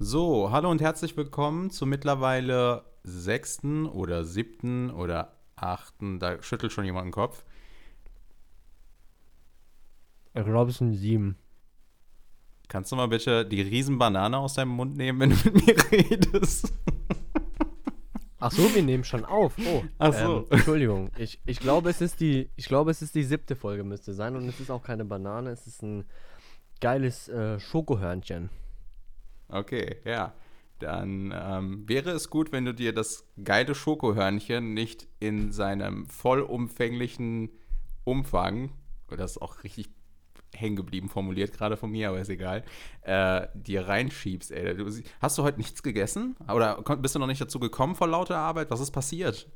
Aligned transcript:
So, 0.00 0.52
hallo 0.52 0.70
und 0.70 0.80
herzlich 0.80 1.16
willkommen 1.16 1.70
zur 1.70 1.88
mittlerweile 1.88 2.84
sechsten 3.02 3.84
oder 3.84 4.24
siebten 4.24 4.92
oder 4.92 5.32
achten, 5.56 6.20
da 6.20 6.40
schüttelt 6.40 6.70
schon 6.70 6.84
jemand 6.84 7.06
den 7.06 7.10
Kopf. 7.10 7.44
Ich 10.34 10.44
glaube, 10.44 10.70
es 10.70 10.78
sind 10.78 10.94
sieben. 10.94 11.36
Kannst 12.68 12.92
du 12.92 12.96
mal 12.96 13.08
bitte 13.08 13.44
die 13.44 13.60
Riesenbanane 13.60 14.38
aus 14.38 14.54
deinem 14.54 14.68
Mund 14.68 14.96
nehmen, 14.96 15.18
wenn 15.18 15.30
du 15.30 15.36
mit 15.50 15.66
mir 15.66 15.76
redest? 15.90 16.72
Ach 18.38 18.52
so, 18.52 18.72
wir 18.72 18.84
nehmen 18.84 19.02
schon 19.02 19.24
auf. 19.24 19.56
Oh, 19.58 19.82
Ach 19.98 20.12
so. 20.12 20.38
Ähm, 20.42 20.46
Entschuldigung. 20.50 21.10
Ich, 21.18 21.40
ich 21.44 21.58
glaube, 21.58 21.90
es 21.90 22.00
ist 22.00 22.20
die, 22.20 22.50
ich 22.54 22.66
glaube, 22.66 22.92
es 22.92 23.02
ist 23.02 23.16
die 23.16 23.24
siebte 23.24 23.56
Folge 23.56 23.82
müsste 23.82 24.14
sein 24.14 24.36
und 24.36 24.48
es 24.48 24.60
ist 24.60 24.70
auch 24.70 24.84
keine 24.84 25.04
Banane. 25.04 25.50
Es 25.50 25.66
ist 25.66 25.82
ein 25.82 26.04
geiles 26.80 27.28
äh, 27.28 27.58
Schokohörnchen. 27.58 28.48
Okay, 29.48 29.96
ja. 30.04 30.34
Dann 30.78 31.34
ähm, 31.36 31.88
wäre 31.88 32.10
es 32.10 32.30
gut, 32.30 32.52
wenn 32.52 32.64
du 32.64 32.72
dir 32.72 32.92
das 32.92 33.24
geile 33.42 33.74
Schokohörnchen 33.74 34.74
nicht 34.74 35.08
in 35.18 35.50
seinem 35.50 36.06
vollumfänglichen 36.06 37.50
Umfang, 38.04 38.70
das 39.08 39.32
ist 39.32 39.42
auch 39.42 39.64
richtig 39.64 39.88
hängen 40.54 40.76
geblieben 40.76 41.08
formuliert 41.08 41.52
gerade 41.52 41.76
von 41.76 41.90
mir, 41.90 42.08
aber 42.08 42.20
ist 42.20 42.28
egal, 42.28 42.64
äh, 43.02 43.48
dir 43.54 43.86
reinschiebst, 43.86 44.50
ey. 44.50 44.76
Du, 44.76 44.90
hast 45.20 45.38
du 45.38 45.42
heute 45.42 45.58
nichts 45.58 45.82
gegessen? 45.82 46.36
Oder 46.52 46.80
bist 46.96 47.14
du 47.14 47.18
noch 47.18 47.26
nicht 47.26 47.40
dazu 47.40 47.58
gekommen 47.58 47.94
vor 47.94 48.08
lauter 48.08 48.38
Arbeit? 48.38 48.70
Was 48.70 48.80
ist 48.80 48.90
passiert? 48.90 49.48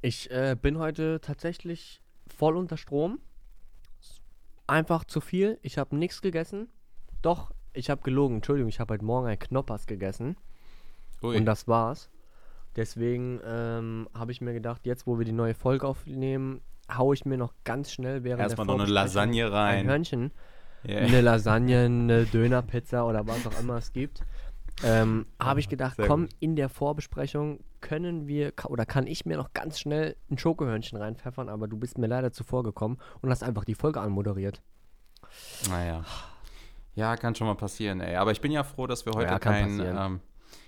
Ich 0.00 0.30
äh, 0.30 0.56
bin 0.60 0.78
heute 0.78 1.20
tatsächlich 1.20 2.00
voll 2.28 2.56
unter 2.56 2.76
Strom. 2.76 3.20
Einfach 4.66 5.04
zu 5.04 5.20
viel. 5.20 5.58
Ich 5.62 5.78
habe 5.78 5.96
nichts 5.96 6.22
gegessen. 6.22 6.68
Doch, 7.22 7.52
ich 7.78 7.90
habe 7.90 8.02
gelogen. 8.02 8.36
Entschuldigung, 8.36 8.68
ich 8.68 8.80
habe 8.80 8.94
heute 8.94 9.04
Morgen 9.04 9.28
ein 9.28 9.38
Knoppers 9.38 9.86
gegessen. 9.86 10.36
Ui. 11.22 11.36
Und 11.36 11.46
das 11.46 11.68
war's. 11.68 12.10
Deswegen 12.76 13.40
ähm, 13.44 14.08
habe 14.14 14.32
ich 14.32 14.40
mir 14.40 14.52
gedacht, 14.52 14.84
jetzt 14.84 15.06
wo 15.06 15.18
wir 15.18 15.24
die 15.24 15.32
neue 15.32 15.54
Folge 15.54 15.86
aufnehmen, 15.86 16.60
haue 16.92 17.14
ich 17.14 17.24
mir 17.24 17.38
noch 17.38 17.54
ganz 17.64 17.90
schnell 17.92 18.24
während 18.24 18.42
Erstmal 18.42 18.66
der 18.66 18.76
noch 18.76 18.84
eine 18.84 18.92
Lasagne 18.92 19.50
rein. 19.50 19.80
Ein 19.80 19.86
Hörnchen. 19.86 20.32
Yeah. 20.84 21.06
Eine 21.06 21.20
Lasagne, 21.22 21.86
eine 21.86 22.24
Dönerpizza 22.24 23.04
oder 23.04 23.26
was 23.26 23.46
auch 23.46 23.58
immer 23.58 23.76
es 23.76 23.92
gibt. 23.92 24.22
Ähm, 24.84 25.26
habe 25.40 25.58
ich 25.58 25.68
gedacht, 25.68 25.96
Sehr 25.96 26.06
komm, 26.06 26.22
gut. 26.22 26.36
in 26.38 26.54
der 26.54 26.68
Vorbesprechung 26.68 27.64
können 27.80 28.28
wir 28.28 28.52
oder 28.68 28.86
kann 28.86 29.08
ich 29.08 29.26
mir 29.26 29.36
noch 29.36 29.52
ganz 29.52 29.80
schnell 29.80 30.14
ein 30.30 30.38
Schokohörnchen 30.38 30.98
reinpfeffern, 30.98 31.48
aber 31.48 31.66
du 31.66 31.76
bist 31.76 31.98
mir 31.98 32.06
leider 32.06 32.30
zuvor 32.30 32.62
gekommen 32.62 32.98
und 33.20 33.30
hast 33.30 33.42
einfach 33.42 33.64
die 33.64 33.74
Folge 33.74 34.00
anmoderiert. 34.00 34.62
Naja. 35.68 36.04
Ja, 36.98 37.16
kann 37.16 37.34
schon 37.36 37.46
mal 37.46 37.54
passieren, 37.54 38.00
ey. 38.00 38.16
Aber 38.16 38.32
ich 38.32 38.40
bin 38.40 38.50
ja 38.50 38.64
froh, 38.64 38.88
dass 38.88 39.06
wir 39.06 39.12
heute 39.12 39.30
Ja, 39.30 39.38
keinen 39.38 39.78
ähm, 39.80 40.20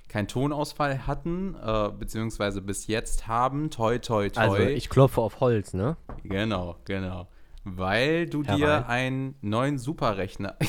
kein 0.06 0.28
Tonausfall 0.28 1.09
hatten, 1.09 1.56
äh, 1.61 1.91
beziehungsweise 1.91 2.62
bis 2.62 2.87
jetzt 2.87 3.27
haben. 3.27 3.69
Toi, 3.70 3.98
toi, 3.98 4.28
toi. 4.31 4.41
Also 4.41 4.59
ich 4.59 4.89
klopfe 4.89 5.20
auf 5.22 5.41
Holz, 5.41 5.75
ne? 5.75 5.97
Genau, 6.22 6.77
genau. 6.84 7.27
Weil 7.64 8.27
du 8.27 8.45
Herein. 8.45 8.59
dir 8.59 8.89
einen 8.89 9.34
neuen 9.41 9.78
Superrechner. 9.78 10.56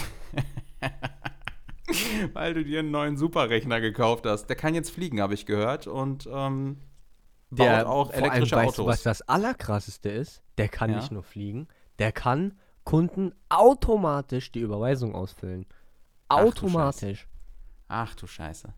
Weil 2.34 2.56
du 2.56 2.64
dir 2.64 2.80
einen 2.80 2.90
neuen 2.90 3.16
Superrechner 3.16 3.82
gekauft 3.82 4.26
hast. 4.26 4.48
Der 4.48 4.56
kann 4.56 4.74
jetzt 4.74 4.90
fliegen, 4.90 5.22
habe 5.22 5.36
ich 5.36 5.46
gehört. 5.46 5.86
Und 5.86 6.28
ähm, 6.32 6.78
baut 7.52 7.86
auch 7.86 8.08
vor 8.08 8.16
allem, 8.16 8.24
elektrische 8.24 8.56
weißt 8.56 8.78
du, 8.80 8.84
Autos. 8.84 8.94
was 8.94 9.04
das 9.04 9.22
Allerkrasseste 9.22 10.10
ist? 10.10 10.42
Der 10.58 10.70
kann 10.70 10.90
Ja. 10.90 10.96
nicht 10.96 11.12
nur 11.12 11.22
fliegen, 11.24 11.68
der 12.00 12.12
kann 12.12 12.58
Kunden 12.84 13.34
automatisch 13.50 14.52
die 14.52 14.60
Überweisung 14.60 15.14
ausfüllen. 15.16 15.66
Ach 16.28 16.40
du 16.40 16.48
Automatisch. 16.48 17.28
Ach 17.88 18.16
du 18.16 18.28
Scheiße. 18.28 18.74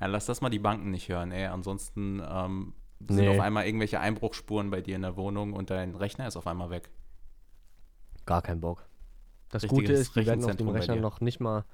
Ja, 0.00 0.06
lass 0.06 0.26
das 0.26 0.40
mal 0.40 0.50
die 0.50 0.58
Banken 0.58 0.90
nicht 0.90 1.08
hören, 1.08 1.32
ey. 1.32 1.46
Ansonsten 1.46 2.22
ähm, 2.28 2.74
sind 3.00 3.16
Nee. 3.16 3.28
auf 3.28 3.40
einmal 3.40 3.66
irgendwelche 3.66 4.00
Einbruchsspuren 4.00 4.70
bei 4.70 4.80
dir 4.80 4.96
in 4.96 5.02
der 5.02 5.16
Wohnung 5.16 5.52
und 5.52 5.70
dein 5.70 5.94
Rechner 5.94 6.26
ist 6.26 6.36
auf 6.36 6.46
einmal 6.46 6.70
weg. 6.70 6.90
Gar 8.26 8.42
kein 8.42 8.60
Bock. 8.60 8.86
Das 9.48 9.62
Richtiges 9.62 9.80
Gute 9.80 9.92
ist, 9.94 10.16
die 10.16 10.26
werden 10.26 10.44
auf 10.44 10.56
dem 10.56 10.68
Rechner 10.68 10.96
noch 10.96 11.20
nicht 11.20 11.40
mal 11.40 11.64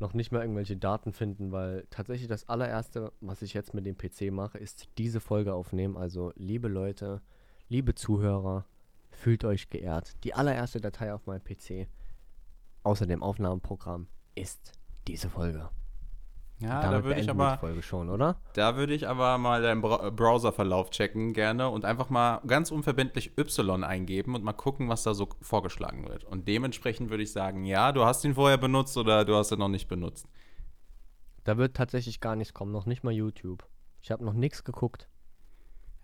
noch 0.00 0.14
nicht 0.14 0.30
mal 0.30 0.42
irgendwelche 0.42 0.76
Daten 0.76 1.12
finden, 1.12 1.50
weil 1.50 1.84
tatsächlich 1.90 2.28
das 2.28 2.48
allererste, 2.48 3.12
was 3.20 3.42
ich 3.42 3.52
jetzt 3.52 3.74
mit 3.74 3.84
dem 3.84 3.98
PC 3.98 4.30
mache, 4.32 4.56
ist 4.56 4.88
diese 4.96 5.18
Folge 5.18 5.54
aufnehmen. 5.54 5.96
Also, 5.96 6.32
liebe 6.36 6.68
Leute, 6.68 7.20
liebe 7.68 7.96
Zuhörer, 7.96 8.64
fühlt 9.10 9.44
euch 9.44 9.70
geehrt. 9.70 10.16
Die 10.24 10.34
allererste 10.34 10.80
Datei 10.80 11.12
auf 11.12 11.26
meinem 11.26 11.42
PC, 11.42 11.88
außer 12.82 13.06
dem 13.06 13.22
Aufnahmeprogramm, 13.22 14.08
ist 14.34 14.72
diese 15.06 15.28
Folge. 15.30 15.70
Ja, 16.60 16.90
da 16.90 17.04
würde 17.04 17.20
ich 17.20 17.30
aber. 17.30 17.52
die 17.52 17.58
Folge 17.58 17.82
schon, 17.82 18.08
oder? 18.08 18.40
Da 18.54 18.76
würde 18.76 18.92
ich 18.92 19.06
aber 19.06 19.38
mal 19.38 19.62
deinen 19.62 19.80
Browserverlauf 19.80 20.90
checken 20.90 21.32
gerne 21.32 21.68
und 21.68 21.84
einfach 21.84 22.10
mal 22.10 22.40
ganz 22.46 22.72
unverbindlich 22.72 23.38
Y 23.38 23.84
eingeben 23.84 24.34
und 24.34 24.42
mal 24.42 24.54
gucken, 24.54 24.88
was 24.88 25.04
da 25.04 25.14
so 25.14 25.28
vorgeschlagen 25.40 26.08
wird. 26.08 26.24
Und 26.24 26.48
dementsprechend 26.48 27.10
würde 27.10 27.22
ich 27.22 27.32
sagen, 27.32 27.64
ja, 27.64 27.92
du 27.92 28.04
hast 28.04 28.24
ihn 28.24 28.34
vorher 28.34 28.58
benutzt 28.58 28.96
oder 28.96 29.24
du 29.24 29.36
hast 29.36 29.52
ihn 29.52 29.60
noch 29.60 29.68
nicht 29.68 29.86
benutzt. 29.86 30.26
Da 31.44 31.56
wird 31.58 31.76
tatsächlich 31.76 32.20
gar 32.20 32.34
nichts 32.34 32.54
kommen, 32.54 32.72
noch 32.72 32.86
nicht 32.86 33.04
mal 33.04 33.12
YouTube. 33.12 33.64
Ich 34.02 34.10
habe 34.10 34.24
noch 34.24 34.34
nichts 34.34 34.64
geguckt. 34.64 35.08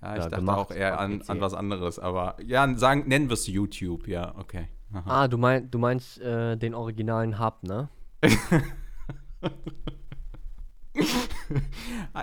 Ja, 0.05 0.13
ich 0.13 0.19
Ja, 0.19 0.29
dachte 0.29 0.37
gemacht 0.37 0.59
auch 0.59 0.71
eher 0.71 1.01
an, 1.01 1.23
an 1.27 1.41
was 1.41 1.55
anderes, 1.55 1.99
aber 1.99 2.37
ja, 2.45 2.77
sagen, 2.77 3.05
nennen 3.07 3.31
wir 3.31 3.35
es 3.35 3.47
YouTube, 3.47 4.07
ja, 4.07 4.35
okay. 4.37 4.69
Aha. 4.93 5.25
Ah, 5.25 5.29
du, 5.29 5.39
mein, 5.39 5.71
du 5.71 5.79
meinst 5.79 6.21
äh, 6.21 6.57
den 6.57 6.75
originalen 6.75 7.41
Hub, 7.41 7.63
ne? 7.63 7.89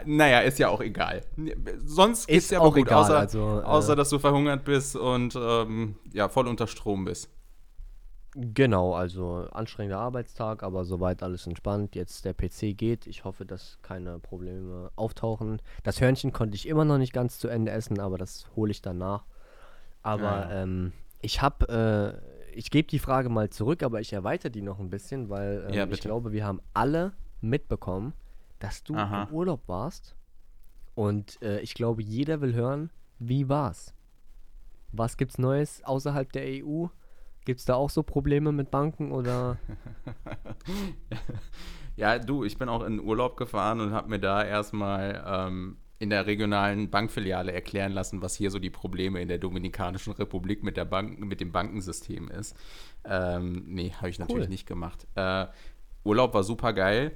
Naja, 0.05 0.39
ist 0.39 0.57
ja 0.59 0.69
auch 0.69 0.81
egal. 0.81 1.21
Sonst 1.83 2.29
Ist 2.29 2.53
aber 2.53 2.65
auch 2.65 2.73
gut, 2.73 2.87
egal, 2.87 3.03
außer, 3.03 3.17
also, 3.19 3.39
äh, 3.59 3.63
außer 3.63 3.95
dass 3.95 4.09
du 4.09 4.19
verhungert 4.19 4.63
bist 4.63 4.95
und 4.95 5.35
ähm, 5.35 5.95
ja, 6.13 6.29
voll 6.29 6.47
unter 6.47 6.67
Strom 6.67 7.05
bist. 7.05 7.29
Genau, 8.33 8.93
also 8.93 9.47
anstrengender 9.51 9.99
Arbeitstag, 9.99 10.63
aber 10.63 10.85
soweit 10.85 11.21
alles 11.21 11.47
entspannt. 11.47 11.95
Jetzt 11.95 12.23
der 12.23 12.33
PC 12.33 12.77
geht. 12.77 13.05
Ich 13.05 13.25
hoffe, 13.25 13.45
dass 13.45 13.77
keine 13.81 14.19
Probleme 14.19 14.89
auftauchen. 14.95 15.61
Das 15.83 15.99
Hörnchen 15.99 16.31
konnte 16.31 16.55
ich 16.55 16.67
immer 16.67 16.85
noch 16.85 16.97
nicht 16.97 17.11
ganz 17.11 17.39
zu 17.39 17.49
Ende 17.49 17.71
essen, 17.71 17.99
aber 17.99 18.17
das 18.17 18.45
hole 18.55 18.71
ich 18.71 18.81
danach. 18.81 19.25
Aber 20.01 20.49
Ja. 20.49 20.63
ähm, 20.63 20.93
ich 21.21 21.41
habe, 21.41 22.21
äh, 22.53 22.57
ich 22.57 22.71
gebe 22.71 22.87
die 22.87 22.99
Frage 22.99 23.27
mal 23.27 23.49
zurück, 23.49 23.83
aber 23.83 23.99
ich 23.99 24.13
erweitere 24.13 24.51
die 24.51 24.61
noch 24.61 24.79
ein 24.79 24.89
bisschen, 24.89 25.29
weil 25.29 25.65
ähm, 25.67 25.73
Ja, 25.73 25.87
ich 25.87 25.99
glaube, 25.99 26.31
wir 26.31 26.45
haben 26.45 26.61
alle 26.73 27.11
mitbekommen, 27.41 28.13
dass 28.59 28.83
du 28.83 28.95
Aha. 28.95 29.23
im 29.23 29.33
Urlaub 29.33 29.67
warst. 29.67 30.15
Und 30.95 31.41
äh, 31.41 31.59
ich 31.59 31.73
glaube, 31.73 32.01
jeder 32.01 32.39
will 32.39 32.53
hören, 32.53 32.91
wie 33.19 33.49
war's? 33.49 33.93
Was 34.93 35.17
gibt's 35.17 35.37
Neues 35.37 35.83
außerhalb 35.83 36.31
der 36.31 36.63
EU? 36.63 36.87
Gibt's 37.45 37.65
da 37.65 37.75
auch 37.75 37.89
so 37.89 38.03
Probleme 38.03 38.51
mit 38.51 38.71
Banken 38.71 39.11
oder? 39.11 39.57
Ja, 41.95 42.17
du, 42.17 42.43
ich 42.43 42.57
bin 42.57 42.69
auch 42.69 42.83
in 42.83 42.99
Urlaub 42.99 43.37
gefahren 43.37 43.79
und 43.79 43.91
habe 43.91 44.09
mir 44.09 44.19
da 44.19 44.43
erstmal 44.43 45.23
ähm, 45.27 45.77
in 45.99 46.09
der 46.09 46.25
regionalen 46.25 46.89
Bankfiliale 46.89 47.51
erklären 47.51 47.91
lassen, 47.91 48.21
was 48.21 48.35
hier 48.35 48.49
so 48.49 48.59
die 48.59 48.69
Probleme 48.69 49.21
in 49.21 49.27
der 49.27 49.37
Dominikanischen 49.37 50.13
Republik 50.13 50.63
mit, 50.63 50.77
der 50.77 50.85
Bank, 50.85 51.19
mit 51.19 51.41
dem 51.41 51.51
Bankensystem 51.51 52.29
ist. 52.29 52.55
Ähm, 53.03 53.65
nee, 53.67 53.91
habe 53.91 54.09
ich 54.09 54.19
natürlich 54.19 54.49
nicht 54.49 54.65
gemacht. 54.65 55.05
Äh, 55.15 55.45
Urlaub 56.03 56.33
war 56.33 56.43
super 56.43 56.73
geil. 56.73 57.11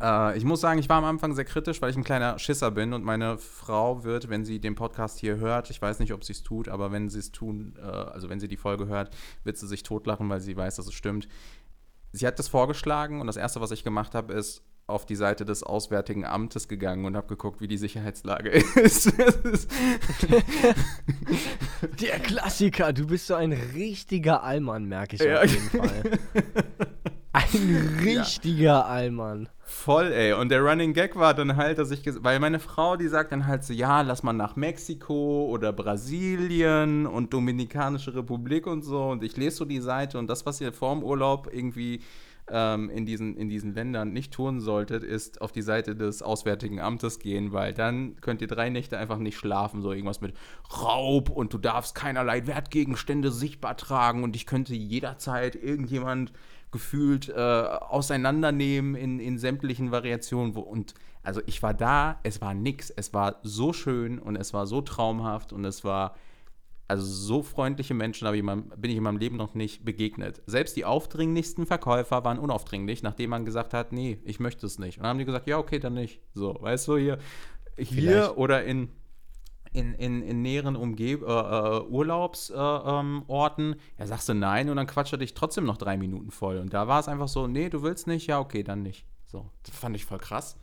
Äh, 0.00 0.36
ich 0.38 0.44
muss 0.44 0.60
sagen, 0.60 0.78
ich 0.78 0.88
war 0.88 0.98
am 0.98 1.04
Anfang 1.04 1.34
sehr 1.34 1.44
kritisch, 1.44 1.80
weil 1.82 1.90
ich 1.90 1.96
ein 1.96 2.04
kleiner 2.04 2.38
Schisser 2.38 2.70
bin 2.70 2.92
und 2.92 3.04
meine 3.04 3.38
Frau 3.38 4.04
wird, 4.04 4.28
wenn 4.28 4.44
sie 4.44 4.60
den 4.60 4.74
Podcast 4.74 5.18
hier 5.18 5.36
hört, 5.36 5.70
ich 5.70 5.80
weiß 5.80 5.98
nicht, 6.00 6.12
ob 6.12 6.24
sie 6.24 6.32
es 6.32 6.42
tut, 6.42 6.68
aber 6.68 6.92
wenn 6.92 7.08
sie 7.08 7.18
es 7.18 7.32
tun, 7.32 7.74
äh, 7.78 7.82
also 7.86 8.28
wenn 8.28 8.40
sie 8.40 8.48
die 8.48 8.56
Folge 8.56 8.86
hört, 8.86 9.10
wird 9.44 9.56
sie 9.58 9.66
sich 9.66 9.82
totlachen, 9.82 10.28
weil 10.28 10.40
sie 10.40 10.56
weiß, 10.56 10.76
dass 10.76 10.86
es 10.86 10.94
stimmt. 10.94 11.28
Sie 12.12 12.26
hat 12.26 12.38
das 12.38 12.48
vorgeschlagen 12.48 13.20
und 13.20 13.26
das 13.26 13.36
erste, 13.36 13.60
was 13.60 13.70
ich 13.70 13.84
gemacht 13.84 14.14
habe, 14.14 14.32
ist 14.32 14.62
auf 14.86 15.06
die 15.06 15.14
Seite 15.14 15.44
des 15.44 15.62
Auswärtigen 15.62 16.24
Amtes 16.24 16.66
gegangen 16.66 17.04
und 17.04 17.16
habe 17.16 17.28
geguckt, 17.28 17.60
wie 17.60 17.68
die 17.68 17.76
Sicherheitslage 17.76 18.48
ist. 18.74 19.12
Der 22.00 22.18
Klassiker, 22.18 22.92
du 22.92 23.06
bist 23.06 23.28
so 23.28 23.34
ein 23.34 23.52
richtiger 23.52 24.42
Allmann, 24.42 24.86
merke 24.86 25.14
ich 25.16 25.22
Ja. 25.22 25.42
auf 25.42 25.46
jeden 25.46 25.70
Fall. 25.70 26.18
Ein 27.32 28.00
richtiger 28.04 28.86
Allmann. 28.86 29.48
Voll, 29.62 30.12
ey. 30.12 30.32
Und 30.32 30.48
der 30.48 30.62
Running 30.62 30.92
Gag 30.94 31.14
war 31.14 31.32
dann 31.32 31.56
halt, 31.56 31.78
dass 31.78 31.92
ich, 31.92 32.02
weil 32.24 32.40
meine 32.40 32.58
Frau, 32.58 32.96
die 32.96 33.06
sagt 33.06 33.30
dann 33.30 33.46
halt 33.46 33.62
so, 33.62 33.72
ja, 33.72 34.00
lass 34.00 34.24
mal 34.24 34.32
nach 34.32 34.56
Mexiko 34.56 35.46
oder 35.46 35.72
Brasilien 35.72 37.06
und 37.06 37.32
Dominikanische 37.32 38.14
Republik 38.14 38.66
und 38.66 38.82
so. 38.82 39.04
Und 39.04 39.22
ich 39.22 39.36
lese 39.36 39.58
so 39.58 39.64
die 39.64 39.80
Seite 39.80 40.18
und 40.18 40.26
das, 40.26 40.44
was 40.44 40.60
ihr 40.60 40.72
vorm 40.72 41.04
Urlaub 41.04 41.48
irgendwie 41.52 42.00
ähm, 42.50 42.90
in, 42.90 43.06
diesen, 43.06 43.36
in 43.36 43.48
diesen 43.48 43.72
Ländern 43.72 44.12
nicht 44.12 44.32
tun 44.32 44.60
solltet, 44.60 45.04
ist 45.04 45.40
auf 45.40 45.52
die 45.52 45.62
Seite 45.62 45.94
des 45.94 46.22
Auswärtigen 46.22 46.80
Amtes 46.80 47.20
gehen, 47.20 47.52
weil 47.52 47.72
dann 47.72 48.16
könnt 48.20 48.42
ihr 48.42 48.48
drei 48.48 48.70
Nächte 48.70 48.98
einfach 48.98 49.18
nicht 49.18 49.36
schlafen. 49.36 49.82
So 49.82 49.92
irgendwas 49.92 50.20
mit 50.20 50.34
Raub 50.82 51.30
und 51.30 51.52
du 51.52 51.58
darfst 51.58 51.94
keinerlei 51.94 52.46
Wertgegenstände 52.48 53.30
sichtbar 53.30 53.76
tragen 53.76 54.24
und 54.24 54.34
ich 54.34 54.46
könnte 54.46 54.74
jederzeit 54.74 55.54
irgendjemand 55.54 56.32
gefühlt 56.72 57.28
äh, 57.28 57.32
auseinandernehmen 57.34 58.94
in, 58.94 59.20
in 59.20 59.38
sämtlichen 59.38 59.90
Variationen. 59.90 60.54
Wo, 60.54 60.60
und 60.60 60.94
also 61.22 61.40
ich 61.46 61.62
war 61.62 61.74
da, 61.74 62.20
es 62.22 62.40
war 62.40 62.54
nix. 62.54 62.90
Es 62.90 63.12
war 63.12 63.40
so 63.42 63.72
schön 63.72 64.18
und 64.18 64.36
es 64.36 64.52
war 64.54 64.66
so 64.66 64.80
traumhaft 64.80 65.52
und 65.52 65.64
es 65.64 65.84
war 65.84 66.14
also 66.90 67.04
so 67.06 67.42
freundliche 67.44 67.94
Menschen 67.94 68.32
ich 68.34 68.42
meinem, 68.42 68.68
bin 68.76 68.90
ich 68.90 68.96
in 68.96 69.04
meinem 69.04 69.18
Leben 69.18 69.36
noch 69.36 69.54
nicht 69.54 69.84
begegnet. 69.84 70.42
Selbst 70.46 70.76
die 70.76 70.84
aufdringlichsten 70.84 71.64
Verkäufer 71.64 72.24
waren 72.24 72.38
unaufdringlich, 72.38 73.04
nachdem 73.04 73.30
man 73.30 73.44
gesagt 73.44 73.74
hat, 73.74 73.92
nee, 73.92 74.18
ich 74.24 74.40
möchte 74.40 74.66
es 74.66 74.80
nicht. 74.80 74.98
Und 74.98 75.04
dann 75.04 75.10
haben 75.10 75.18
die 75.18 75.24
gesagt, 75.24 75.46
ja, 75.46 75.58
okay, 75.58 75.78
dann 75.78 75.94
nicht. 75.94 76.20
So, 76.34 76.56
weißt 76.60 76.88
du, 76.88 76.96
hier, 76.96 77.18
hier 77.78 78.34
oder 78.36 78.64
in, 78.64 78.88
in, 79.72 79.94
in, 79.94 80.22
in 80.22 80.42
näheren 80.42 80.76
Umgeb 80.76 81.22
äh, 81.22 81.26
äh, 81.26 81.80
Urlaubsorten, 81.82 83.72
äh, 83.72 83.74
ähm, 83.74 83.80
ja, 83.98 84.06
sagst 84.06 84.28
du 84.28 84.34
nein 84.34 84.68
und 84.68 84.76
dann 84.76 84.86
quatscht 84.86 85.12
er 85.12 85.18
dich 85.18 85.34
trotzdem 85.34 85.64
noch 85.64 85.76
drei 85.76 85.96
Minuten 85.96 86.30
voll. 86.30 86.58
Und 86.58 86.74
da 86.74 86.88
war 86.88 87.00
es 87.00 87.08
einfach 87.08 87.28
so, 87.28 87.46
nee, 87.46 87.68
du 87.68 87.82
willst 87.82 88.06
nicht, 88.06 88.26
ja, 88.26 88.40
okay, 88.40 88.62
dann 88.62 88.82
nicht. 88.82 89.04
So, 89.26 89.48
das 89.62 89.76
fand 89.76 89.94
ich 89.94 90.04
voll 90.04 90.18
krass. 90.18 90.56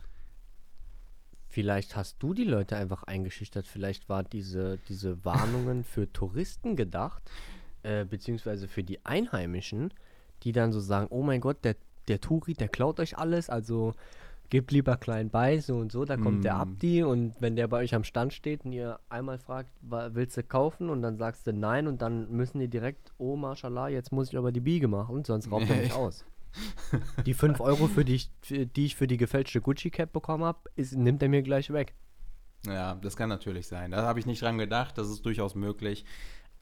Vielleicht 1.48 1.96
hast 1.96 2.22
du 2.22 2.34
die 2.34 2.44
Leute 2.44 2.76
einfach 2.76 3.04
eingeschüchtert. 3.04 3.66
Vielleicht 3.66 4.10
war 4.10 4.22
diese, 4.22 4.78
diese 4.88 5.24
Warnungen 5.24 5.84
für 5.84 6.12
Touristen 6.12 6.76
gedacht, 6.76 7.22
äh, 7.82 8.04
beziehungsweise 8.04 8.68
für 8.68 8.84
die 8.84 9.04
Einheimischen, 9.06 9.94
die 10.42 10.52
dann 10.52 10.70
so 10.70 10.80
sagen, 10.80 11.06
oh 11.08 11.22
mein 11.22 11.40
Gott, 11.40 11.64
der, 11.64 11.76
der 12.08 12.20
Turi, 12.20 12.52
der 12.52 12.68
klaut 12.68 13.00
euch 13.00 13.16
alles, 13.16 13.48
also 13.48 13.94
gebt 14.50 14.70
lieber 14.70 14.96
klein 14.96 15.30
bei, 15.30 15.58
so 15.58 15.76
und 15.76 15.92
so, 15.92 16.04
da 16.04 16.16
kommt 16.16 16.40
mm. 16.40 16.42
der 16.42 16.54
Abdi 16.54 17.02
und 17.02 17.34
wenn 17.40 17.56
der 17.56 17.68
bei 17.68 17.78
euch 17.78 17.94
am 17.94 18.04
Stand 18.04 18.32
steht 18.32 18.64
und 18.64 18.72
ihr 18.72 18.98
einmal 19.08 19.38
fragt, 19.38 19.70
willst 19.82 20.36
du 20.36 20.42
kaufen 20.42 20.90
und 20.90 21.02
dann 21.02 21.16
sagst 21.18 21.46
du 21.46 21.52
nein 21.52 21.86
und 21.86 22.02
dann 22.02 22.30
müssen 22.30 22.58
die 22.58 22.68
direkt, 22.68 23.12
oh 23.18 23.36
mashallah, 23.36 23.88
jetzt 23.88 24.12
muss 24.12 24.30
ich 24.30 24.38
aber 24.38 24.52
die 24.52 24.60
Biege 24.60 24.88
machen, 24.88 25.24
sonst 25.24 25.50
raubt 25.50 25.68
er 25.68 25.76
mich 25.76 25.92
aus. 25.94 26.24
Die 27.26 27.34
5 27.34 27.60
Euro, 27.60 27.88
für 27.88 28.04
die, 28.04 28.14
ich, 28.14 28.30
für 28.40 28.66
die 28.66 28.86
ich 28.86 28.96
für 28.96 29.06
die 29.06 29.18
gefälschte 29.18 29.60
Gucci-Cap 29.60 30.12
bekommen 30.12 30.44
habe, 30.44 30.58
nimmt 30.92 31.22
er 31.22 31.28
mir 31.28 31.42
gleich 31.42 31.70
weg. 31.72 31.94
Ja, 32.66 32.94
das 32.96 33.16
kann 33.16 33.28
natürlich 33.28 33.66
sein. 33.66 33.92
Da 33.92 34.02
habe 34.02 34.18
ich 34.18 34.26
nicht 34.26 34.42
dran 34.42 34.58
gedacht. 34.58 34.98
Das 34.98 35.08
ist 35.08 35.24
durchaus 35.24 35.54
möglich. 35.54 36.04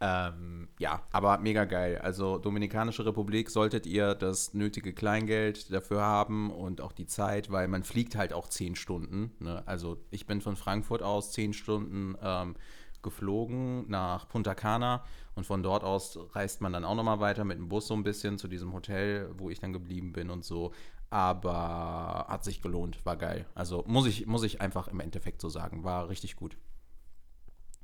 Ähm, 0.01 0.69
ja, 0.79 1.03
aber 1.11 1.39
mega 1.39 1.65
geil. 1.65 1.99
Also 1.99 2.37
Dominikanische 2.37 3.07
Republik 3.07 3.49
solltet 3.51 3.87
ihr 3.87 4.15
das 4.15 4.53
nötige 4.53 4.93
Kleingeld 4.93 5.73
dafür 5.73 6.03
haben 6.03 6.51
und 6.51 6.83
auch 6.83 6.93
die 6.93 7.07
Zeit, 7.07 7.51
weil 7.51 7.67
man 7.67 7.83
fliegt 7.83 8.15
halt 8.15 8.33
auch 8.35 8.49
10 8.49 8.77
Stunden. 8.77 9.33
Ne? 9.39 9.63
Also 9.67 9.99
ich 10.11 10.27
bin 10.27 10.43
von 10.43 10.57
Frankfurt 10.57 11.03
aus 11.03 11.33
10 11.33 11.55
Stunden 11.55 12.15
ähm, 12.21 12.57
geflogen 13.03 13.89
nach 13.89 14.29
Punta 14.29 14.55
Cana 14.55 15.03
und 15.35 15.47
von 15.47 15.63
dort 15.63 15.85
aus 15.85 16.19
reist 16.33 16.61
man 16.61 16.73
dann 16.73 16.85
auch 16.85 16.95
nochmal 16.95 17.21
weiter 17.21 17.45
mit 17.45 17.57
dem 17.57 17.69
Bus 17.69 17.87
so 17.87 17.95
ein 17.95 18.03
bisschen 18.03 18.37
zu 18.37 18.49
diesem 18.49 18.75
Hotel, 18.75 19.31
wo 19.39 19.49
ich 19.49 19.61
dann 19.61 19.73
geblieben 19.73 20.13
bin 20.13 20.29
und 20.29 20.45
so. 20.45 20.73
Aber 21.09 22.27
hat 22.29 22.45
sich 22.45 22.61
gelohnt, 22.61 23.07
war 23.07 23.17
geil. 23.17 23.47
Also 23.55 23.85
muss 23.87 24.07
ich, 24.07 24.27
muss 24.27 24.43
ich 24.43 24.61
einfach 24.61 24.89
im 24.89 25.01
Endeffekt 25.01 25.41
so 25.41 25.49
sagen, 25.49 25.85
war 25.85 26.09
richtig 26.09 26.37
gut. 26.37 26.57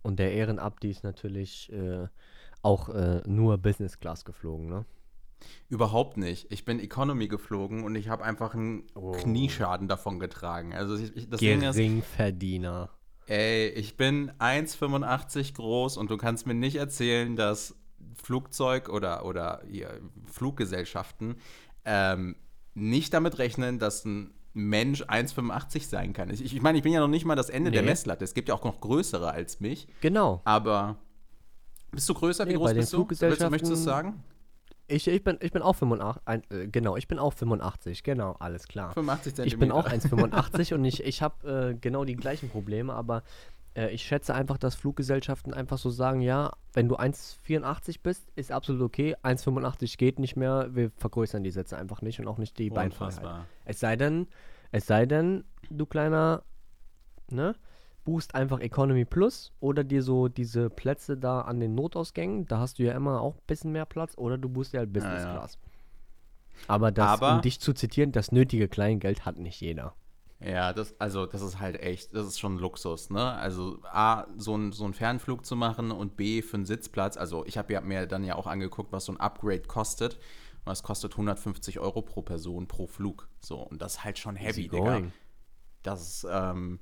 Und 0.03 0.19
der 0.19 0.33
Ehrenabdi 0.33 0.91
ist 0.91 1.05
natürlich 1.05 1.73
äh, 1.73 2.09
auch 2.63 2.89
äh, 2.89 3.23
nur 3.27 3.59
Business 3.59 4.01
Class 4.01 4.25
geflogen, 4.25 4.69
ne? 4.69 4.85
Überhaupt 5.69 6.17
nicht. 6.17 6.53
Ich 6.53 6.65
bin 6.65 6.79
Economy 6.79 7.27
geflogen 7.27 7.83
und 7.83 7.97
ich 7.97 8.09
habe 8.09 8.23
einfach 8.25 8.55
einen 8.55 8.85
oh. 8.95 9.13
Knieschaden 9.13 9.89
davon 9.89 10.21
getragen. 10.21 10.73
Also 10.73 10.97
ich, 10.97 11.17
ich, 11.17 11.29
das 11.29 11.41
Geringverdiener. 11.41 12.91
Ey, 13.27 13.69
ich 13.71 13.97
bin 13.97 14.31
1,85 14.39 15.55
groß 15.55 15.97
und 15.97 16.11
du 16.11 16.17
kannst 16.17 16.47
mir 16.47 16.55
nicht 16.55 16.77
erzählen, 16.77 17.35
dass 17.35 17.75
Flugzeug 18.15 18.89
oder, 18.89 19.25
oder 19.25 19.63
ja, 19.69 19.89
Fluggesellschaften 20.27 21.37
ähm, 21.85 22.37
nicht 22.75 23.15
damit 23.15 23.39
rechnen, 23.39 23.79
dass 23.79 24.05
ein 24.05 24.35
Mensch 24.55 25.03
1,85 25.03 25.87
sein 25.87 26.13
kann. 26.13 26.31
Ich, 26.31 26.45
ich 26.45 26.61
meine, 26.61 26.79
ich 26.79 26.85
bin 26.85 26.93
ja 26.93 27.01
noch 27.01 27.09
nicht 27.09 27.25
mal 27.25 27.37
das 27.37 27.49
Ende 27.49 27.71
nee. 27.71 27.77
der 27.77 27.85
Messlatte. 27.85 28.25
Es 28.25 28.35
gibt 28.35 28.49
ja 28.49 28.55
auch 28.55 28.65
noch 28.65 28.81
größere 28.81 29.31
als 29.31 29.61
mich. 29.61 29.89
Genau. 30.01 30.43
Aber 30.45 30.97
bist 31.91 32.09
du 32.09 32.15
größer? 32.15 32.47
Wie 32.47 32.53
nee, 32.53 32.57
groß 32.57 32.75
bist 32.75 32.93
du? 32.93 33.07
Willst, 33.09 33.51
möchtest 33.51 33.71
du 33.71 33.75
es 33.75 33.85
sagen? 33.85 34.23
Ich, 34.89 35.09
ich, 35.09 35.25
bin, 35.25 35.39
ich 35.41 35.53
bin 35.53 35.63
auch 35.63 35.75
85, 35.75 36.23
ein, 36.27 36.43
äh, 36.51 36.67
genau, 36.67 36.97
ich 36.97 37.09
bin 37.09 37.19
auch 37.19 37.33
85, 37.33 38.03
genau, 38.03 38.33
alles 38.41 38.69
klar. 38.69 38.93
85 38.93 39.35
Zentimeter. 39.35 39.55
Ich 39.55 39.59
bin 39.59 39.73
auch 39.73 39.89
1,85 39.89 40.75
und 40.75 40.85
ich, 40.85 41.03
ich 41.03 41.23
habe 41.23 41.71
äh, 41.71 41.75
genau 41.75 42.05
die 42.05 42.17
gleichen 42.17 42.51
Probleme, 42.51 42.93
aber 42.93 43.23
äh, 43.75 43.91
ich 43.91 44.03
schätze 44.03 44.35
einfach, 44.35 44.59
dass 44.59 44.75
Fluggesellschaften 44.75 45.55
einfach 45.55 45.79
so 45.79 45.91
sagen, 45.91 46.21
ja, 46.21 46.53
wenn 46.73 46.89
du 46.89 46.97
1,84 46.97 48.01
bist, 48.03 48.31
ist 48.35 48.53
absolut 48.53 48.83
okay, 48.83 49.17
1,85 49.23 49.97
geht 49.99 50.19
nicht 50.19 50.37
mehr, 50.37 50.69
wir 50.73 50.91
vergrößern 50.97 51.43
die 51.43 51.51
Sätze 51.51 51.77
einfach 51.77 52.03
nicht 52.03 52.21
und 52.21 52.29
auch 52.29 52.39
nicht 52.39 52.59
die 52.59 52.71
Beinfreiheit. 52.71 53.47
Es 53.65 53.81
sei 53.81 53.97
denn, 53.97 54.29
es 54.71 54.87
sei 54.87 55.07
denn, 55.07 55.45
du 55.71 55.87
kleiner, 55.87 56.43
ne, 57.31 57.55
buchst 58.05 58.35
einfach 58.35 58.61
Economy 58.61 59.05
Plus 59.05 59.53
oder 59.61 59.85
dir 59.85 60.03
so 60.03 60.29
diese 60.29 60.71
Plätze 60.71 61.17
da 61.17 61.43
an 61.43 61.61
den 61.61 61.75
Notausgängen, 61.75 62.47
da 62.47 62.59
hast 62.59 62.79
du 62.79 62.83
ja 62.83 62.95
immer 62.95 63.21
auch 63.21 63.37
ein 63.37 63.47
bisschen 63.47 63.73
mehr 63.73 63.87
Platz, 63.87 64.17
oder 64.17 64.39
du 64.39 64.49
buchst 64.49 64.73
dir 64.73 64.79
halt 64.79 64.93
Business 64.93 65.23
ja, 65.23 65.33
Class. 65.33 65.59
Aber, 66.69 66.91
das, 66.93 67.09
Aber 67.09 67.37
um 67.37 67.41
dich 67.43 67.61
zu 67.61 67.73
zitieren, 67.73 68.13
das 68.13 68.33
nötige 68.33 68.69
Kleingeld 68.69 69.25
hat 69.25 69.39
nicht 69.39 69.61
jeder. 69.61 69.95
Ja, 70.45 70.73
das, 70.73 70.95
also 70.99 71.27
das 71.27 71.43
ist 71.43 71.61
halt 71.61 71.81
echt, 71.81 72.15
das 72.15 72.27
ist 72.27 72.41
schon 72.41 72.59
Luxus, 72.59 73.11
ne? 73.11 73.33
Also 73.35 73.79
A, 73.85 74.27
so 74.37 74.57
ein, 74.57 74.73
so 74.73 74.85
ein 74.85 74.95
Fernflug 74.95 75.45
zu 75.45 75.57
machen 75.57 75.91
und 75.91 76.17
B, 76.17 76.43
für 76.43 76.57
einen 76.57 76.67
Sitzplatz, 76.67 77.17
also 77.17 77.45
ich 77.47 77.59
habe 77.59 77.73
ja 77.73 77.81
mir 77.81 78.07
dann 78.07 78.25
ja 78.25 78.37
auch 78.37 78.47
angeguckt, 78.47 78.93
was 78.93 79.05
so 79.05 79.13
ein 79.13 79.21
Upgrade 79.21 79.63
kostet. 79.63 80.19
Und 80.65 80.71
das 80.71 80.85
kostet 80.85 81.13
150 81.13 81.81
Euro 81.81 82.03
pro 82.03 82.23
Person 82.23 82.69
pro 82.69 82.87
Flug. 82.87 83.29
So, 83.41 83.59
und 83.59 83.83
das 83.83 83.95
ist 83.95 84.05
halt 84.05 84.19
schon 84.19 84.37
heavy, 84.37 84.69
Digga. 84.69 85.03
Das 85.83 86.01
ist, 86.01 86.27
ähm, 86.31 86.79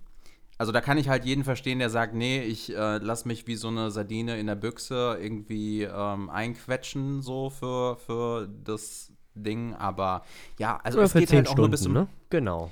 also 0.58 0.72
da 0.72 0.82
kann 0.82 0.98
ich 0.98 1.08
halt 1.08 1.24
jeden 1.24 1.42
verstehen, 1.42 1.78
der 1.78 1.88
sagt, 1.88 2.14
nee, 2.14 2.42
ich 2.42 2.76
äh, 2.76 2.98
lass 2.98 3.24
mich 3.24 3.46
wie 3.46 3.54
so 3.54 3.68
eine 3.68 3.90
Sardine 3.90 4.38
in 4.38 4.46
der 4.46 4.56
Büchse 4.56 5.16
irgendwie 5.18 5.84
ähm, 5.84 6.28
einquetschen, 6.28 7.22
so 7.22 7.48
für, 7.48 7.96
für 7.96 8.46
das 8.64 9.10
Ding. 9.34 9.74
Aber 9.74 10.22
ja, 10.58 10.78
also 10.82 10.98
Oder 10.98 11.06
es 11.06 11.14
geht 11.14 11.32
halt 11.32 11.48
auch 11.48 11.52
Stunden, 11.52 11.62
nur 11.62 11.70
bis 11.70 11.82
zum. 11.82 11.92
Ne? 11.94 12.08
Genau. 12.28 12.70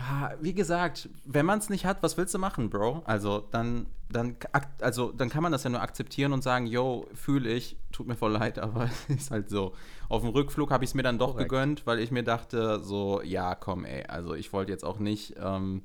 Ja, 0.00 0.32
wie 0.40 0.54
gesagt, 0.54 1.10
wenn 1.26 1.44
man 1.44 1.58
es 1.58 1.68
nicht 1.68 1.84
hat, 1.84 2.02
was 2.02 2.16
willst 2.16 2.32
du 2.32 2.38
machen, 2.38 2.70
Bro? 2.70 3.02
Also 3.04 3.46
dann, 3.50 3.86
dann, 4.08 4.36
also 4.80 5.12
dann 5.12 5.28
kann 5.28 5.42
man 5.42 5.52
das 5.52 5.62
ja 5.64 5.68
nur 5.68 5.82
akzeptieren 5.82 6.32
und 6.32 6.42
sagen, 6.42 6.66
yo, 6.66 7.06
fühle 7.12 7.50
ich, 7.50 7.76
tut 7.92 8.06
mir 8.06 8.16
voll 8.16 8.32
leid, 8.32 8.58
aber 8.58 8.88
ist 9.08 9.30
halt 9.30 9.50
so. 9.50 9.74
Auf 10.08 10.22
dem 10.22 10.30
Rückflug 10.30 10.70
habe 10.70 10.84
ich 10.84 10.90
es 10.90 10.94
mir 10.94 11.02
dann 11.02 11.18
doch 11.18 11.32
Korrekt. 11.32 11.50
gegönnt, 11.50 11.86
weil 11.86 11.98
ich 11.98 12.10
mir 12.10 12.24
dachte, 12.24 12.80
so, 12.82 13.20
ja, 13.22 13.54
komm, 13.54 13.84
ey, 13.84 14.04
also 14.06 14.34
ich 14.34 14.54
wollte 14.54 14.72
jetzt 14.72 14.84
auch 14.84 14.98
nicht 14.98 15.34
ähm, 15.38 15.82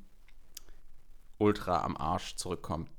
ultra 1.36 1.84
am 1.84 1.96
Arsch 1.96 2.36
zurückkommt. 2.36 2.90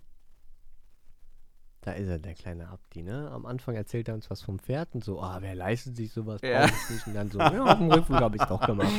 Da 1.88 1.94
ist 1.94 2.10
er, 2.10 2.20
der 2.20 2.34
kleine 2.34 2.67
Abdi, 2.67 3.01
ne? 3.01 3.32
Am 3.32 3.46
Anfang 3.46 3.74
erzählt 3.74 4.10
er 4.10 4.13
uns 4.13 4.29
was 4.29 4.41
vom 4.41 4.60
Pferd 4.60 4.94
und 4.94 5.06
so, 5.06 5.22
ah, 5.22 5.38
wer 5.39 5.56
leistet 5.56 5.96
sich 5.96 6.12
sowas? 6.12 6.41
Ja. 6.41 6.67
Und 7.06 7.13
dann 7.13 7.32
so, 7.32 7.39
ja, 7.39 7.63
auf 7.63 7.77
dem 7.77 7.89
Rückflug 7.89 8.20
habe 8.20 8.36
ich 8.36 8.41
es 8.41 8.50
doch 8.50 8.60
gemacht. 8.60 8.91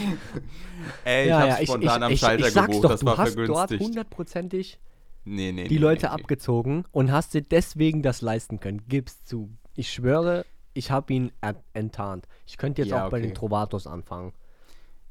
Ey, 1.05 1.29
ja, 1.29 1.45
ich 1.45 1.51
hab's 1.51 1.61
ja, 1.61 1.67
spontan 1.67 2.01
ich, 2.01 2.07
am 2.07 2.13
ich, 2.13 2.21
Schalter 2.21 2.49
ich, 2.49 2.57
ich 2.57 2.63
gebucht, 2.63 2.85
doch, 2.85 2.91
das 2.91 3.05
war 3.05 3.17
du 3.17 3.21
hast 3.21 3.37
dort 3.47 3.79
hundertprozentig 3.79 4.81
nee, 5.27 5.53
nee, 5.53 5.69
die 5.69 5.75
nee, 5.75 5.81
Leute 5.83 6.07
nee, 6.07 6.13
abgezogen 6.13 6.87
und 6.91 7.13
hast 7.13 7.35
dir 7.35 7.43
deswegen 7.43 8.03
das 8.03 8.23
leisten 8.23 8.59
können. 8.59 8.81
Gib's 8.89 9.23
zu. 9.23 9.51
Ich 9.75 9.93
schwöre, 9.93 10.47
ich 10.73 10.91
habe 10.91 11.13
ihn 11.13 11.31
enttarnt. 11.75 12.27
Ich 12.47 12.57
könnte 12.57 12.81
jetzt 12.81 12.93
ja, 12.93 13.03
auch 13.03 13.09
okay. 13.09 13.17
bei 13.17 13.21
den 13.21 13.35
Trovatos 13.35 13.87
anfangen. 13.87 14.33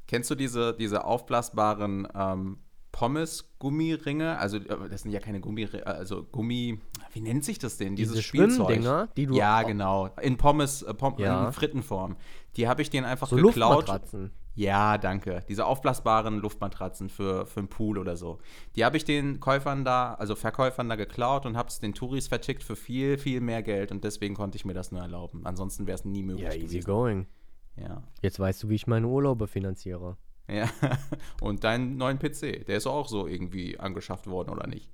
Kennst 0.08 0.28
du 0.32 0.34
diese, 0.34 0.74
diese 0.74 1.04
aufblasbaren 1.04 2.08
ähm, 2.12 2.58
Pommes-Gummiringe, 2.92 4.38
also 4.38 4.56
äh, 4.56 4.88
das 4.88 5.02
sind 5.02 5.12
ja 5.12 5.20
keine 5.20 5.40
Gummiringe, 5.40 5.86
also 5.86 6.24
Gummi, 6.24 6.80
wie 7.12 7.20
nennt 7.20 7.44
sich 7.44 7.58
das 7.58 7.76
denn? 7.76 7.96
Dieses 7.96 8.14
Diese 8.14 8.22
Spielzeug. 8.22 9.08
die 9.16 9.26
du 9.26 9.34
Ja, 9.34 9.62
genau, 9.62 10.08
in 10.20 10.36
Pommes, 10.36 10.82
äh, 10.82 10.94
Pom 10.94 11.14
ja. 11.18 11.46
in 11.46 11.52
Frittenform. 11.52 12.16
Die 12.56 12.66
habe 12.68 12.82
ich 12.82 12.90
denen 12.90 13.06
einfach 13.06 13.28
so 13.28 13.36
geklaut. 13.36 13.86
Luftmatratzen. 13.88 14.30
Ja, 14.58 14.98
danke. 14.98 15.44
Diese 15.48 15.66
aufblasbaren 15.66 16.40
Luftmatratzen 16.40 17.08
für, 17.08 17.46
für 17.46 17.60
einen 17.60 17.68
Pool 17.68 17.96
oder 17.96 18.16
so. 18.16 18.38
Die 18.74 18.84
habe 18.84 18.96
ich 18.96 19.04
den 19.04 19.38
Käufern 19.38 19.84
da, 19.84 20.14
also 20.14 20.34
Verkäufern 20.34 20.88
da 20.88 20.96
geklaut 20.96 21.46
und 21.46 21.56
habe 21.56 21.68
es 21.68 21.78
den 21.78 21.94
Touris 21.94 22.26
vertickt 22.26 22.64
für 22.64 22.74
viel, 22.74 23.18
viel 23.18 23.40
mehr 23.40 23.62
Geld 23.62 23.92
und 23.92 24.02
deswegen 24.02 24.34
konnte 24.34 24.56
ich 24.56 24.64
mir 24.64 24.74
das 24.74 24.90
nur 24.90 25.00
erlauben. 25.00 25.46
Ansonsten 25.46 25.86
wäre 25.86 25.94
es 25.94 26.04
nie 26.04 26.24
möglich 26.24 26.52
ja, 26.52 26.60
easy 26.60 26.80
going. 26.80 27.28
Ja. 27.76 28.02
Jetzt 28.20 28.40
weißt 28.40 28.64
du, 28.64 28.68
wie 28.68 28.74
ich 28.74 28.88
meine 28.88 29.06
Urlaube 29.06 29.46
finanziere. 29.46 30.16
Ja, 30.50 30.70
und 31.40 31.64
deinen 31.64 31.96
neuen 31.96 32.18
PC, 32.18 32.66
der 32.66 32.78
ist 32.78 32.86
auch 32.86 33.08
so 33.08 33.26
irgendwie 33.26 33.78
angeschafft 33.78 34.26
worden, 34.26 34.50
oder 34.50 34.66
nicht? 34.66 34.88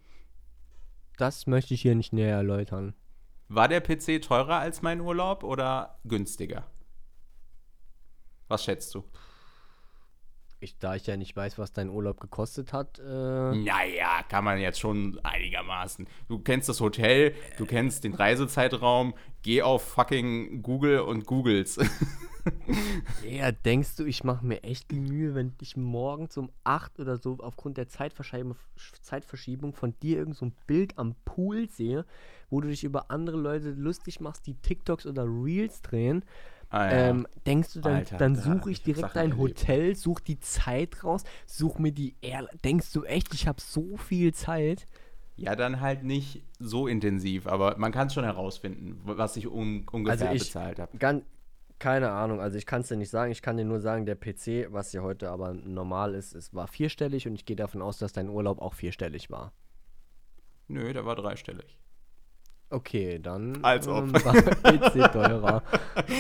Das 1.17 1.47
möchte 1.47 1.75
ich 1.75 1.83
hier 1.83 1.95
nicht 1.95 2.13
näher 2.13 2.37
erläutern. 2.37 2.95
War 3.49 3.69
der 3.69 3.81
PC 3.81 4.21
teurer 4.23 4.59
als 4.59 4.83
mein 4.83 5.01
Urlaub 5.01 5.45
oder 5.45 5.99
günstiger? 6.05 6.67
Was 8.49 8.65
schätzt 8.65 8.95
du? 8.95 9.05
Ich, 10.64 10.78
da 10.78 10.94
ich 10.97 11.06
ja 11.06 11.16
nicht 11.16 11.37
weiß, 11.37 11.59
was 11.59 11.73
dein 11.73 11.88
Urlaub 11.88 12.21
gekostet 12.21 12.73
hat. 12.73 12.99
Äh, 12.99 13.02
naja, 13.04 14.23
kann 14.28 14.44
man 14.44 14.59
jetzt 14.59 14.80
schon 14.80 15.21
einigermaßen. 15.23 16.06
Du 16.28 16.38
kennst 16.38 16.68
das 16.68 16.80
Hotel, 16.80 17.35
du 17.59 17.66
kennst 17.66 18.04
den 18.04 18.14
Reisezeitraum, 18.14 19.14
geh 19.42 19.62
auf 19.62 19.83
fucking 19.83 20.62
Google 20.62 21.00
und 21.00 21.26
googles. 21.26 21.78
ja, 23.28 23.52
denkst 23.52 23.97
du, 23.97 24.04
ich 24.04 24.25
mache 24.25 24.44
mir 24.44 24.62
echt 24.64 24.90
die 24.90 25.00
Mühe, 25.00 25.35
wenn 25.35 25.54
ich 25.61 25.76
morgens 25.76 26.37
um 26.37 26.50
8 26.64 27.00
oder 27.00 27.16
so 27.16 27.38
aufgrund 27.40 27.76
der 27.76 27.88
Zeitverschiebung, 27.88 28.56
Zeitverschiebung 29.02 29.75
von 29.75 29.94
dir 30.00 30.18
irgend 30.18 30.37
so 30.37 30.47
ein 30.47 30.54
Bild 30.66 30.99
am 30.99 31.14
Pool 31.25 31.68
sehe, 31.68 32.04
wo 32.50 32.61
du 32.61 32.68
dich 32.68 32.85
über 32.85 33.11
andere 33.11 33.37
Leute 33.37 33.71
lustig 33.71 34.21
machst, 34.21 34.47
die 34.47 34.54
TikToks 34.54 35.06
oder 35.06 35.25
Reels 35.25 35.83
drehen 35.83 36.25
Ah, 36.71 36.87
ja. 36.87 37.09
ähm, 37.09 37.26
denkst 37.47 37.75
du, 37.75 37.80
dann, 37.80 37.94
Alter, 37.94 38.16
dann 38.16 38.37
suche 38.37 38.71
ich 38.71 38.83
direkt 38.83 39.16
ein 39.16 39.37
Hotel, 39.37 39.94
such 39.94 40.21
die 40.21 40.40
Zeit 40.40 41.04
raus, 41.04 41.23
such 41.47 41.78
mir 41.78 41.92
die 41.92 42.16
Airline. 42.21 42.59
Denkst 42.64 42.92
du 42.92 43.04
echt, 43.04 43.33
ich 43.35 43.47
habe 43.47 43.61
so 43.61 43.97
viel 43.97 44.35
Zeit? 44.35 44.87
Ja, 45.37 45.56
dann 45.56 45.80
halt 45.80 46.04
nicht 46.04 46.42
so 46.59 46.87
intensiv, 46.87 47.47
aber 47.47 47.76
man 47.78 47.90
kann 47.92 48.06
es 48.06 48.14
schon 48.14 48.25
herausfinden, 48.25 49.00
was 49.04 49.37
ich 49.37 49.49
un 49.49 49.85
ungefähr 49.90 50.28
also 50.28 50.35
ich 50.37 50.44
bezahlt 50.44 50.78
habe. 50.78 51.23
Keine 51.80 52.11
Ahnung, 52.12 52.40
also 52.40 52.56
ich 52.56 52.66
kann 52.66 52.83
es 52.83 52.88
dir 52.88 52.97
nicht 52.97 53.11
sagen. 53.11 53.33
Ich 53.33 53.42
kann 53.42 53.56
dir 53.56 53.64
nur 53.64 53.80
sagen, 53.80 54.06
der 54.06 54.14
PC, 54.14 54.73
was 54.73 54.92
ja 54.92 55.02
heute 55.02 55.30
aber 55.30 55.52
normal 55.52 56.14
ist, 56.14 56.35
es 56.35 56.54
war 56.54 56.68
vierstellig 56.68 57.26
und 57.26 57.35
ich 57.35 57.44
gehe 57.44 57.56
davon 57.56 57.83
aus, 57.83 57.99
dass 57.99 58.12
dein 58.12 58.28
Urlaub 58.28 58.62
auch 58.62 58.75
vierstellig 58.75 59.28
war. 59.28 59.52
Nö, 60.68 60.92
der 60.92 61.04
war 61.04 61.16
dreistellig. 61.16 61.78
Okay, 62.75 63.21
dann 63.21 63.62
Als 63.62 63.87
ob. 63.87 64.04
Ähm, 64.04 64.12
PC 64.81 65.12
teurer. 65.12 65.62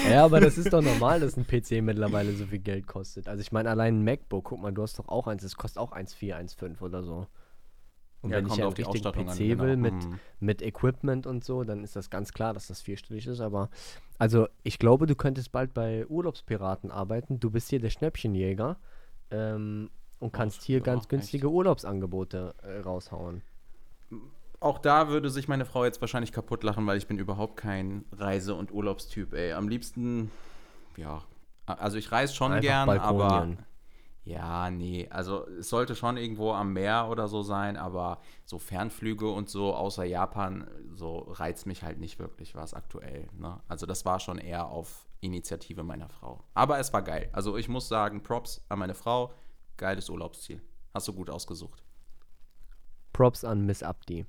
ja, 0.08 0.24
aber 0.24 0.38
das 0.38 0.56
ist 0.56 0.72
doch 0.72 0.82
normal, 0.82 1.18
dass 1.18 1.36
ein 1.36 1.46
PC 1.46 1.82
mittlerweile 1.82 2.32
so 2.32 2.46
viel 2.46 2.60
Geld 2.60 2.86
kostet. 2.86 3.28
Also 3.28 3.40
ich 3.40 3.50
meine, 3.50 3.70
allein 3.70 3.98
ein 3.98 4.04
MacBook, 4.04 4.44
guck 4.44 4.62
mal, 4.62 4.72
du 4.72 4.82
hast 4.82 4.96
doch 5.00 5.08
auch 5.08 5.26
eins, 5.26 5.42
das 5.42 5.56
kostet 5.56 5.78
auch 5.78 5.92
1,4, 5.92 6.32
1,5 6.56 6.80
oder 6.80 7.02
so. 7.02 7.26
Und 8.22 8.30
ja, 8.30 8.36
wenn 8.36 8.46
ich 8.46 8.56
ja 8.56 8.66
einen 8.66 8.74
richtigen 8.74 9.02
PC 9.02 9.16
an, 9.16 9.36
genau. 9.36 9.62
will 9.64 9.76
mit, 9.76 9.94
mhm. 9.94 10.20
mit 10.38 10.62
Equipment 10.62 11.26
und 11.26 11.42
so, 11.42 11.64
dann 11.64 11.82
ist 11.82 11.96
das 11.96 12.08
ganz 12.08 12.32
klar, 12.32 12.54
dass 12.54 12.68
das 12.68 12.80
vierstellig 12.80 13.26
ist. 13.26 13.40
Aber 13.40 13.68
also 14.18 14.46
ich 14.62 14.78
glaube, 14.78 15.06
du 15.06 15.16
könntest 15.16 15.50
bald 15.50 15.74
bei 15.74 16.06
Urlaubspiraten 16.06 16.92
arbeiten. 16.92 17.40
Du 17.40 17.50
bist 17.50 17.68
hier 17.68 17.80
der 17.80 17.90
Schnäppchenjäger 17.90 18.76
ähm, 19.32 19.90
und 20.20 20.32
kannst 20.32 20.62
hier 20.62 20.80
ganz 20.80 21.08
günstige 21.08 21.48
echt. 21.48 21.52
Urlaubsangebote 21.52 22.54
äh, 22.62 22.78
raushauen 22.78 23.42
auch 24.64 24.78
da 24.78 25.08
würde 25.08 25.30
sich 25.30 25.46
meine 25.46 25.64
Frau 25.64 25.84
jetzt 25.84 26.00
wahrscheinlich 26.00 26.32
kaputt 26.32 26.64
lachen, 26.64 26.86
weil 26.86 26.96
ich 26.96 27.06
bin 27.06 27.18
überhaupt 27.18 27.56
kein 27.56 28.04
Reise- 28.12 28.54
und 28.54 28.72
Urlaubstyp, 28.72 29.32
ey. 29.34 29.52
Am 29.52 29.68
liebsten, 29.68 30.30
ja, 30.96 31.22
also 31.66 31.98
ich 31.98 32.10
reise 32.10 32.34
schon 32.34 32.52
Einfach 32.52 32.62
gern, 32.62 32.86
Balkonien. 32.86 33.58
aber 33.58 33.66
ja, 34.24 34.70
nee, 34.70 35.06
also 35.10 35.46
es 35.48 35.68
sollte 35.68 35.94
schon 35.94 36.16
irgendwo 36.16 36.52
am 36.52 36.72
Meer 36.72 37.08
oder 37.10 37.28
so 37.28 37.42
sein, 37.42 37.76
aber 37.76 38.20
so 38.46 38.58
Fernflüge 38.58 39.28
und 39.28 39.50
so 39.50 39.74
außer 39.74 40.04
Japan, 40.04 40.66
so 40.94 41.18
reizt 41.18 41.66
mich 41.66 41.82
halt 41.82 41.98
nicht 41.98 42.18
wirklich 42.18 42.54
was 42.54 42.72
aktuell. 42.72 43.28
Ne? 43.36 43.60
Also 43.68 43.84
das 43.84 44.06
war 44.06 44.18
schon 44.20 44.38
eher 44.38 44.68
auf 44.68 45.06
Initiative 45.20 45.82
meiner 45.82 46.08
Frau. 46.08 46.42
Aber 46.54 46.78
es 46.78 46.90
war 46.94 47.02
geil. 47.02 47.28
Also 47.32 47.58
ich 47.58 47.68
muss 47.68 47.88
sagen, 47.88 48.22
Props 48.22 48.64
an 48.70 48.78
meine 48.78 48.94
Frau, 48.94 49.34
geiles 49.76 50.08
Urlaubsziel. 50.08 50.62
Hast 50.94 51.06
du 51.08 51.12
gut 51.12 51.28
ausgesucht. 51.28 51.82
Props 53.12 53.44
an 53.44 53.66
Miss 53.66 53.82
Abdi. 53.82 54.24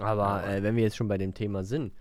Aber 0.00 0.46
äh, 0.46 0.62
wenn 0.62 0.76
wir 0.76 0.82
jetzt 0.82 0.96
schon 0.96 1.08
bei 1.08 1.18
dem 1.18 1.34
Thema 1.34 1.64
sind, 1.64 1.92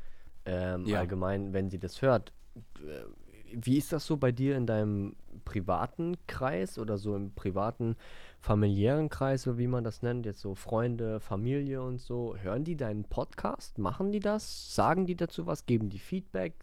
ähm, 0.45 0.85
ja. 0.85 0.99
allgemein, 0.99 1.53
wenn 1.53 1.69
sie 1.69 1.79
das 1.79 2.01
hört, 2.01 2.31
äh, 2.55 3.03
wie 3.51 3.77
ist 3.77 3.91
das 3.91 4.05
so 4.05 4.17
bei 4.17 4.31
dir 4.31 4.55
in 4.55 4.65
deinem 4.65 5.15
privaten 5.45 6.15
Kreis 6.27 6.77
oder 6.77 6.97
so 6.97 7.15
im 7.15 7.31
privaten 7.31 7.95
familiären 8.39 9.09
Kreis, 9.09 9.43
so 9.43 9.57
wie 9.57 9.67
man 9.67 9.83
das 9.83 10.01
nennt, 10.01 10.25
jetzt 10.25 10.41
so 10.41 10.55
Freunde, 10.55 11.19
Familie 11.19 11.81
und 11.81 11.99
so, 11.99 12.35
hören 12.37 12.63
die 12.63 12.75
deinen 12.75 13.03
Podcast? 13.03 13.77
Machen 13.77 14.11
die 14.11 14.19
das? 14.19 14.75
Sagen 14.75 15.05
die 15.05 15.15
dazu 15.15 15.45
was? 15.45 15.65
Geben 15.65 15.89
die 15.89 15.99
Feedback? 15.99 16.53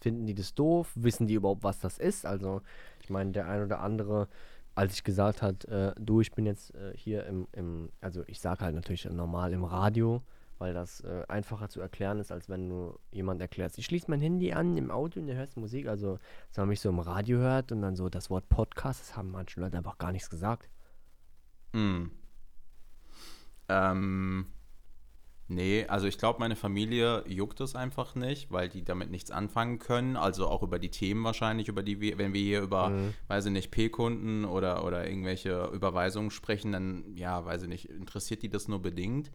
Finden 0.00 0.26
die 0.26 0.34
das 0.34 0.54
doof? 0.54 0.92
Wissen 0.94 1.26
die 1.26 1.34
überhaupt, 1.34 1.62
was 1.62 1.78
das 1.78 1.98
ist? 1.98 2.24
Also, 2.24 2.62
ich 3.02 3.10
meine, 3.10 3.32
der 3.32 3.48
ein 3.48 3.62
oder 3.62 3.80
andere, 3.80 4.28
als 4.74 4.94
ich 4.94 5.04
gesagt 5.04 5.42
hat, 5.42 5.66
äh, 5.66 5.92
du, 6.00 6.20
ich 6.20 6.32
bin 6.32 6.46
jetzt 6.46 6.74
äh, 6.74 6.92
hier 6.96 7.26
im, 7.26 7.46
im, 7.52 7.90
also 8.00 8.22
ich 8.26 8.40
sage 8.40 8.64
halt 8.64 8.74
natürlich 8.74 9.04
normal 9.04 9.52
im 9.52 9.64
Radio, 9.64 10.22
weil 10.60 10.74
das 10.74 11.00
äh, 11.00 11.24
einfacher 11.26 11.70
zu 11.70 11.80
erklären 11.80 12.20
ist, 12.20 12.30
als 12.30 12.50
wenn 12.50 12.68
du 12.68 12.98
jemand 13.10 13.40
erklärst, 13.40 13.78
ich 13.78 13.86
schließe 13.86 14.10
mein 14.10 14.20
Handy 14.20 14.52
an 14.52 14.76
im 14.76 14.90
Auto 14.90 15.18
und 15.18 15.26
du 15.26 15.34
hörst 15.34 15.56
Musik. 15.56 15.88
Also, 15.88 16.18
dass 16.48 16.58
man 16.58 16.68
mich 16.68 16.80
so 16.80 16.90
im 16.90 16.98
Radio 16.98 17.38
hört 17.38 17.72
und 17.72 17.80
dann 17.80 17.96
so 17.96 18.10
das 18.10 18.28
Wort 18.28 18.48
Podcast, 18.50 19.00
das 19.00 19.16
haben 19.16 19.30
manche 19.30 19.58
Leute 19.58 19.78
einfach 19.78 19.96
gar 19.96 20.12
nichts 20.12 20.28
gesagt. 20.28 20.68
Hm. 21.72 22.10
Ähm, 23.68 24.46
nee, 25.48 25.86
also 25.86 26.06
ich 26.06 26.18
glaube, 26.18 26.40
meine 26.40 26.56
Familie 26.56 27.24
juckt 27.26 27.62
es 27.62 27.74
einfach 27.74 28.14
nicht, 28.14 28.50
weil 28.50 28.68
die 28.68 28.84
damit 28.84 29.10
nichts 29.10 29.30
anfangen 29.30 29.78
können. 29.78 30.18
Also 30.18 30.46
auch 30.46 30.62
über 30.62 30.78
die 30.78 30.90
Themen 30.90 31.24
wahrscheinlich, 31.24 31.68
über 31.68 31.82
die 31.82 32.02
wir, 32.02 32.18
wenn 32.18 32.34
wir 32.34 32.42
hier 32.42 32.60
über, 32.60 32.90
mhm. 32.90 33.14
weiß 33.28 33.46
ich 33.46 33.52
nicht, 33.52 33.70
P-Kunden 33.70 34.44
oder, 34.44 34.84
oder 34.84 35.08
irgendwelche 35.08 35.70
Überweisungen 35.72 36.30
sprechen, 36.30 36.72
dann, 36.72 37.16
ja, 37.16 37.46
weiß 37.46 37.62
ich 37.62 37.68
nicht, 37.68 37.88
interessiert 37.88 38.42
die 38.42 38.50
das 38.50 38.68
nur 38.68 38.82
bedingt. 38.82 39.30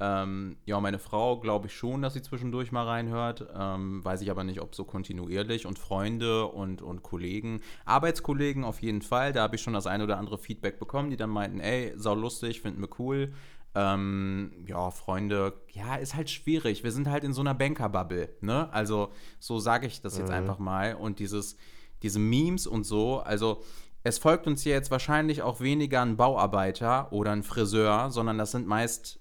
Ähm, 0.00 0.56
ja, 0.64 0.80
meine 0.80 0.98
Frau 0.98 1.38
glaube 1.38 1.68
ich 1.68 1.74
schon, 1.74 2.02
dass 2.02 2.14
sie 2.14 2.22
zwischendurch 2.22 2.72
mal 2.72 2.84
reinhört. 2.84 3.46
Ähm, 3.56 4.04
weiß 4.04 4.22
ich 4.22 4.30
aber 4.30 4.44
nicht, 4.44 4.60
ob 4.60 4.74
so 4.74 4.84
kontinuierlich. 4.84 5.66
Und 5.66 5.78
Freunde 5.78 6.46
und, 6.46 6.82
und 6.82 7.02
Kollegen, 7.02 7.60
Arbeitskollegen 7.84 8.64
auf 8.64 8.82
jeden 8.82 9.02
Fall. 9.02 9.32
Da 9.32 9.42
habe 9.42 9.56
ich 9.56 9.62
schon 9.62 9.74
das 9.74 9.86
ein 9.86 10.02
oder 10.02 10.18
andere 10.18 10.38
Feedback 10.38 10.78
bekommen, 10.78 11.10
die 11.10 11.16
dann 11.16 11.30
meinten, 11.30 11.60
ey, 11.60 11.92
sau 11.96 12.14
lustig, 12.14 12.60
finden 12.60 12.80
wir 12.80 12.88
cool. 12.98 13.32
Ähm, 13.76 14.52
ja, 14.66 14.90
Freunde, 14.90 15.54
ja, 15.72 15.96
ist 15.96 16.14
halt 16.14 16.30
schwierig. 16.30 16.84
Wir 16.84 16.92
sind 16.92 17.08
halt 17.08 17.24
in 17.24 17.32
so 17.32 17.40
einer 17.40 17.54
Banker-Bubble, 17.54 18.36
ne? 18.40 18.72
Also, 18.72 19.10
so 19.40 19.58
sage 19.58 19.86
ich 19.86 20.00
das 20.00 20.16
jetzt 20.16 20.28
mhm. 20.28 20.34
einfach 20.34 20.58
mal. 20.58 20.94
Und 20.94 21.18
dieses, 21.18 21.56
diese 22.02 22.20
Memes 22.20 22.66
und 22.66 22.84
so, 22.84 23.20
also 23.20 23.62
es 24.04 24.18
folgt 24.18 24.46
uns 24.46 24.62
hier 24.62 24.74
jetzt 24.74 24.90
wahrscheinlich 24.90 25.42
auch 25.42 25.60
weniger 25.60 26.02
ein 26.02 26.16
Bauarbeiter 26.16 27.12
oder 27.12 27.32
ein 27.32 27.42
Friseur, 27.42 28.10
sondern 28.10 28.38
das 28.38 28.52
sind 28.52 28.66
meist 28.66 29.18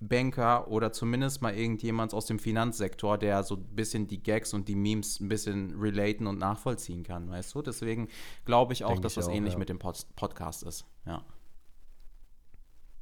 Banker 0.00 0.68
oder 0.68 0.92
zumindest 0.92 1.40
mal 1.42 1.54
irgendjemand 1.54 2.12
aus 2.14 2.26
dem 2.26 2.38
Finanzsektor, 2.38 3.16
der 3.16 3.42
so 3.42 3.56
ein 3.56 3.64
bisschen 3.74 4.06
die 4.06 4.22
Gags 4.22 4.52
und 4.52 4.68
die 4.68 4.74
Memes 4.74 5.20
ein 5.20 5.28
bisschen 5.28 5.74
relaten 5.80 6.26
und 6.26 6.38
nachvollziehen 6.38 7.02
kann, 7.02 7.30
weißt 7.30 7.54
du? 7.54 7.62
Deswegen 7.62 8.08
glaube 8.44 8.72
ich 8.72 8.84
auch, 8.84 8.90
Denk 8.90 9.02
dass 9.02 9.12
ich 9.12 9.16
das 9.16 9.28
auch, 9.28 9.32
ähnlich 9.32 9.54
ja. 9.54 9.58
mit 9.58 9.68
dem 9.68 9.78
Pod 9.78 10.06
Podcast 10.16 10.62
ist, 10.62 10.84
ja. 11.06 11.24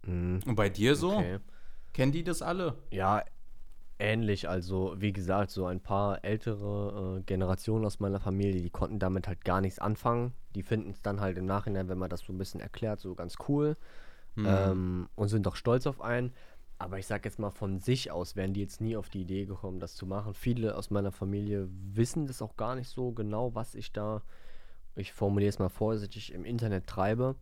Mhm. 0.06 0.40
Und 0.46 0.54
bei 0.54 0.68
dir 0.68 0.94
so? 0.94 1.16
Okay. 1.16 1.38
Kennen 1.92 2.12
die 2.12 2.24
das 2.24 2.42
alle? 2.42 2.78
Ja, 2.90 3.22
ähnlich. 3.98 4.48
Also, 4.48 4.94
wie 4.98 5.12
gesagt, 5.12 5.50
so 5.50 5.66
ein 5.66 5.80
paar 5.80 6.24
ältere 6.24 7.18
äh, 7.18 7.22
Generationen 7.22 7.84
aus 7.84 8.00
meiner 8.00 8.20
Familie, 8.20 8.62
die 8.62 8.70
konnten 8.70 8.98
damit 8.98 9.28
halt 9.28 9.44
gar 9.44 9.60
nichts 9.60 9.78
anfangen. 9.78 10.32
Die 10.54 10.62
finden 10.62 10.90
es 10.90 11.02
dann 11.02 11.20
halt 11.20 11.38
im 11.38 11.46
Nachhinein, 11.46 11.88
wenn 11.88 11.98
man 11.98 12.10
das 12.10 12.20
so 12.20 12.32
ein 12.32 12.38
bisschen 12.38 12.60
erklärt, 12.60 13.00
so 13.00 13.14
ganz 13.14 13.36
cool. 13.48 13.76
Mhm. 14.34 14.46
Ähm, 14.48 15.08
und 15.14 15.28
sind 15.28 15.44
doch 15.44 15.56
stolz 15.56 15.86
auf 15.86 16.00
einen. 16.00 16.32
Aber 16.82 16.98
ich 16.98 17.06
sag 17.06 17.24
jetzt 17.24 17.38
mal 17.38 17.50
von 17.50 17.78
sich 17.78 18.10
aus, 18.10 18.34
wären 18.34 18.54
die 18.54 18.60
jetzt 18.60 18.80
nie 18.80 18.96
auf 18.96 19.08
die 19.08 19.20
Idee 19.20 19.44
gekommen, 19.44 19.78
das 19.78 19.94
zu 19.94 20.04
machen. 20.04 20.34
Viele 20.34 20.76
aus 20.76 20.90
meiner 20.90 21.12
Familie 21.12 21.68
wissen 21.70 22.26
das 22.26 22.42
auch 22.42 22.56
gar 22.56 22.74
nicht 22.74 22.88
so 22.88 23.12
genau, 23.12 23.54
was 23.54 23.76
ich 23.76 23.92
da, 23.92 24.20
ich 24.96 25.12
formuliere 25.12 25.50
es 25.50 25.60
mal 25.60 25.68
vorsichtig, 25.68 26.32
im 26.32 26.44
Internet 26.44 26.88
treibe. 26.88 27.36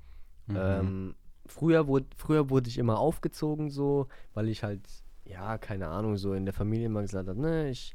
Mhm. 0.47 0.57
Ähm, 0.59 1.15
früher, 1.47 1.87
wurde, 1.87 2.05
früher 2.17 2.51
wurde 2.51 2.69
ich 2.69 2.77
immer 2.77 2.99
aufgezogen 2.99 3.71
so, 3.71 4.09
weil 4.35 4.51
ich 4.51 4.63
halt, 4.63 4.87
ja, 5.25 5.57
keine 5.57 5.89
Ahnung, 5.89 6.19
so 6.19 6.35
in 6.35 6.45
der 6.45 6.53
Familie 6.53 6.87
immer 6.87 7.01
gesagt 7.01 7.27
habe, 7.27 7.41
ne, 7.41 7.71
ich 7.71 7.95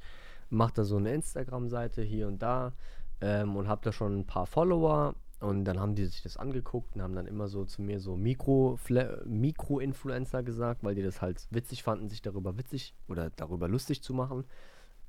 mache 0.50 0.74
da 0.74 0.84
so 0.84 0.98
eine 0.98 1.14
Instagram-Seite 1.14 2.02
hier 2.02 2.28
und 2.28 2.42
da 2.42 2.74
ähm, 3.22 3.56
und 3.56 3.68
habe 3.68 3.82
da 3.84 3.92
schon 3.92 4.18
ein 4.18 4.26
paar 4.26 4.48
Follower 4.48 5.14
und 5.46 5.66
dann 5.66 5.80
haben 5.80 5.94
die 5.94 6.06
sich 6.06 6.24
das 6.24 6.38
angeguckt 6.38 6.96
und 6.96 7.04
haben 7.04 7.14
dann 7.14 7.28
immer 7.28 7.48
so 7.48 7.66
zu 7.66 7.84
mir 7.84 8.00
so 8.00 8.16
Mikro-Influencer 8.16 10.42
gesagt, 10.42 10.84
weil 10.84 10.96
die 10.96 11.04
das 11.04 11.22
halt 11.22 11.46
witzig 11.52 11.84
fanden, 11.84 12.10
sich 12.10 12.24
darüber 12.24 12.58
witzig 12.58 12.96
oder 13.08 13.30
darüber 13.30 13.68
lustig 13.68 14.02
zu 14.02 14.16
machen. 14.16 14.46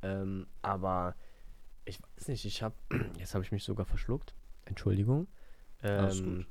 Ähm, 0.03 0.47
aber 0.61 1.15
ich 1.87 1.99
weiß 2.03 2.29
nicht, 2.29 2.45
ich 2.45 2.63
habe, 2.63 2.75
jetzt 3.19 3.35
habe 3.35 3.45
ich 3.45 3.53
mich 3.53 3.65
sogar 3.65 3.87
verschluckt. 3.87 4.35
Entschuldigung. 4.67 5.27
Ähm, 5.83 6.45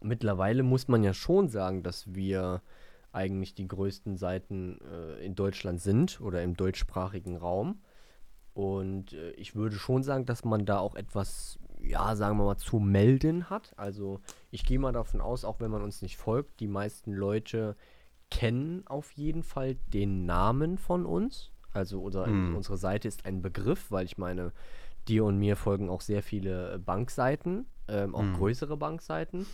mittlerweile 0.00 0.64
muss 0.64 0.88
man 0.88 1.04
ja 1.04 1.14
schon 1.14 1.48
sagen, 1.48 1.84
dass 1.84 2.16
wir 2.16 2.62
eigentlich 3.12 3.54
die 3.54 3.68
größten 3.68 4.16
Seiten 4.16 4.80
äh, 4.80 5.24
in 5.24 5.36
Deutschland 5.36 5.80
sind 5.80 6.20
oder 6.20 6.42
im 6.42 6.56
deutschsprachigen 6.56 7.36
Raum. 7.36 7.80
Und 8.54 9.12
äh, 9.12 9.30
ich 9.34 9.54
würde 9.54 9.76
schon 9.76 10.02
sagen, 10.02 10.26
dass 10.26 10.44
man 10.44 10.66
da 10.66 10.80
auch 10.80 10.96
etwas 10.96 11.60
ja, 11.80 12.16
sagen 12.16 12.38
wir 12.38 12.44
mal, 12.44 12.56
zu 12.56 12.78
melden 12.78 13.50
hat. 13.50 13.72
Also 13.76 14.20
ich 14.50 14.64
gehe 14.64 14.78
mal 14.78 14.92
davon 14.92 15.20
aus, 15.20 15.44
auch 15.44 15.60
wenn 15.60 15.70
man 15.70 15.82
uns 15.82 16.02
nicht 16.02 16.16
folgt, 16.16 16.60
die 16.60 16.68
meisten 16.68 17.12
Leute 17.12 17.76
kennen 18.30 18.86
auf 18.86 19.12
jeden 19.12 19.42
Fall 19.42 19.76
den 19.86 20.26
Namen 20.26 20.78
von 20.78 21.06
uns. 21.06 21.50
Also 21.72 22.00
oder 22.02 22.26
hm. 22.26 22.56
unsere 22.56 22.76
Seite 22.76 23.08
ist 23.08 23.24
ein 23.26 23.42
Begriff, 23.42 23.90
weil 23.90 24.04
ich 24.06 24.18
meine, 24.18 24.52
dir 25.06 25.24
und 25.24 25.38
mir 25.38 25.56
folgen 25.56 25.88
auch 25.88 26.00
sehr 26.02 26.22
viele 26.22 26.78
Bankseiten. 26.78 27.66
ähm, 27.90 28.14
auch 28.14 28.22
Mhm. 28.22 28.34
größere 28.34 28.76
Bankseiten. 28.76 29.46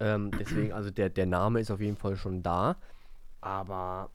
Ähm, 0.00 0.32
deswegen, 0.36 0.72
also 0.72 0.90
der, 0.90 1.08
der 1.08 1.26
Name 1.26 1.60
ist 1.60 1.70
auf 1.70 1.80
jeden 1.80 1.96
Fall 1.96 2.16
schon 2.16 2.42
da. 2.42 2.76
Aber 3.40 4.10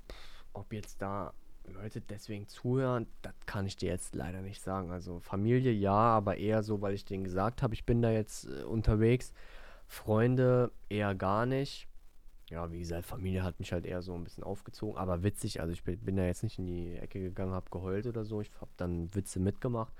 ob 0.51 0.73
jetzt 0.73 1.01
da 1.01 1.33
Leute 1.73 2.01
deswegen 2.01 2.47
zuhören, 2.47 3.07
das 3.21 3.33
kann 3.45 3.65
ich 3.65 3.77
dir 3.77 3.89
jetzt 3.89 4.15
leider 4.15 4.41
nicht 4.41 4.61
sagen. 4.61 4.91
Also 4.91 5.19
Familie 5.19 5.71
ja, 5.71 5.93
aber 5.93 6.37
eher 6.37 6.63
so, 6.63 6.81
weil 6.81 6.93
ich 6.93 7.05
denen 7.05 7.23
gesagt 7.23 7.61
habe, 7.61 7.73
ich 7.73 7.85
bin 7.85 8.01
da 8.01 8.11
jetzt 8.11 8.45
äh, 8.45 8.63
unterwegs. 8.63 9.33
Freunde 9.87 10.71
eher 10.89 11.15
gar 11.15 11.45
nicht. 11.45 11.87
Ja, 12.49 12.71
wie 12.71 12.79
gesagt, 12.79 13.05
Familie 13.05 13.43
hat 13.43 13.59
mich 13.59 13.71
halt 13.71 13.85
eher 13.85 14.01
so 14.01 14.13
ein 14.13 14.23
bisschen 14.23 14.43
aufgezogen, 14.43 14.97
aber 14.97 15.23
witzig. 15.23 15.61
Also 15.61 15.73
ich 15.73 15.83
bin, 15.83 15.97
bin 15.99 16.15
da 16.15 16.25
jetzt 16.25 16.43
nicht 16.43 16.59
in 16.59 16.67
die 16.67 16.95
Ecke 16.95 17.19
gegangen, 17.19 17.53
habe 17.53 17.69
geheult 17.71 18.05
oder 18.05 18.23
so. 18.23 18.41
Ich 18.41 18.51
habe 18.61 18.71
dann 18.77 19.13
Witze 19.15 19.39
mitgemacht. 19.39 19.93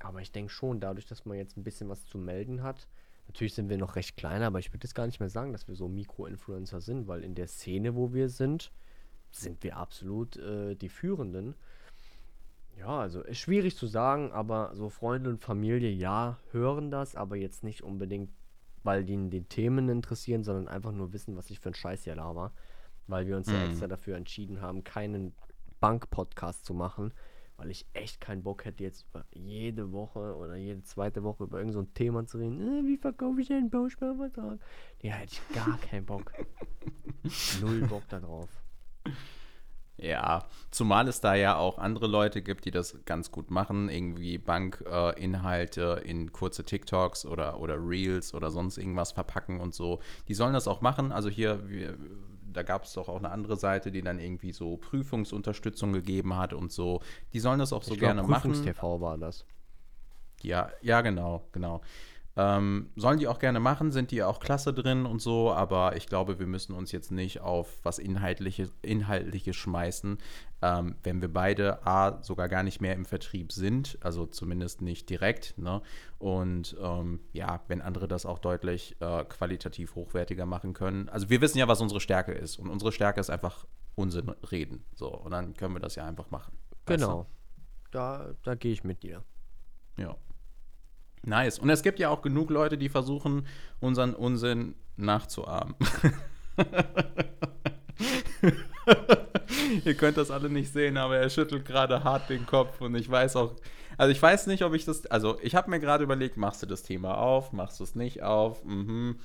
Aber 0.00 0.20
ich 0.20 0.32
denke 0.32 0.52
schon, 0.52 0.80
dadurch, 0.80 1.06
dass 1.06 1.24
man 1.24 1.36
jetzt 1.36 1.56
ein 1.56 1.64
bisschen 1.64 1.88
was 1.88 2.04
zu 2.06 2.18
melden 2.18 2.62
hat, 2.62 2.86
natürlich 3.28 3.54
sind 3.54 3.68
wir 3.68 3.78
noch 3.78 3.96
recht 3.96 4.16
klein, 4.16 4.42
aber 4.42 4.58
ich 4.58 4.72
würde 4.72 4.84
jetzt 4.84 4.94
gar 4.94 5.06
nicht 5.06 5.20
mehr 5.20 5.30
sagen, 5.30 5.52
dass 5.52 5.68
wir 5.68 5.74
so 5.74 5.88
Mikro-Influencer 5.88 6.80
sind, 6.80 7.08
weil 7.08 7.24
in 7.24 7.34
der 7.34 7.48
Szene, 7.48 7.94
wo 7.94 8.12
wir 8.12 8.28
sind, 8.28 8.70
sind 9.30 9.62
wir 9.62 9.76
absolut 9.76 10.36
äh, 10.36 10.74
die 10.74 10.88
Führenden. 10.88 11.54
Ja, 12.78 12.98
also 13.00 13.22
ist 13.22 13.38
schwierig 13.38 13.76
zu 13.76 13.86
sagen, 13.86 14.32
aber 14.32 14.72
so 14.74 14.90
Freunde 14.90 15.30
und 15.30 15.40
Familie, 15.40 15.90
ja, 15.90 16.38
hören 16.52 16.90
das, 16.90 17.16
aber 17.16 17.36
jetzt 17.36 17.64
nicht 17.64 17.82
unbedingt, 17.82 18.30
weil 18.82 19.04
die 19.04 19.30
die 19.30 19.44
Themen 19.44 19.88
interessieren, 19.88 20.44
sondern 20.44 20.68
einfach 20.68 20.92
nur 20.92 21.12
wissen, 21.12 21.36
was 21.36 21.48
ich 21.50 21.58
für 21.58 21.70
ein 21.70 21.74
Scheiß 21.74 22.04
hier 22.04 22.16
laber. 22.16 22.52
Weil 23.06 23.26
wir 23.26 23.36
uns 23.36 23.48
ja 23.50 23.58
Mhm. 23.58 23.70
extra 23.70 23.86
dafür 23.86 24.16
entschieden 24.16 24.60
haben, 24.60 24.84
keinen 24.84 25.32
Bank-Podcast 25.80 26.64
zu 26.64 26.74
machen, 26.74 27.12
weil 27.56 27.70
ich 27.70 27.86
echt 27.94 28.20
keinen 28.20 28.42
Bock 28.42 28.64
hätte, 28.64 28.82
jetzt 28.82 29.06
über 29.10 29.24
jede 29.32 29.92
Woche 29.92 30.36
oder 30.36 30.56
jede 30.56 30.82
zweite 30.82 31.22
Woche 31.22 31.44
über 31.44 31.58
irgendein 31.58 31.84
so 31.84 31.90
Thema 31.94 32.26
zu 32.26 32.38
reden. 32.38 32.60
Äh, 32.60 32.86
wie 32.86 32.96
verkaufe 32.98 33.40
ich 33.40 33.50
einen 33.52 33.70
Bausparvertrag? 33.70 34.58
Ja, 35.00 35.12
hätte 35.14 35.32
ich 35.34 35.54
gar 35.54 35.78
keinen 35.78 36.04
Bock. 36.04 36.32
Null 37.62 37.80
Bock 37.86 38.06
darauf. 38.08 38.48
Ja, 39.98 40.44
zumal 40.70 41.08
es 41.08 41.22
da 41.22 41.34
ja 41.34 41.56
auch 41.56 41.78
andere 41.78 42.06
Leute 42.06 42.42
gibt, 42.42 42.66
die 42.66 42.70
das 42.70 42.98
ganz 43.06 43.30
gut 43.30 43.50
machen, 43.50 43.88
irgendwie 43.88 44.36
Bankinhalte 44.36 46.02
äh, 46.04 46.10
in 46.10 46.32
kurze 46.32 46.64
TikToks 46.64 47.24
oder, 47.24 47.60
oder 47.60 47.76
Reels 47.78 48.34
oder 48.34 48.50
sonst 48.50 48.76
irgendwas 48.76 49.12
verpacken 49.12 49.58
und 49.58 49.74
so. 49.74 50.00
Die 50.28 50.34
sollen 50.34 50.52
das 50.52 50.68
auch 50.68 50.82
machen. 50.82 51.12
Also 51.12 51.30
hier, 51.30 51.66
wir, 51.68 51.96
da 52.52 52.62
gab 52.62 52.84
es 52.84 52.92
doch 52.92 53.08
auch 53.08 53.16
eine 53.16 53.30
andere 53.30 53.56
Seite, 53.56 53.90
die 53.90 54.02
dann 54.02 54.18
irgendwie 54.18 54.52
so 54.52 54.76
Prüfungsunterstützung 54.76 55.94
gegeben 55.94 56.36
hat 56.36 56.52
und 56.52 56.72
so. 56.72 57.00
Die 57.32 57.40
sollen 57.40 57.58
das 57.58 57.72
auch 57.72 57.82
so 57.82 57.94
ich 57.94 57.98
glaub, 57.98 58.08
gerne 58.08 58.22
machen. 58.22 58.50
Prüfungs-TV 58.50 59.00
war 59.00 59.16
das. 59.16 59.46
Ja, 60.42 60.70
ja, 60.82 61.00
genau, 61.00 61.48
genau. 61.52 61.80
Ähm, 62.38 62.90
sollen 62.96 63.18
die 63.18 63.28
auch 63.28 63.38
gerne 63.38 63.60
machen, 63.60 63.92
sind 63.92 64.10
die 64.10 64.22
auch 64.22 64.40
klasse 64.40 64.74
drin 64.74 65.06
und 65.06 65.20
so, 65.20 65.52
aber 65.52 65.96
ich 65.96 66.06
glaube, 66.06 66.38
wir 66.38 66.46
müssen 66.46 66.74
uns 66.74 66.92
jetzt 66.92 67.10
nicht 67.10 67.40
auf 67.40 67.78
was 67.82 67.98
Inhaltliches, 67.98 68.74
Inhaltliches 68.82 69.56
schmeißen, 69.56 70.18
ähm, 70.60 70.96
wenn 71.02 71.22
wir 71.22 71.32
beide 71.32 71.86
A, 71.86 72.22
sogar 72.22 72.48
gar 72.48 72.62
nicht 72.62 72.82
mehr 72.82 72.94
im 72.94 73.06
Vertrieb 73.06 73.52
sind, 73.52 73.98
also 74.02 74.26
zumindest 74.26 74.82
nicht 74.82 75.08
direkt, 75.08 75.56
ne? 75.56 75.80
Und 76.18 76.76
ähm, 76.80 77.20
ja, 77.32 77.60
wenn 77.68 77.80
andere 77.80 78.06
das 78.08 78.26
auch 78.26 78.38
deutlich 78.38 78.96
äh, 79.00 79.24
qualitativ 79.24 79.94
hochwertiger 79.94 80.46
machen 80.46 80.72
können. 80.74 81.08
Also 81.08 81.30
wir 81.30 81.40
wissen 81.40 81.58
ja, 81.58 81.68
was 81.68 81.80
unsere 81.80 82.00
Stärke 82.00 82.32
ist. 82.32 82.58
Und 82.58 82.68
unsere 82.70 82.92
Stärke 82.92 83.20
ist 83.20 83.30
einfach 83.30 83.66
Unsinn 83.94 84.30
reden. 84.50 84.84
So, 84.94 85.08
und 85.08 85.30
dann 85.30 85.54
können 85.54 85.74
wir 85.74 85.80
das 85.80 85.94
ja 85.94 86.06
einfach 86.06 86.30
machen. 86.30 86.56
weißt 86.86 87.02
du? 87.02 87.06
Genau. 87.06 87.26
Da, 87.90 88.34
da 88.42 88.54
gehe 88.54 88.72
ich 88.72 88.84
mit 88.84 89.02
dir. 89.02 89.22
Ja. 89.98 90.16
Nice. 91.26 91.58
Und 91.58 91.68
es 91.68 91.82
gibt 91.82 91.98
ja 91.98 92.08
auch 92.08 92.22
genug 92.22 92.48
Leute, 92.50 92.78
die 92.78 92.88
versuchen, 92.88 93.46
unseren 93.80 94.14
Unsinn 94.14 94.74
nachzuahmen. 94.96 95.74
Ihr 99.84 99.94
könnt 99.94 100.16
das 100.16 100.30
alle 100.30 100.48
nicht 100.48 100.72
sehen, 100.72 100.96
aber 100.96 101.16
er 101.16 101.28
schüttelt 101.28 101.66
gerade 101.66 102.04
hart 102.04 102.30
den 102.30 102.46
Kopf 102.46 102.80
und 102.80 102.94
ich 102.94 103.10
weiß 103.10 103.36
auch, 103.36 103.56
also 103.98 104.12
ich 104.12 104.22
weiß 104.22 104.46
nicht, 104.46 104.62
ob 104.62 104.72
ich 104.74 104.84
das, 104.84 105.06
also 105.06 105.38
ich 105.42 105.54
habe 105.54 105.70
mir 105.70 105.80
gerade 105.80 106.04
überlegt, 106.04 106.36
machst 106.36 106.62
du 106.62 106.66
das 106.66 106.82
Thema 106.82 107.18
auf, 107.18 107.52
machst 107.52 107.80
du 107.80 107.84
es 107.84 107.94
nicht 107.94 108.22
auf, 108.22 108.64
mhm. 108.64 109.18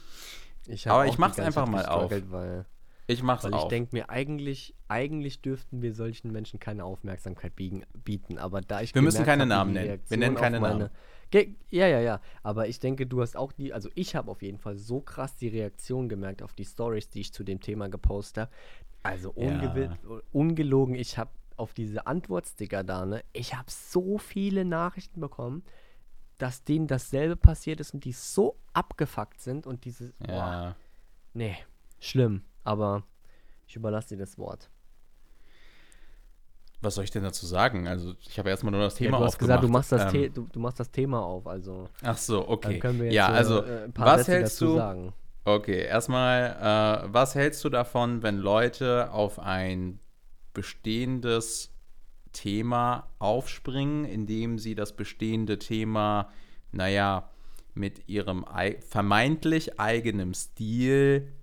Ich 0.68 0.90
Aber 0.90 1.06
ich 1.06 1.18
mach's 1.18 1.40
einfach 1.40 1.68
mal 1.68 1.86
auf. 1.86 2.12
Weil, 2.12 2.66
Ich 3.08 3.24
mach's 3.24 3.44
weil 3.44 3.52
ich 3.52 3.58
auf. 3.58 3.68
denke 3.70 3.96
mir, 3.96 4.10
eigentlich, 4.10 4.76
eigentlich 4.88 5.42
dürften 5.42 5.82
wir 5.82 5.94
solchen 5.94 6.32
Menschen 6.32 6.60
keine 6.60 6.86
Aufmerksamkeit 6.86 7.56
biegen, 7.56 7.84
bieten. 7.94 8.38
Aber 8.38 8.62
da 8.62 8.82
ich 8.82 8.94
Wir 8.94 9.02
müssen 9.02 9.26
keine 9.26 9.44
hab, 9.44 9.50
Namen 9.50 9.74
nennen. 9.74 10.00
Wir 10.08 10.18
nennen 10.18 10.36
keine 10.36 10.60
Namen. 10.60 10.90
Ge 11.32 11.56
ja, 11.70 11.88
ja, 11.88 12.00
ja. 12.00 12.22
Aber 12.44 12.68
ich 12.68 12.80
denke, 12.80 13.08
du 13.08 13.22
hast 13.22 13.36
auch 13.38 13.52
die, 13.54 13.74
also 13.74 13.90
ich 13.96 14.16
habe 14.16 14.30
auf 14.30 14.42
jeden 14.42 14.58
Fall 14.60 14.78
so 14.78 15.00
krass 15.00 15.36
die 15.36 15.48
Reaktion 15.48 16.10
gemerkt 16.10 16.44
auf 16.44 16.54
die 16.54 16.66
Stories, 16.66 17.10
die 17.10 17.22
ich 17.22 17.34
zu 17.34 17.44
dem 17.44 17.62
Thema 17.62 17.90
gepostet 17.90 18.44
habe. 18.44 18.52
Also 19.04 19.32
ungewi- 19.32 19.90
ungelogen, 20.32 20.96
ich 20.96 21.18
habe 21.18 21.32
auf 21.58 21.74
diese 21.74 22.06
Antwortsticker 22.06 22.84
da, 22.84 23.06
ne, 23.06 23.24
ich 23.34 23.56
habe 23.56 23.70
so 23.70 24.18
viele 24.18 24.66
Nachrichten 24.66 25.20
bekommen, 25.22 25.64
dass 26.38 26.64
denen 26.64 26.88
dasselbe 26.88 27.36
passiert 27.36 27.80
ist 27.80 27.94
und 27.94 28.04
die 28.04 28.14
so 28.14 28.58
abgefuckt 28.74 29.40
sind 29.42 29.68
und 29.68 29.86
dieses, 29.86 30.12
boah, 30.14 30.28
ja. 30.28 30.76
nee, 31.34 31.56
schlimm. 32.00 32.44
Aber 32.64 33.04
ich 33.68 33.76
überlasse 33.76 34.10
dir 34.10 34.18
das 34.18 34.38
Wort. 34.38 34.70
Was 36.82 36.96
soll 36.96 37.04
ich 37.04 37.12
denn 37.12 37.24
dazu 37.24 37.46
sagen? 37.46 37.88
Also, 37.88 38.16
ich 38.22 38.40
habe 38.40 38.50
erstmal 38.50 38.72
nur 38.72 38.82
das 38.82 38.98
Ja, 39.00 39.06
Thema 39.06 39.20
du 39.20 39.26
hast 39.26 39.38
gesagt, 39.38 39.64
du 39.64 39.68
machst, 39.68 39.92
das 39.92 40.14
Ähm, 40.14 40.34
du, 40.34 40.48
du 40.52 40.60
machst 40.60 40.80
das 40.80 40.90
Thema 40.90 41.22
auf, 41.22 41.46
also 41.48 41.88
Ach 42.02 42.18
so, 42.18 42.40
dann 42.42 42.50
okay. 42.50 42.80
können 42.80 43.00
wir 43.00 43.06
jetzt 43.06 43.16
ja, 43.16 43.30
äh, 43.30 43.38
also, 43.38 43.64
äh, 43.64 43.84
ein 43.84 43.94
paar 43.94 44.06
was 44.08 44.26
Sätze 44.26 44.32
hältst 44.32 44.62
dazu 44.62 44.66
du? 44.66 44.76
sagen. 44.76 45.14
Okay, 45.44 45.86
erstmal, 45.86 47.06
äh, 47.08 47.14
was 47.14 47.36
hältst 47.36 47.64
du 47.64 47.70
davon, 47.70 48.24
wenn 48.24 48.38
Leute 48.38 49.12
auf 49.12 49.40
ein 49.40 50.00
bestehendes 50.54 51.72
Thema 52.32 53.08
aufspringen, 53.20 54.06
indem 54.06 54.58
sie 54.58 54.76
das 54.76 54.96
bestehende 54.96 55.60
Thema, 55.60 56.30
naja, 56.72 57.30
mit 57.74 58.08
ihrem 58.10 58.46
ei 58.48 58.78
vermeintlich 58.82 59.80
eigenem 59.80 60.34
Stil 60.34 61.34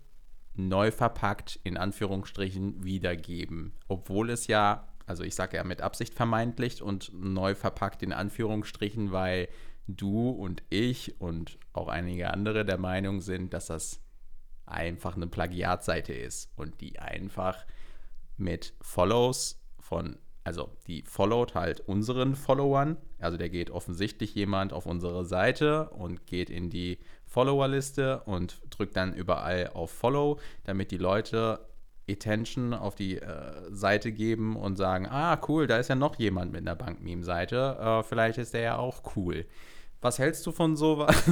neu 0.55 0.91
verpackt, 0.91 1.59
in 1.65 1.77
Anführungsstrichen, 1.77 2.85
wiedergeben. 2.85 3.73
Obwohl 3.87 4.31
es 4.31 4.47
ja, 4.47 4.88
also 5.09 5.25
ich 5.25 5.35
sage 5.35 5.57
ja 5.57 5.65
mit 5.65 5.81
Absicht 5.81 6.15
vermeintlich 6.15 6.83
und 6.83 7.11
neu 7.15 7.55
verpackt 7.55 8.03
in 8.03 8.13
Anführungsstrichen, 8.13 9.11
weil 9.11 9.49
du 9.87 10.29
und 10.29 10.63
ich 10.69 11.19
und 11.19 11.59
auch 11.73 11.89
einige 11.89 12.31
andere 12.31 12.67
der 12.67 12.77
Meinung 12.77 13.23
sind, 13.23 13.55
dass 13.55 13.67
das 13.67 14.03
einfach 14.67 15.17
eine 15.17 15.27
Plagiatseite 15.27 16.13
ist 16.13 16.53
und 16.57 16.83
die 16.83 16.99
einfach 16.99 17.65
mit 18.37 18.75
Follows 18.83 19.65
von, 19.81 20.19
also 20.45 20.77
die 20.87 21.03
followt 21.03 21.55
halt 21.55 21.81
unseren 21.81 22.35
Followern, 22.35 22.99
also 23.19 23.39
der 23.39 23.49
geht 23.49 23.71
offensichtlich 23.71 24.35
jemand 24.35 24.75
auf 24.75 24.85
unsere 24.85 25.25
Seite 25.25 25.89
und 25.89 26.27
geht 26.27 26.51
in 26.51 26.69
die 26.69 26.99
Followerliste 27.25 28.25
und 28.25 28.61
drückt 28.69 28.97
dann 28.97 29.15
überall 29.15 29.69
auf 29.69 29.91
Follow, 29.91 30.39
damit 30.65 30.91
die 30.91 30.99
Leute 30.99 31.67
Attention 32.09 32.75
auf 32.75 32.95
die 32.95 33.19
äh, 33.19 33.53
Seite 33.71 34.13
geben 34.13 34.57
und 34.57 34.77
sagen, 34.77 35.07
ah 35.07 35.41
cool, 35.49 35.67
da 35.67 35.79
ist 35.79 35.89
ja 35.89 35.95
noch 35.95 36.17
jemand 36.19 36.53
mit 36.53 36.63
einer 36.63 36.77
Bankmeme-Seite, 36.77 37.79
äh, 37.81 38.03
vielleicht 38.03 38.39
ist 38.39 38.55
der 38.55 38.61
ja 38.63 38.77
auch 38.79 39.03
cool. 39.17 39.45
Was 40.01 40.19
hältst 40.19 40.47
du 40.47 40.53
von 40.53 40.77
sowas? 40.77 41.17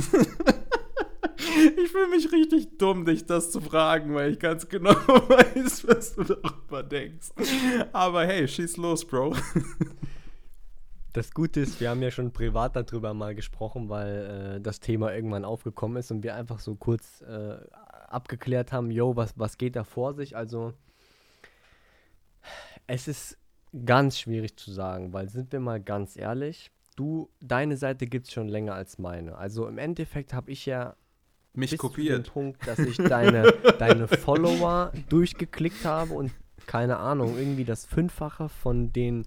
ich 1.36 1.90
fühle 1.90 2.08
mich 2.08 2.32
richtig 2.32 2.78
dumm, 2.78 3.04
dich 3.04 3.26
das 3.26 3.50
zu 3.50 3.60
fragen, 3.60 4.14
weil 4.14 4.32
ich 4.32 4.38
ganz 4.38 4.68
genau 4.68 4.90
weiß, 4.94 5.86
was 5.86 6.14
du 6.14 6.24
darüber 6.24 6.82
denkst. 6.82 7.28
Aber 7.92 8.26
hey, 8.26 8.46
schieß 8.46 8.76
los, 8.76 9.04
Bro. 9.04 9.34
Das 11.16 11.32
Gute 11.32 11.60
ist, 11.60 11.80
wir 11.80 11.88
haben 11.88 12.02
ja 12.02 12.10
schon 12.10 12.30
privat 12.30 12.76
darüber 12.76 13.14
mal 13.14 13.34
gesprochen, 13.34 13.88
weil 13.88 14.56
äh, 14.56 14.60
das 14.60 14.80
Thema 14.80 15.14
irgendwann 15.14 15.46
aufgekommen 15.46 15.96
ist 15.96 16.10
und 16.10 16.22
wir 16.22 16.34
einfach 16.34 16.58
so 16.58 16.74
kurz 16.74 17.22
äh, 17.22 17.56
abgeklärt 18.12 18.72
haben, 18.72 18.90
yo, 18.90 19.16
was, 19.16 19.38
was 19.38 19.58
geht 19.58 19.76
da 19.76 19.84
vor 19.84 20.14
sich? 20.14 20.36
Also, 20.36 20.72
es 22.86 23.08
ist 23.08 23.38
ganz 23.84 24.18
schwierig 24.18 24.56
zu 24.56 24.72
sagen, 24.72 25.12
weil 25.12 25.28
sind 25.28 25.52
wir 25.52 25.60
mal 25.60 25.80
ganz 25.80 26.16
ehrlich, 26.16 26.70
du, 26.96 27.28
deine 27.40 27.76
Seite 27.76 28.06
gibt 28.06 28.26
es 28.26 28.32
schon 28.32 28.48
länger 28.48 28.74
als 28.74 28.98
meine. 28.98 29.36
Also 29.36 29.66
im 29.66 29.78
Endeffekt 29.78 30.32
habe 30.32 30.50
ich 30.50 30.64
ja 30.66 30.94
Mich 31.52 31.72
bis 31.72 31.80
zu 31.80 31.88
dem 31.88 31.90
kopiert. 31.90 32.32
Punkt, 32.32 32.66
dass 32.66 32.78
ich 32.78 32.96
deine, 32.96 33.42
deine 33.78 34.08
Follower 34.08 34.92
durchgeklickt 35.08 35.84
habe 35.84 36.14
und 36.14 36.32
keine 36.66 36.96
Ahnung, 36.98 37.36
irgendwie 37.36 37.64
das 37.64 37.84
Fünffache 37.86 38.48
von 38.48 38.92
den 38.92 39.26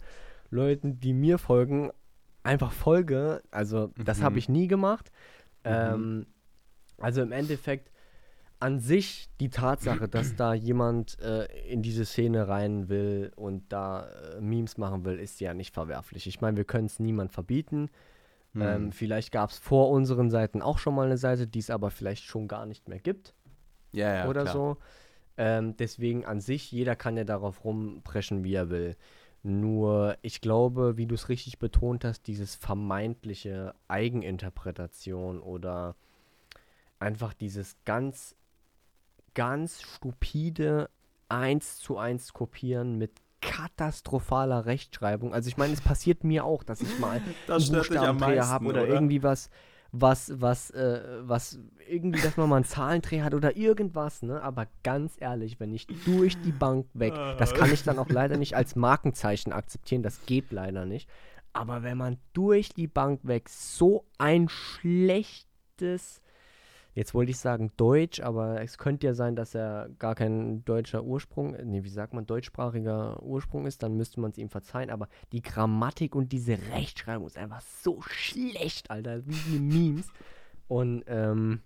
Leuten, 0.49 0.99
die 0.99 1.13
mir 1.13 1.37
folgen, 1.37 1.91
einfach 2.43 2.71
folge. 2.71 3.43
Also, 3.51 3.91
das 4.03 4.19
Mhm. 4.19 4.23
habe 4.23 4.39
ich 4.39 4.49
nie 4.49 4.67
gemacht. 4.67 5.11
Mhm. 5.63 5.71
Ähm, 5.71 6.27
also 6.97 7.21
im 7.21 7.31
Endeffekt 7.31 7.91
an 8.59 8.79
sich 8.79 9.29
die 9.39 9.49
Tatsache, 9.49 10.07
dass 10.09 10.35
da 10.35 10.53
jemand 10.53 11.19
äh, 11.21 11.45
in 11.67 11.81
diese 11.81 12.05
Szene 12.05 12.47
rein 12.47 12.89
will 12.89 13.31
und 13.35 13.71
da 13.71 14.07
äh, 14.07 14.41
Memes 14.41 14.77
machen 14.77 15.05
will, 15.05 15.17
ist 15.19 15.39
ja 15.39 15.53
nicht 15.53 15.73
verwerflich. 15.73 16.27
Ich 16.27 16.41
meine, 16.41 16.57
wir 16.57 16.65
können 16.65 16.87
es 16.87 16.99
niemand 16.99 17.31
verbieten. 17.31 17.89
Hm. 18.53 18.61
Ähm, 18.61 18.91
vielleicht 18.91 19.31
gab 19.31 19.51
es 19.51 19.57
vor 19.57 19.89
unseren 19.89 20.29
Seiten 20.29 20.61
auch 20.61 20.77
schon 20.77 20.95
mal 20.95 21.05
eine 21.05 21.17
Seite, 21.17 21.47
die 21.47 21.59
es 21.59 21.69
aber 21.69 21.91
vielleicht 21.91 22.23
schon 22.25 22.47
gar 22.47 22.65
nicht 22.65 22.89
mehr 22.89 22.99
gibt. 22.99 23.33
Ja, 23.91 24.13
ja. 24.13 24.27
Oder 24.27 24.41
klar. 24.41 24.53
so. 24.53 24.77
Ähm, 25.37 25.77
deswegen 25.77 26.25
an 26.25 26.41
sich, 26.41 26.71
jeder 26.71 26.95
kann 26.95 27.15
ja 27.15 27.23
darauf 27.23 27.63
rumpreschen, 27.63 28.43
wie 28.43 28.55
er 28.55 28.69
will. 28.69 28.97
Nur, 29.41 30.17
ich 30.21 30.41
glaube, 30.41 30.97
wie 30.97 31.05
du 31.05 31.15
es 31.15 31.29
richtig 31.29 31.59
betont 31.59 32.03
hast, 32.03 32.27
dieses 32.27 32.55
vermeintliche 32.55 33.73
Eigeninterpretation 33.87 35.39
oder 35.39 35.95
einfach 36.99 37.33
dieses 37.33 37.77
ganz, 37.85 38.35
ganz 39.39 39.81
stupide 39.81 40.89
1 41.29 41.79
zu 41.79 41.97
1 41.97 42.33
Kopieren 42.33 42.97
mit 42.97 43.21
katastrophaler 43.39 44.65
Rechtschreibung. 44.65 45.33
Also 45.33 45.47
ich 45.47 45.55
meine, 45.55 45.71
es 45.71 45.79
passiert 45.79 46.25
mir 46.25 46.43
auch, 46.43 46.61
dass 46.61 46.81
ich 46.81 46.99
mal 46.99 47.21
das 47.47 47.69
einen 47.69 47.79
Buchstabendreher 47.79 48.49
habe 48.49 48.65
oder, 48.65 48.83
oder, 48.83 48.93
irgendwie 48.93 49.23
was, 49.23 49.49
was, 49.93 50.33
was, 50.41 50.71
äh, 50.71 51.19
was, 51.21 51.57
irgendwie, 51.87 52.19
dass 52.19 52.35
man 52.35 52.49
mal 52.49 52.57
einen 52.57 52.65
Zahlendreher 52.65 53.23
hat 53.23 53.33
oder 53.33 53.55
irgendwas, 53.55 54.23
ne? 54.23 54.41
Aber 54.41 54.67
ganz 54.83 55.13
ehrlich, 55.17 55.57
wenn 55.61 55.73
ich 55.73 55.87
durch 56.03 56.35
die 56.41 56.51
Bank 56.51 56.87
weg, 56.93 57.13
das 57.37 57.53
kann 57.53 57.71
ich 57.71 57.83
dann 57.83 57.97
auch 57.97 58.09
leider 58.09 58.35
nicht 58.35 58.57
als 58.57 58.75
Markenzeichen 58.75 59.53
akzeptieren, 59.53 60.03
das 60.03 60.25
geht 60.25 60.51
leider 60.51 60.85
nicht. 60.85 61.09
Aber 61.53 61.81
wenn 61.81 61.97
man 61.97 62.17
durch 62.33 62.73
die 62.73 62.87
Bank 62.87 63.21
weg 63.23 63.47
so 63.47 64.03
ein 64.17 64.49
schlechtes 64.49 66.19
jetzt 66.93 67.13
wollte 67.13 67.31
ich 67.31 67.37
sagen 67.37 67.71
Deutsch, 67.77 68.19
aber 68.19 68.61
es 68.61 68.77
könnte 68.77 69.07
ja 69.07 69.13
sein, 69.13 69.35
dass 69.35 69.55
er 69.55 69.89
gar 69.99 70.15
kein 70.15 70.63
deutscher 70.65 71.03
Ursprung, 71.03 71.55
nee, 71.63 71.83
wie 71.83 71.89
sagt 71.89 72.13
man, 72.13 72.25
deutschsprachiger 72.25 73.21
Ursprung 73.23 73.65
ist, 73.65 73.83
dann 73.83 73.95
müsste 73.95 74.19
man 74.19 74.31
es 74.31 74.37
ihm 74.37 74.49
verzeihen, 74.49 74.89
aber 74.89 75.07
die 75.31 75.41
Grammatik 75.41 76.15
und 76.15 76.31
diese 76.31 76.57
Rechtschreibung 76.73 77.27
ist 77.27 77.37
einfach 77.37 77.61
so 77.61 78.01
schlecht, 78.01 78.91
Alter, 78.91 79.25
wie 79.25 79.51
die 79.51 79.59
Memes. 79.59 80.07
Und, 80.67 81.03
ähm, 81.07 81.61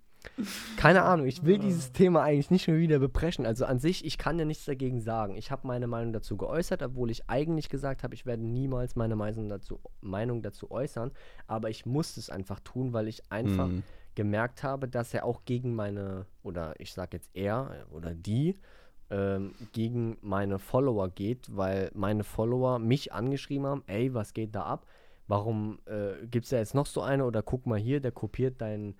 keine 0.77 1.03
Ahnung, 1.03 1.27
ich 1.27 1.43
will 1.43 1.59
dieses 1.59 1.91
Thema 1.91 2.23
eigentlich 2.23 2.49
nicht 2.49 2.63
schon 2.63 2.77
wieder 2.77 2.97
bepreschen. 2.97 3.45
Also 3.45 3.65
an 3.65 3.79
sich, 3.79 4.05
ich 4.05 4.17
kann 4.17 4.39
ja 4.39 4.45
nichts 4.45 4.63
dagegen 4.63 5.01
sagen. 5.01 5.35
Ich 5.35 5.51
habe 5.51 5.67
meine 5.67 5.85
Meinung 5.85 6.13
dazu 6.13 6.37
geäußert, 6.37 6.81
obwohl 6.81 7.11
ich 7.11 7.29
eigentlich 7.29 7.67
gesagt 7.67 8.03
habe, 8.03 8.15
ich 8.15 8.25
werde 8.25 8.41
niemals 8.41 8.95
meine 8.95 9.17
Meinung 9.17 9.49
dazu, 9.49 9.81
Meinung 9.99 10.41
dazu 10.41 10.71
äußern. 10.71 11.11
Aber 11.45 11.69
ich 11.69 11.85
muss 11.85 12.15
es 12.15 12.29
einfach 12.29 12.61
tun, 12.61 12.93
weil 12.93 13.09
ich 13.09 13.29
einfach 13.31 13.67
mm 13.67 13.83
gemerkt 14.15 14.63
habe, 14.63 14.87
dass 14.87 15.13
er 15.13 15.25
auch 15.25 15.45
gegen 15.45 15.75
meine, 15.75 16.25
oder 16.43 16.79
ich 16.79 16.93
sage 16.93 17.17
jetzt 17.17 17.29
er 17.33 17.85
oder 17.91 18.13
die, 18.13 18.57
ähm, 19.09 19.53
gegen 19.71 20.17
meine 20.21 20.59
Follower 20.59 21.09
geht, 21.09 21.55
weil 21.55 21.91
meine 21.93 22.23
Follower 22.23 22.79
mich 22.79 23.13
angeschrieben 23.13 23.65
haben, 23.65 23.83
ey, 23.87 24.13
was 24.13 24.33
geht 24.33 24.55
da 24.55 24.63
ab? 24.63 24.85
Warum 25.27 25.79
äh, 25.85 26.25
gibt 26.27 26.45
es 26.45 26.49
da 26.49 26.57
jetzt 26.57 26.75
noch 26.75 26.85
so 26.85 27.01
eine 27.01 27.25
oder 27.25 27.41
guck 27.41 27.65
mal 27.65 27.79
hier, 27.79 27.99
der 27.99 28.11
kopiert 28.11 28.61
deinen 28.61 28.95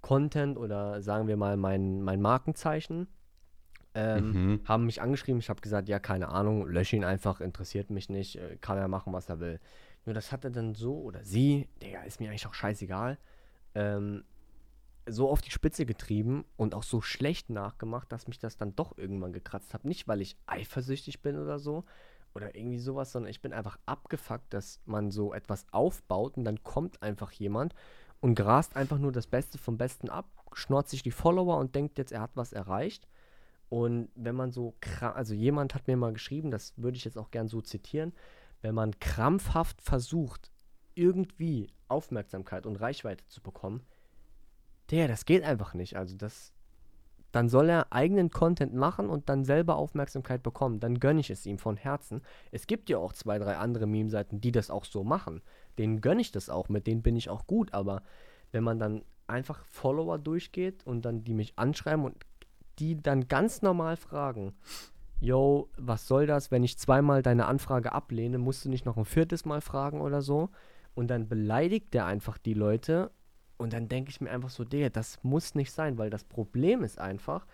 Content 0.00 0.56
oder 0.56 1.02
sagen 1.02 1.28
wir 1.28 1.36
mal 1.36 1.56
mein, 1.56 2.02
mein 2.02 2.20
Markenzeichen. 2.20 3.06
Ähm, 3.92 4.32
mhm. 4.32 4.60
Haben 4.64 4.86
mich 4.86 5.02
angeschrieben, 5.02 5.40
ich 5.40 5.50
habe 5.50 5.60
gesagt, 5.60 5.88
ja, 5.88 5.98
keine 5.98 6.28
Ahnung, 6.28 6.66
lösche 6.66 6.96
ihn 6.96 7.04
einfach, 7.04 7.40
interessiert 7.40 7.90
mich 7.90 8.08
nicht, 8.08 8.36
äh, 8.36 8.56
kann 8.60 8.78
er 8.78 8.88
machen, 8.88 9.12
was 9.12 9.28
er 9.28 9.40
will. 9.40 9.60
Nur 10.06 10.14
das 10.14 10.32
hat 10.32 10.44
er 10.44 10.50
dann 10.50 10.74
so, 10.74 11.00
oder 11.00 11.24
sie, 11.24 11.68
der 11.82 12.04
ist 12.04 12.20
mir 12.20 12.30
eigentlich 12.30 12.46
auch 12.46 12.54
scheißegal, 12.54 13.18
ähm, 13.74 14.24
so 15.10 15.28
auf 15.28 15.40
die 15.40 15.50
Spitze 15.50 15.86
getrieben 15.86 16.44
und 16.56 16.74
auch 16.74 16.82
so 16.82 17.00
schlecht 17.00 17.50
nachgemacht, 17.50 18.10
dass 18.12 18.28
mich 18.28 18.38
das 18.38 18.56
dann 18.56 18.76
doch 18.76 18.96
irgendwann 18.98 19.32
gekratzt 19.32 19.74
hat. 19.74 19.84
Nicht, 19.84 20.08
weil 20.08 20.20
ich 20.20 20.36
eifersüchtig 20.46 21.22
bin 21.22 21.38
oder 21.38 21.58
so 21.58 21.84
oder 22.34 22.54
irgendwie 22.54 22.78
sowas, 22.78 23.12
sondern 23.12 23.30
ich 23.30 23.40
bin 23.40 23.52
einfach 23.52 23.78
abgefuckt, 23.86 24.52
dass 24.54 24.80
man 24.84 25.10
so 25.10 25.34
etwas 25.34 25.66
aufbaut 25.72 26.36
und 26.36 26.44
dann 26.44 26.62
kommt 26.62 27.02
einfach 27.02 27.32
jemand 27.32 27.74
und 28.20 28.34
grast 28.34 28.76
einfach 28.76 28.98
nur 28.98 29.12
das 29.12 29.26
Beste 29.26 29.58
vom 29.58 29.78
Besten 29.78 30.08
ab, 30.08 30.26
schnort 30.52 30.88
sich 30.88 31.02
die 31.02 31.10
Follower 31.10 31.58
und 31.58 31.74
denkt 31.74 31.98
jetzt, 31.98 32.12
er 32.12 32.20
hat 32.20 32.36
was 32.36 32.52
erreicht. 32.52 33.08
Und 33.68 34.10
wenn 34.14 34.34
man 34.34 34.50
so, 34.50 34.74
also 35.00 35.32
jemand 35.32 35.74
hat 35.74 35.86
mir 35.86 35.96
mal 35.96 36.12
geschrieben, 36.12 36.50
das 36.50 36.74
würde 36.76 36.96
ich 36.96 37.04
jetzt 37.04 37.16
auch 37.16 37.30
gern 37.30 37.48
so 37.48 37.60
zitieren, 37.60 38.12
wenn 38.62 38.74
man 38.74 38.98
krampfhaft 38.98 39.80
versucht, 39.80 40.50
irgendwie 40.94 41.68
Aufmerksamkeit 41.88 42.66
und 42.66 42.76
Reichweite 42.76 43.26
zu 43.28 43.40
bekommen, 43.40 43.86
der, 44.90 45.08
das 45.08 45.24
geht 45.24 45.42
einfach 45.44 45.74
nicht. 45.74 45.96
Also 45.96 46.16
das, 46.16 46.52
dann 47.32 47.48
soll 47.48 47.68
er 47.68 47.92
eigenen 47.92 48.30
Content 48.30 48.74
machen 48.74 49.08
und 49.08 49.28
dann 49.28 49.44
selber 49.44 49.76
Aufmerksamkeit 49.76 50.42
bekommen. 50.42 50.80
Dann 50.80 50.98
gönne 50.98 51.20
ich 51.20 51.30
es 51.30 51.46
ihm 51.46 51.58
von 51.58 51.76
Herzen. 51.76 52.22
Es 52.50 52.66
gibt 52.66 52.90
ja 52.90 52.98
auch 52.98 53.12
zwei, 53.12 53.38
drei 53.38 53.56
andere 53.56 53.86
Meme-Seiten, 53.86 54.40
die 54.40 54.52
das 54.52 54.70
auch 54.70 54.84
so 54.84 55.04
machen. 55.04 55.42
Denen 55.78 56.00
gönne 56.00 56.20
ich 56.20 56.32
das 56.32 56.50
auch, 56.50 56.68
mit 56.68 56.86
denen 56.86 57.02
bin 57.02 57.16
ich 57.16 57.30
auch 57.30 57.46
gut. 57.46 57.72
Aber 57.72 58.02
wenn 58.52 58.64
man 58.64 58.78
dann 58.78 59.02
einfach 59.26 59.64
Follower 59.66 60.18
durchgeht 60.18 60.84
und 60.86 61.04
dann 61.04 61.22
die 61.22 61.34
mich 61.34 61.52
anschreiben 61.56 62.04
und 62.04 62.16
die 62.78 63.00
dann 63.00 63.28
ganz 63.28 63.62
normal 63.62 63.96
fragen, 63.96 64.54
yo, 65.20 65.68
was 65.76 66.08
soll 66.08 66.26
das, 66.26 66.50
wenn 66.50 66.64
ich 66.64 66.78
zweimal 66.78 67.22
deine 67.22 67.46
Anfrage 67.46 67.92
ablehne, 67.92 68.38
musst 68.38 68.64
du 68.64 68.68
nicht 68.68 68.86
noch 68.86 68.96
ein 68.96 69.04
viertes 69.04 69.44
Mal 69.44 69.60
fragen 69.60 70.00
oder 70.00 70.22
so? 70.22 70.50
Und 70.94 71.08
dann 71.08 71.28
beleidigt 71.28 71.94
der 71.94 72.06
einfach 72.06 72.38
die 72.38 72.54
Leute 72.54 73.12
und 73.60 73.74
dann 73.74 73.88
denke 73.88 74.08
ich 74.08 74.22
mir 74.22 74.30
einfach 74.30 74.48
so, 74.48 74.64
Digga, 74.64 74.88
das 74.88 75.22
muss 75.22 75.54
nicht 75.54 75.70
sein, 75.70 75.98
weil 75.98 76.08
das 76.08 76.24
Problem 76.24 76.82
ist 76.82 76.98
einfach, 76.98 77.46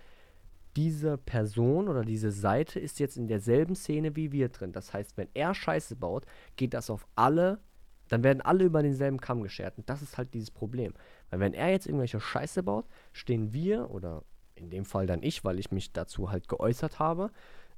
diese 0.77 1.19
Person 1.19 1.89
oder 1.89 2.05
diese 2.05 2.31
Seite 2.31 2.79
ist 2.79 3.01
jetzt 3.01 3.17
in 3.17 3.27
derselben 3.27 3.75
Szene 3.75 4.15
wie 4.15 4.31
wir 4.31 4.49
drin. 4.49 4.71
Das 4.71 4.95
heißt, 4.95 5.17
wenn 5.17 5.27
er 5.35 5.53
Scheiße 5.53 5.97
baut, 5.97 6.25
geht 6.55 6.75
das 6.75 6.91
auf 6.91 7.09
alle, 7.17 7.59
dann 8.07 8.23
werden 8.23 8.41
alle 8.41 8.63
über 8.63 8.85
denselben 8.85 9.21
Kamm 9.21 9.43
geschert. 9.43 9.79
Und 9.79 9.91
das 9.91 10.01
ist 10.01 10.17
halt 10.17 10.33
dieses 10.33 10.53
Problem. 10.53 10.95
Weil 11.31 11.41
wenn 11.41 11.55
er 11.55 11.71
jetzt 11.71 11.87
irgendwelche 11.87 12.21
Scheiße 12.21 12.63
baut, 12.63 12.87
stehen 13.13 13.53
wir, 13.53 13.91
oder 13.91 14.23
in 14.55 14.71
dem 14.71 14.85
Fall 14.85 15.07
dann 15.07 15.25
ich, 15.25 15.45
weil 15.45 15.59
ich 15.59 15.73
mich 15.73 15.93
dazu 15.93 16.31
halt 16.31 16.47
geäußert 16.47 17.01
habe, 17.01 17.33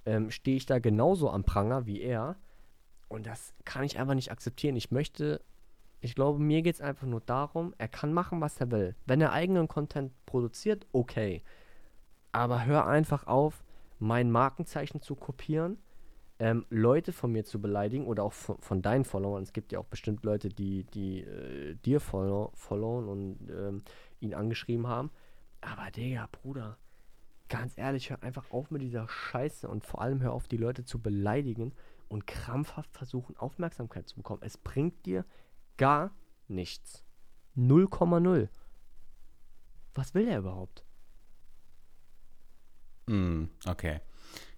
ähm, 0.04 0.30
stehe 0.30 0.58
ich 0.58 0.66
da 0.66 0.80
genauso 0.80 1.30
am 1.30 1.44
Pranger 1.44 1.86
wie 1.86 2.02
er. 2.02 2.36
Und 3.08 3.26
das 3.26 3.54
kann 3.64 3.84
ich 3.84 3.98
einfach 3.98 4.14
nicht 4.14 4.30
akzeptieren. 4.30 4.76
Ich 4.76 4.90
möchte 4.90 5.40
ich 6.00 6.14
glaube, 6.14 6.38
mir 6.38 6.62
geht 6.62 6.76
es 6.76 6.80
einfach 6.80 7.06
nur 7.06 7.20
darum, 7.20 7.74
er 7.78 7.88
kann 7.88 8.12
machen, 8.12 8.40
was 8.40 8.60
er 8.60 8.70
will. 8.70 8.94
Wenn 9.06 9.20
er 9.20 9.32
eigenen 9.32 9.68
Content 9.68 10.12
produziert, 10.26 10.86
okay. 10.92 11.42
Aber 12.30 12.64
hör 12.66 12.86
einfach 12.86 13.26
auf, 13.26 13.64
mein 13.98 14.30
Markenzeichen 14.30 15.02
zu 15.02 15.16
kopieren, 15.16 15.78
ähm, 16.38 16.64
Leute 16.70 17.12
von 17.12 17.32
mir 17.32 17.44
zu 17.44 17.60
beleidigen 17.60 18.06
oder 18.06 18.22
auch 18.22 18.32
von, 18.32 18.58
von, 18.58 18.80
deinen 18.80 19.04
Followern. 19.04 19.42
Es 19.42 19.52
gibt 19.52 19.72
ja 19.72 19.80
auch 19.80 19.86
bestimmt 19.86 20.22
Leute, 20.24 20.50
die, 20.50 20.84
die 20.84 21.22
äh, 21.22 21.74
dir 21.84 22.00
follow, 22.00 22.52
followen 22.54 23.08
und 23.08 23.50
ähm, 23.50 23.82
ihn 24.20 24.34
angeschrieben 24.34 24.86
haben. 24.86 25.10
Aber 25.60 25.90
Digga, 25.90 26.28
Bruder, 26.30 26.78
ganz 27.48 27.76
ehrlich, 27.76 28.10
hör 28.10 28.22
einfach 28.22 28.52
auf 28.52 28.70
mit 28.70 28.82
dieser 28.82 29.08
Scheiße 29.08 29.68
und 29.68 29.84
vor 29.84 30.00
allem 30.00 30.22
hör 30.22 30.32
auf, 30.32 30.46
die 30.46 30.56
Leute 30.56 30.84
zu 30.84 31.00
beleidigen 31.00 31.72
und 32.08 32.28
krampfhaft 32.28 32.92
versuchen, 32.92 33.36
Aufmerksamkeit 33.36 34.08
zu 34.08 34.14
bekommen. 34.14 34.42
Es 34.44 34.56
bringt 34.56 35.06
dir 35.06 35.24
Gar 35.78 36.10
nichts. 36.48 37.04
0,0. 37.56 38.48
Was 39.94 40.14
will 40.14 40.28
er 40.28 40.38
überhaupt? 40.38 40.84
Mm, 43.06 43.44
okay. 43.66 44.00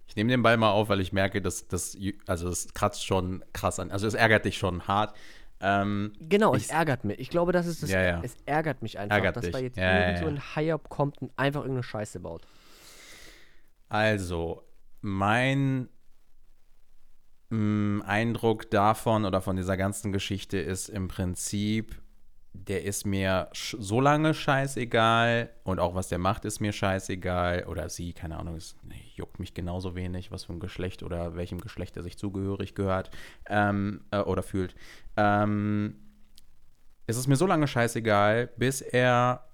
Ich 0.06 0.16
nehme 0.16 0.30
den 0.30 0.42
Ball 0.42 0.56
mal 0.56 0.72
auf, 0.72 0.88
weil 0.88 1.00
ich 1.00 1.12
merke, 1.12 1.40
dass 1.40 1.68
das, 1.68 1.96
also 2.26 2.48
das 2.48 2.74
kratzt 2.74 3.06
schon 3.06 3.44
krass 3.52 3.78
an. 3.78 3.92
Also 3.92 4.08
es 4.08 4.14
ärgert 4.14 4.44
dich 4.44 4.58
schon 4.58 4.88
hart. 4.88 5.16
Ähm, 5.60 6.14
genau, 6.18 6.54
ich, 6.54 6.64
es 6.64 6.70
ärgert 6.70 7.04
mich. 7.04 7.20
Ich 7.20 7.30
glaube, 7.30 7.52
das 7.52 7.66
ist 7.66 7.82
das. 7.82 7.90
Ja, 7.90 8.02
ja. 8.02 8.20
Es 8.22 8.34
ärgert 8.46 8.82
mich 8.82 8.98
einfach, 8.98 9.16
ärgert 9.16 9.36
dass 9.36 9.44
dich. 9.44 9.52
da 9.52 9.58
jetzt 9.58 9.76
ja, 9.76 10.08
irgend 10.08 10.18
so 10.18 10.26
ein 10.26 10.56
High-Up 10.56 10.88
kommt 10.88 11.22
und 11.22 11.30
einfach 11.36 11.60
irgendeine 11.60 11.84
Scheiße 11.84 12.18
baut. 12.18 12.46
Also, 13.88 14.64
mein 15.00 15.88
Mm, 17.50 18.00
Eindruck 18.02 18.70
davon 18.70 19.24
oder 19.24 19.40
von 19.40 19.56
dieser 19.56 19.76
ganzen 19.76 20.12
Geschichte 20.12 20.58
ist 20.58 20.88
im 20.88 21.08
Prinzip, 21.08 22.00
der 22.52 22.84
ist 22.84 23.04
mir 23.06 23.48
so 23.52 24.00
lange 24.00 24.34
scheißegal 24.34 25.50
und 25.64 25.80
auch 25.80 25.94
was 25.94 26.08
der 26.08 26.18
macht, 26.18 26.44
ist 26.44 26.60
mir 26.60 26.72
scheißegal. 26.72 27.64
Oder 27.64 27.88
sie, 27.88 28.12
keine 28.12 28.38
Ahnung, 28.38 28.56
es 28.56 28.76
nee, 28.82 29.02
juckt 29.14 29.40
mich 29.40 29.52
genauso 29.52 29.96
wenig, 29.96 30.30
was 30.30 30.44
für 30.44 30.52
ein 30.52 30.60
Geschlecht 30.60 31.02
oder 31.02 31.34
welchem 31.36 31.60
Geschlecht 31.60 31.96
er 31.96 32.04
sich 32.04 32.16
zugehörig 32.18 32.74
gehört 32.74 33.10
ähm, 33.48 34.04
äh, 34.12 34.18
oder 34.20 34.42
fühlt. 34.42 34.76
Ähm, 35.16 35.96
es 37.06 37.16
ist 37.16 37.26
mir 37.26 37.36
so 37.36 37.46
lange 37.46 37.66
scheißegal, 37.66 38.48
bis 38.56 38.80
er 38.80 39.49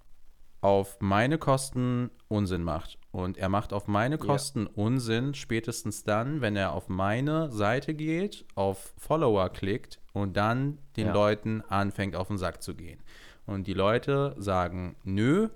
auf 0.66 0.96
meine 0.98 1.38
Kosten 1.38 2.10
Unsinn 2.26 2.64
macht. 2.64 2.98
Und 3.12 3.38
er 3.38 3.48
macht 3.48 3.72
auf 3.72 3.86
meine 3.86 4.18
Kosten 4.18 4.64
ja. 4.64 4.70
Unsinn 4.74 5.32
spätestens 5.34 6.02
dann, 6.02 6.40
wenn 6.40 6.56
er 6.56 6.72
auf 6.72 6.88
meine 6.88 7.52
Seite 7.52 7.94
geht, 7.94 8.44
auf 8.56 8.92
Follower 8.98 9.48
klickt 9.50 10.00
und 10.12 10.36
dann 10.36 10.78
den 10.96 11.06
ja. 11.06 11.12
Leuten 11.12 11.62
anfängt 11.68 12.16
auf 12.16 12.26
den 12.26 12.36
Sack 12.36 12.64
zu 12.64 12.74
gehen. 12.74 12.98
Und 13.46 13.68
die 13.68 13.74
Leute 13.74 14.34
sagen, 14.38 14.96
nö, 15.04 15.50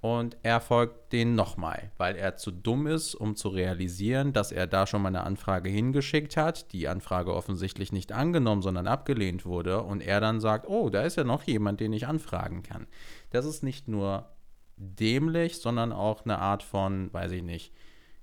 und 0.00 0.36
er 0.44 0.60
folgt 0.60 1.12
denen 1.12 1.34
nochmal, 1.34 1.90
weil 1.96 2.14
er 2.14 2.36
zu 2.36 2.52
dumm 2.52 2.86
ist, 2.86 3.16
um 3.16 3.34
zu 3.34 3.48
realisieren, 3.48 4.32
dass 4.32 4.52
er 4.52 4.68
da 4.68 4.86
schon 4.86 5.02
mal 5.02 5.08
eine 5.08 5.24
Anfrage 5.24 5.68
hingeschickt 5.68 6.36
hat, 6.36 6.72
die 6.72 6.86
Anfrage 6.86 7.34
offensichtlich 7.34 7.90
nicht 7.90 8.12
angenommen, 8.12 8.62
sondern 8.62 8.86
abgelehnt 8.86 9.44
wurde 9.44 9.82
und 9.82 10.00
er 10.00 10.20
dann 10.20 10.40
sagt, 10.40 10.68
oh, 10.68 10.88
da 10.88 11.02
ist 11.02 11.16
ja 11.16 11.24
noch 11.24 11.42
jemand, 11.42 11.80
den 11.80 11.92
ich 11.92 12.06
anfragen 12.06 12.62
kann. 12.62 12.86
Das 13.30 13.44
ist 13.44 13.64
nicht 13.64 13.88
nur 13.88 14.28
dämlich, 14.76 15.58
sondern 15.58 15.92
auch 15.92 16.24
eine 16.24 16.38
Art 16.38 16.62
von, 16.62 17.12
weiß 17.12 17.32
ich 17.32 17.42
nicht, 17.42 17.72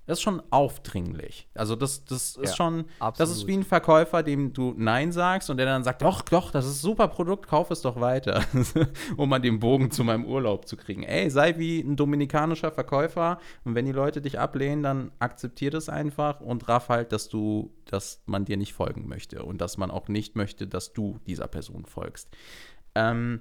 das 0.06 0.18
ist 0.18 0.22
schon 0.22 0.40
aufdringlich. 0.50 1.48
Also 1.54 1.74
das, 1.74 2.04
das 2.04 2.36
ist 2.36 2.50
ja, 2.50 2.54
schon, 2.54 2.84
absolut. 3.00 3.20
das 3.20 3.36
ist 3.36 3.46
wie 3.48 3.56
ein 3.56 3.64
Verkäufer, 3.64 4.22
dem 4.22 4.52
du 4.52 4.72
Nein 4.76 5.10
sagst 5.10 5.50
und 5.50 5.56
der 5.56 5.66
dann 5.66 5.82
sagt, 5.82 6.02
doch, 6.02 6.22
doch, 6.22 6.52
das 6.52 6.64
ist 6.64 6.76
ein 6.76 6.82
super 6.82 7.08
Produkt, 7.08 7.48
kauf 7.48 7.70
es 7.72 7.82
doch 7.82 8.00
weiter, 8.00 8.44
um 9.16 9.28
mal 9.28 9.40
den 9.40 9.58
Bogen 9.58 9.90
zu 9.90 10.04
meinem 10.04 10.24
Urlaub 10.24 10.68
zu 10.68 10.76
kriegen. 10.76 11.02
Ey, 11.02 11.28
sei 11.28 11.58
wie 11.58 11.80
ein 11.80 11.96
dominikanischer 11.96 12.70
Verkäufer 12.70 13.40
und 13.64 13.74
wenn 13.74 13.84
die 13.84 13.92
Leute 13.92 14.20
dich 14.20 14.38
ablehnen, 14.38 14.84
dann 14.84 15.10
akzeptier 15.18 15.72
das 15.72 15.88
einfach 15.88 16.40
und 16.40 16.68
raff 16.68 16.88
halt, 16.88 17.10
dass 17.10 17.28
du, 17.28 17.72
dass 17.86 18.22
man 18.26 18.44
dir 18.44 18.56
nicht 18.56 18.74
folgen 18.74 19.08
möchte 19.08 19.42
und 19.42 19.60
dass 19.60 19.76
man 19.76 19.90
auch 19.90 20.06
nicht 20.06 20.36
möchte, 20.36 20.68
dass 20.68 20.92
du 20.92 21.18
dieser 21.26 21.48
Person 21.48 21.84
folgst. 21.84 22.28
Ähm, 22.94 23.40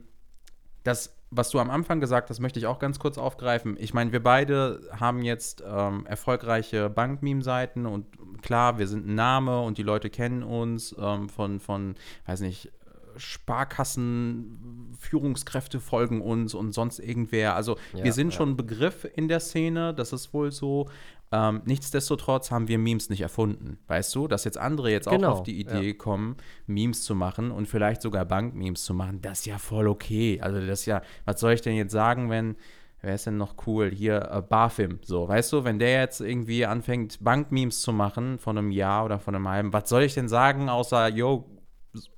das 0.84 1.16
was 1.32 1.50
du 1.50 1.60
am 1.60 1.70
Anfang 1.70 2.00
gesagt 2.00 2.30
hast, 2.30 2.40
möchte 2.40 2.60
ich 2.60 2.68
auch 2.68 2.80
ganz 2.80 3.00
kurz 3.00 3.18
aufgreifen. 3.18 3.76
Ich 3.80 3.94
meine, 3.94 4.12
wir 4.12 4.24
beide 4.24 4.82
haben 4.98 5.22
jetzt 5.22 5.64
ähm, 5.68 6.06
erfolgreiche 6.06 6.90
Bank-Meme-Seiten 6.90 7.86
und 7.86 8.06
klar, 8.42 8.78
wir 8.78 8.88
sind 8.88 9.08
ein 9.08 9.16
Name 9.16 9.62
und 9.62 9.78
die 9.78 9.84
Leute 9.84 10.10
kennen 10.10 10.44
uns 10.44 10.96
ähm, 11.00 11.30
von, 11.30 11.60
von, 11.60 11.96
weiß 12.26 12.42
nicht, 12.42 12.72
Sparkassen, 13.18 14.94
Führungskräfte 15.00 15.80
folgen 15.80 16.22
uns 16.22 16.54
und 16.54 16.74
sonst 16.74 17.00
irgendwer. 17.00 17.56
Also 17.56 17.78
ja, 17.94 18.04
wir 18.04 18.14
sind 18.14 18.32
ja. 18.32 18.38
schon 18.38 18.52
ein 18.52 18.58
Begriff 18.58 19.08
in 19.16 19.28
der 19.28 19.40
Szene, 19.40 19.94
das 19.94 20.14
ist 20.14 20.34
wohl 20.34 20.52
so. 20.52 20.90
Ähm, 21.32 21.62
nichtsdestotrotz 21.66 22.52
haben 22.52 22.68
wir 22.68 22.78
Memes 22.78 23.10
nicht 23.10 23.22
erfunden. 23.22 23.80
Weißt 23.88 24.14
du, 24.16 24.28
dass 24.28 24.44
jetzt 24.44 24.58
andere 24.58 24.92
jetzt 24.92 25.10
genau, 25.10 25.30
auch 25.30 25.34
auf 25.34 25.44
die 25.44 25.60
Idee 25.60 25.88
ja. 25.88 25.94
kommen, 25.94 26.38
Memes 26.68 27.04
zu 27.04 27.16
machen 27.16 27.52
und 27.52 27.68
vielleicht 27.68 28.02
sogar 28.02 28.26
Bank-Memes 28.26 28.84
zu 28.84 28.94
machen, 28.94 29.22
das 29.22 29.40
ist 29.40 29.46
ja 29.46 29.58
voll 29.58 29.88
okay. 29.88 30.40
Also 30.42 30.60
das 30.60 30.82
ist 30.82 30.86
ja, 30.86 31.02
was 31.26 31.40
soll 31.40 31.54
ich 31.54 31.62
denn 31.62 31.76
jetzt 31.76 31.92
sagen, 31.92 32.30
wenn, 32.30 32.56
wer 33.02 33.16
ist 33.16 33.26
denn 33.26 33.38
noch 33.38 33.56
cool? 33.66 33.90
Hier, 33.90 34.30
äh, 34.32 34.42
Barfim, 34.42 35.00
so, 35.04 35.28
weißt 35.28 35.52
du, 35.54 35.64
wenn 35.64 35.80
der 35.80 36.00
jetzt 36.00 36.22
irgendwie 36.22 36.66
anfängt, 36.66 37.24
Bank-Memes 37.24 37.82
zu 37.82 37.92
machen 37.92 38.40
von 38.40 38.58
einem 38.58 38.72
Jahr 38.72 39.06
oder 39.06 39.20
von 39.20 39.36
einem 39.36 39.50
halben, 39.50 39.74
was 39.74 39.90
soll 39.90 40.04
ich 40.04 40.14
denn 40.14 40.30
sagen, 40.30 40.70
außer, 40.70 41.10
yo, 41.10 41.50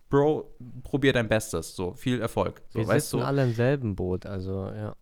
Bro, 0.10 0.56
probier 0.84 1.12
dein 1.12 1.28
Bestes, 1.28 1.76
so, 1.76 1.94
viel 1.94 2.22
Erfolg. 2.22 2.62
So, 2.70 2.80
Wir 2.80 2.88
weißt 2.88 3.10
sitzen 3.10 3.20
du? 3.20 3.26
alle 3.26 3.44
im 3.44 3.54
selben 3.54 3.96
Boot, 3.96 4.26
also, 4.26 4.68
ja. 4.68 4.96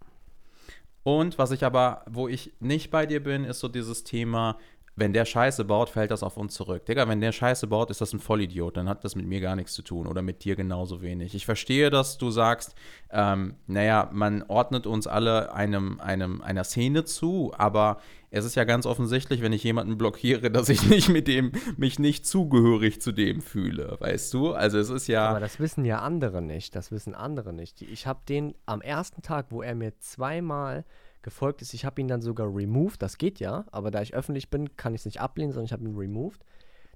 Und 1.06 1.38
was 1.38 1.52
ich 1.52 1.64
aber, 1.64 2.04
wo 2.10 2.28
ich 2.28 2.52
nicht 2.60 2.90
bei 2.90 3.06
dir 3.06 3.22
bin, 3.22 3.44
ist 3.44 3.60
so 3.60 3.68
dieses 3.68 4.04
Thema, 4.04 4.58
wenn 4.98 5.12
der 5.12 5.26
Scheiße 5.26 5.66
baut, 5.66 5.90
fällt 5.90 6.12
das 6.12 6.24
auf 6.24 6.38
uns 6.38 6.54
zurück. 6.54 6.86
Digga, 6.86 7.08
wenn 7.08 7.20
der 7.20 7.34
Scheiße 7.34 7.68
baut, 7.68 7.92
ist 7.92 8.00
das 8.00 8.14
ein 8.14 8.20
Vollidiot. 8.20 8.78
Dann 8.78 8.88
hat 8.88 9.04
das 9.04 9.16
mit 9.16 9.26
mir 9.26 9.42
gar 9.42 9.56
nichts 9.56 9.74
zu 9.74 9.82
tun 9.82 10.08
oder 10.08 10.22
mit 10.22 10.46
dir 10.46 10.56
genauso 10.56 11.02
wenig. 11.02 11.36
Ich 11.36 11.46
verstehe, 11.46 11.90
dass 11.90 12.18
du 12.18 12.32
sagst, 12.32 12.76
ähm, 13.12 13.56
naja, 13.68 14.10
man 14.14 14.44
ordnet 14.44 14.88
uns 14.88 15.06
alle 15.06 15.54
einem, 15.54 16.00
einem, 16.00 16.42
einer 16.42 16.64
Szene 16.64 17.04
zu, 17.04 17.54
aber 17.58 17.98
es 18.32 18.46
ist 18.46 18.56
ja 18.56 18.64
ganz 18.64 18.86
offensichtlich, 18.86 19.42
wenn 19.42 19.54
ich 19.54 19.64
jemanden 19.64 19.98
blockiere, 19.98 20.50
dass 20.52 20.70
ich 20.70 20.88
nicht 20.90 21.10
mit 21.10 21.28
dem, 21.28 21.52
mich 21.76 22.00
nicht 22.00 22.26
zugehörig 22.26 23.02
zu 23.02 23.12
dem 23.12 23.42
fühle, 23.42 23.98
weißt 24.00 24.34
du? 24.34 24.54
Also 24.54 24.80
es 24.80 24.90
ist 24.90 25.08
ja. 25.08 25.28
Aber 25.28 25.42
das 25.42 25.60
wissen 25.60 25.84
ja 25.84 26.00
andere 26.00 26.42
nicht. 26.42 26.74
Das 26.74 26.92
wissen 26.92 27.16
andere 27.16 27.52
nicht. 27.52 27.82
Ich 27.82 28.08
habe 28.08 28.22
den 28.30 28.56
am 28.66 28.82
ersten 28.82 29.22
Tag, 29.22 29.48
wo 29.50 29.62
er 29.62 29.76
mir 29.76 29.98
zweimal 30.00 30.86
gefolgt 31.26 31.62
ist. 31.64 31.74
Ich 31.74 31.84
habe 31.84 32.00
ihn 32.00 32.08
dann 32.08 32.22
sogar 32.22 32.48
removed, 32.48 33.02
das 33.02 33.18
geht 33.18 33.40
ja, 33.40 33.66
aber 33.72 33.92
da 33.92 34.02
ich 34.02 34.14
öffentlich 34.14 34.50
bin, 34.50 34.78
kann 34.78 34.94
ich 34.94 35.02
es 35.02 35.06
nicht 35.06 35.20
ablehnen, 35.20 35.52
sondern 35.52 35.66
ich 35.66 35.74
habe 35.74 35.84
ihn 35.84 35.98
removed. 35.98 36.46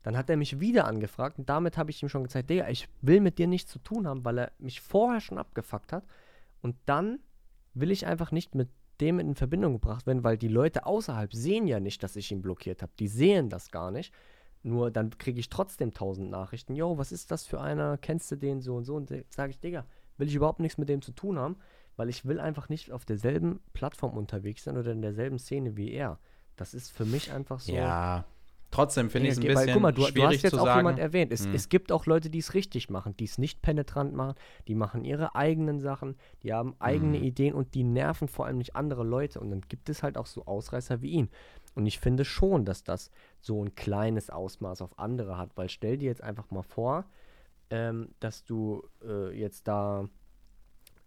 Dann 0.04 0.16
hat 0.16 0.30
er 0.30 0.38
mich 0.38 0.62
wieder 0.62 0.86
angefragt 0.86 1.40
und 1.40 1.50
damit 1.50 1.78
habe 1.78 1.90
ich 1.90 2.02
ihm 2.02 2.10
schon 2.10 2.24
gezeigt, 2.24 2.50
Digga, 2.50 2.70
ich 2.70 2.88
will 3.02 3.20
mit 3.20 3.40
dir 3.40 3.48
nichts 3.48 3.72
zu 3.72 3.80
tun 3.80 4.08
haben, 4.08 4.24
weil 4.24 4.38
er 4.38 4.52
mich 4.60 4.80
vorher 4.80 5.20
schon 5.20 5.38
abgefuckt 5.38 5.92
hat. 5.92 6.06
Und 6.62 6.76
dann 6.86 7.20
will 7.74 7.92
ich 7.92 8.06
einfach 8.06 8.32
nicht 8.32 8.56
mit 8.56 8.70
dem 9.02 9.20
in 9.20 9.36
Verbindung 9.36 9.74
gebracht 9.74 10.06
werden, 10.06 10.24
weil 10.24 10.38
die 10.38 10.48
Leute 10.48 10.86
außerhalb 10.86 11.34
sehen 11.34 11.68
ja 11.68 11.80
nicht, 11.80 12.04
dass 12.04 12.16
ich 12.16 12.32
ihn 12.32 12.42
blockiert 12.42 12.82
habe. 12.82 12.92
Die 13.00 13.08
sehen 13.08 13.50
das 13.50 13.72
gar 13.72 13.92
nicht. 13.92 14.14
Nur 14.62 14.92
dann 14.92 15.18
kriege 15.18 15.40
ich 15.40 15.50
trotzdem 15.50 15.94
tausend 15.94 16.30
Nachrichten. 16.30 16.76
Yo, 16.76 16.98
was 16.98 17.12
ist 17.12 17.32
das 17.32 17.46
für 17.46 17.60
einer? 17.60 17.98
Kennst 17.98 18.30
du 18.32 18.36
den 18.36 18.62
so 18.62 18.76
und 18.76 18.86
so? 18.86 18.96
Und 18.96 19.12
sage 19.30 19.50
ich, 19.50 19.60
Digga, 19.60 19.86
will 20.18 20.28
ich 20.28 20.36
überhaupt 20.36 20.60
nichts 20.60 20.78
mit 20.78 20.88
dem 20.88 21.02
zu 21.02 21.14
tun 21.14 21.40
haben 21.40 21.58
weil 22.00 22.08
ich 22.08 22.24
will 22.24 22.40
einfach 22.40 22.70
nicht 22.70 22.94
auf 22.94 23.04
derselben 23.04 23.60
Plattform 23.74 24.16
unterwegs 24.16 24.64
sein 24.64 24.78
oder 24.78 24.94
in 24.94 25.02
derselben 25.02 25.38
Szene 25.38 25.76
wie 25.76 25.92
er. 25.92 26.18
Das 26.56 26.74
ist 26.74 26.94
für 26.94 27.04
mich 27.04 27.34
einfach 27.34 27.60
so. 27.60 27.74
Ja. 27.74 28.24
Trotzdem 28.72 29.10
finde 29.10 29.28
ich 29.28 29.34
es 29.34 29.40
ein 29.40 29.48
bisschen 29.48 29.58
weil, 29.58 29.74
guck 29.74 29.82
mal, 29.82 29.92
du, 29.92 30.04
schwierig 30.04 30.14
du 30.16 30.28
hast 30.28 30.44
jetzt 30.44 30.54
auch 30.54 30.66
sagen. 30.66 30.80
jemand 30.80 31.00
erwähnt. 31.00 31.34
Es, 31.34 31.44
hm. 31.44 31.54
es 31.54 31.68
gibt 31.68 31.92
auch 31.92 32.06
Leute, 32.06 32.30
die 32.30 32.38
es 32.38 32.54
richtig 32.54 32.90
machen, 32.90 33.18
die 33.18 33.26
es 33.26 33.38
nicht 33.38 33.62
penetrant 33.62 34.14
machen. 34.14 34.36
Die 34.70 34.76
machen 34.76 35.04
ihre 35.04 35.36
eigenen 35.36 35.82
Sachen, 35.82 36.16
die 36.42 36.54
haben 36.54 36.74
eigene 36.80 37.18
hm. 37.18 37.24
Ideen 37.26 37.54
und 37.54 37.74
die 37.76 37.84
nerven 37.84 38.30
vor 38.30 38.46
allem 38.46 38.60
nicht 38.60 38.78
andere 38.78 39.04
Leute. 39.04 39.42
Und 39.42 39.50
dann 39.50 39.62
gibt 39.68 39.90
es 39.90 40.02
halt 40.02 40.18
auch 40.18 40.28
so 40.28 40.46
Ausreißer 40.46 41.02
wie 41.02 41.10
ihn. 41.10 41.30
Und 41.76 41.86
ich 41.86 42.00
finde 42.00 42.24
schon, 42.24 42.64
dass 42.64 42.86
das 42.86 43.12
so 43.42 43.62
ein 43.62 43.76
kleines 43.76 44.30
Ausmaß 44.30 44.82
auf 44.84 44.98
andere 44.98 45.38
hat, 45.38 45.58
weil 45.58 45.68
stell 45.68 45.98
dir 45.98 46.06
jetzt 46.06 46.24
einfach 46.24 46.50
mal 46.50 46.64
vor, 46.64 47.04
ähm, 47.72 48.16
dass 48.22 48.46
du 48.46 48.88
äh, 49.04 49.38
jetzt 49.38 49.68
da 49.68 50.08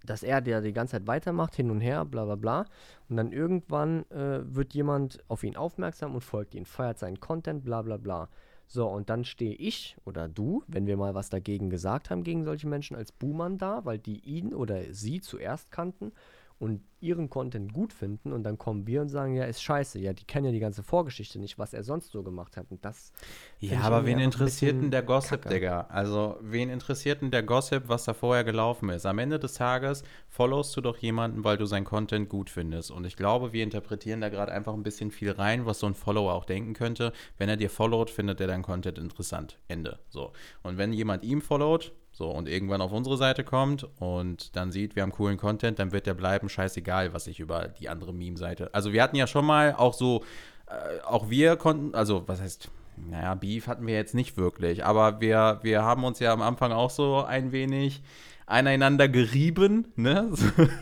dass 0.07 0.23
er 0.23 0.41
der 0.41 0.61
die 0.61 0.73
ganze 0.73 0.93
Zeit 0.93 1.07
weitermacht, 1.07 1.55
hin 1.55 1.71
und 1.71 1.81
her, 1.81 2.05
bla 2.05 2.25
bla 2.25 2.37
bla. 2.37 2.67
Und 3.09 3.17
dann 3.17 3.33
irgendwann 3.33 4.05
äh, 4.11 4.41
wird 4.45 4.75
jemand 4.75 5.19
auf 5.29 5.45
ihn 5.45 5.57
aufmerksam 5.57 6.15
und 6.15 6.23
folgt 6.23 6.55
ihn, 6.55 6.65
feiert 6.65 6.99
seinen 6.99 7.21
Content, 7.21 7.65
bla 7.65 7.83
bla 7.83 7.97
bla. 7.97 8.29
So, 8.67 8.89
und 8.89 9.11
dann 9.11 9.25
stehe 9.25 9.55
ich 9.55 9.97
oder 10.05 10.29
du, 10.29 10.63
wenn 10.67 10.87
wir 10.87 10.97
mal 10.97 11.15
was 11.15 11.29
dagegen 11.29 11.69
gesagt 11.69 12.09
haben, 12.09 12.25
gegen 12.25 12.45
solche 12.45 12.67
Menschen 12.67 12.97
als 12.97 13.13
Buhmann 13.13 13.59
da, 13.59 13.85
weil 13.85 13.99
die 13.99 14.21
ihn 14.21 14.55
oder 14.55 14.95
sie 14.95 15.21
zuerst 15.21 15.71
kannten 15.71 16.13
und 16.59 16.81
ihren 17.03 17.29
Content 17.29 17.73
gut 17.73 17.93
finden 17.93 18.33
und 18.33 18.45
dann 18.45 18.59
kommen 18.59 18.87
wir 18.87 19.03
und 19.03 19.09
sagen, 19.09 19.35
ja, 19.35 19.45
ist 19.45 19.63
scheiße. 19.63 19.99
Ja, 19.99 20.13
die 20.13 20.25
kennen 20.25 20.47
ja 20.47 20.53
die 20.53 20.61
ganze 20.61 20.83
Vorgeschichte 20.83 21.39
nicht, 21.39 21.59
was 21.59 21.75
er 21.75 21.83
sonst 21.83 22.13
so 22.13 22.23
gemacht 22.23 22.57
hat. 22.57 22.67
Und 22.71 22.85
das. 22.85 23.13
Ja, 23.59 23.81
aber 23.81 24.07
wen 24.07 24.19
interessiert 24.19 24.81
denn 24.81 24.91
der 24.91 25.03
Gossip, 25.03 25.43
Kacke. 25.43 25.55
Digga? 25.55 25.87
Also, 25.89 26.37
wen 26.41 26.71
interessiert 26.71 27.23
denn 27.23 27.31
der 27.31 27.43
Gossip, 27.43 27.89
was 27.89 28.05
da 28.05 28.15
vorher 28.15 28.45
gelaufen 28.45 28.89
ist? 28.91 29.05
Am 29.05 29.19
Ende 29.19 29.39
des 29.39 29.55
Tages 29.55 30.05
followst 30.29 30.77
du 30.77 30.81
doch 30.81 30.97
jemanden, 30.97 31.45
weil 31.45 31.57
du 31.57 31.67
seinen 31.67 31.85
Content 31.85 32.29
gut 32.29 32.49
findest. 32.49 32.91
Und 32.91 33.05
ich 33.07 33.17
glaube, 33.17 33.53
wir 33.53 33.65
interpretieren 33.65 34.21
da 34.21 34.29
gerade 34.29 34.53
einfach 34.53 34.75
ein 34.75 34.83
bisschen 34.83 35.11
viel 35.11 35.33
rein, 35.33 35.67
was 35.67 35.81
so 35.81 35.87
ein 35.87 35.95
Follower 35.95 36.33
auch 36.33 36.45
denken 36.45 36.75
könnte. 36.75 37.13
Wenn 37.37 37.49
er 37.49 37.57
dir 37.57 37.71
followt, 37.71 38.11
findet 38.11 38.41
er 38.41 38.47
deinen 38.47 38.63
Content 38.63 38.99
interessant. 38.99 39.59
Ende. 39.69 39.99
So. 40.09 40.33
Und 40.63 40.79
wenn 40.79 40.93
jemand 40.93 41.25
ihm 41.25 41.41
followt, 41.43 41.93
so, 42.15 42.29
und 42.29 42.47
irgendwann 42.47 42.83
auf 42.83 42.93
unsere 42.93 43.17
Seite 43.17 43.43
kommt 43.43 43.89
und 43.99 44.55
dann 44.55 44.71
sieht, 44.71 44.97
wir 44.97 45.03
haben 45.03 45.13
coolen 45.13 45.39
Content, 45.39 45.79
dann 45.79 45.93
wird 45.93 46.07
der 46.07 46.13
bleiben, 46.13 46.51
scheißegal, 46.51 46.92
was 47.13 47.27
ich 47.27 47.41
über 47.41 47.69
die 47.69 47.89
andere 47.89 48.13
Meme-Seite. 48.13 48.71
Also 48.73 48.93
wir 48.93 49.03
hatten 49.03 49.17
ja 49.17 49.27
schon 49.27 49.47
mal 49.47 49.75
auch 49.77 49.95
so, 49.95 50.25
äh, 50.67 51.01
auch 51.05 51.31
wir 51.31 51.57
konnten, 51.57 51.95
also 51.95 52.25
was 52.27 52.41
heißt, 52.41 52.71
naja, 52.97 53.35
Beef 53.35 53.67
hatten 53.67 53.87
wir 53.87 53.95
jetzt 53.95 54.15
nicht 54.15 54.37
wirklich, 54.37 54.85
aber 54.85 55.21
wir, 55.21 55.61
wir 55.63 55.83
haben 55.83 56.05
uns 56.05 56.19
ja 56.19 56.33
am 56.33 56.43
Anfang 56.43 56.73
auch 56.73 56.91
so 56.91 57.23
ein 57.25 57.53
wenig 57.53 58.03
aneinander 58.47 59.09
gerieben, 59.09 59.89
ne? 59.97 60.31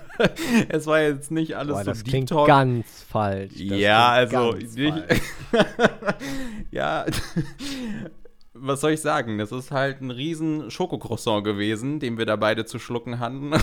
es 0.69 0.87
war 0.87 1.01
jetzt 1.01 1.31
nicht 1.31 1.57
alles 1.57 1.75
Boah, 1.75 1.85
so 1.85 1.91
das 1.91 2.05
klingt 2.05 2.31
Talk. 2.31 2.49
ganz 2.49 3.05
falsch. 3.09 3.53
Das 3.69 3.79
ja, 3.79 4.09
also 4.09 4.53
nicht, 4.55 5.05
ja, 6.71 7.07
was 8.61 8.81
soll 8.81 8.93
ich 8.93 9.01
sagen? 9.01 9.39
Das 9.39 9.53
ist 9.53 9.71
halt 9.71 10.01
ein 10.01 10.11
riesen 10.11 10.71
Schokocroissant 10.71 11.45
gewesen, 11.45 12.01
den 12.01 12.19
wir 12.19 12.27
da 12.27 12.37
beide 12.37 12.65
zu 12.65 12.79
schlucken 12.79 13.19
hatten. 13.19 13.53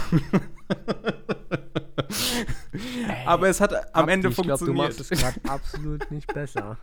Aber 3.26 3.48
es 3.50 3.60
hat 3.60 3.74
am 3.94 4.04
Abdi, 4.04 4.14
Ende 4.14 4.32
funktioniert. 4.32 4.62
Ich 4.62 4.66
glaube, 4.66 4.74
du 4.74 4.74
machst 4.74 5.00
es 5.00 5.10
gerade 5.10 5.40
absolut 5.48 6.12
nicht 6.12 6.34
besser 6.34 6.78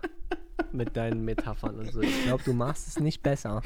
mit 0.72 0.96
deinen 0.96 1.24
Metaphern 1.24 1.78
und 1.78 1.92
so. 1.92 2.00
Ich 2.00 2.24
glaube, 2.24 2.42
du 2.44 2.52
machst 2.52 2.88
es 2.88 2.98
nicht 3.00 3.22
besser. 3.22 3.62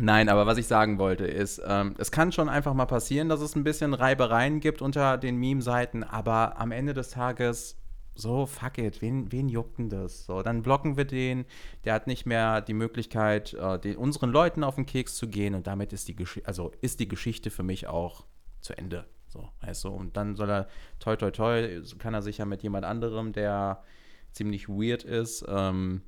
Nein, 0.00 0.28
aber 0.28 0.46
was 0.46 0.58
ich 0.58 0.68
sagen 0.68 0.98
wollte 0.98 1.26
ist, 1.26 1.60
ähm, 1.66 1.94
es 1.98 2.12
kann 2.12 2.30
schon 2.30 2.48
einfach 2.48 2.72
mal 2.72 2.86
passieren, 2.86 3.28
dass 3.28 3.40
es 3.40 3.56
ein 3.56 3.64
bisschen 3.64 3.94
Reibereien 3.94 4.60
gibt 4.60 4.80
unter 4.80 5.18
den 5.18 5.36
Meme-Seiten, 5.36 6.04
aber 6.04 6.60
am 6.60 6.70
Ende 6.70 6.94
des 6.94 7.10
Tages 7.10 7.76
so, 8.18 8.46
fuck 8.46 8.78
it, 8.78 9.00
wen, 9.00 9.30
wen 9.30 9.48
juckt 9.48 9.78
denn 9.78 9.88
das? 9.88 10.24
So, 10.24 10.42
dann 10.42 10.62
blocken 10.62 10.96
wir 10.96 11.04
den, 11.04 11.44
der 11.84 11.94
hat 11.94 12.06
nicht 12.06 12.26
mehr 12.26 12.60
die 12.60 12.74
Möglichkeit, 12.74 13.54
äh, 13.54 13.78
den, 13.78 13.96
unseren 13.96 14.30
Leuten 14.30 14.64
auf 14.64 14.74
den 14.74 14.86
Keks 14.86 15.16
zu 15.16 15.28
gehen 15.28 15.54
und 15.54 15.66
damit 15.66 15.92
ist 15.92 16.08
die, 16.08 16.16
Gesch 16.16 16.40
also 16.44 16.72
ist 16.80 17.00
die 17.00 17.08
Geschichte 17.08 17.50
für 17.50 17.62
mich 17.62 17.86
auch 17.86 18.26
zu 18.60 18.76
Ende. 18.76 19.06
So, 19.28 19.48
weißt 19.60 19.84
und 19.86 20.16
dann 20.16 20.36
soll 20.36 20.50
er, 20.50 20.68
toi, 20.98 21.14
toi, 21.16 21.30
toi, 21.30 21.82
kann 21.98 22.14
er 22.14 22.22
sich 22.22 22.38
ja 22.38 22.46
mit 22.46 22.62
jemand 22.62 22.84
anderem, 22.84 23.32
der 23.32 23.84
ziemlich 24.32 24.68
weird 24.68 25.04
ist, 25.04 25.44
ähm, 25.46 26.02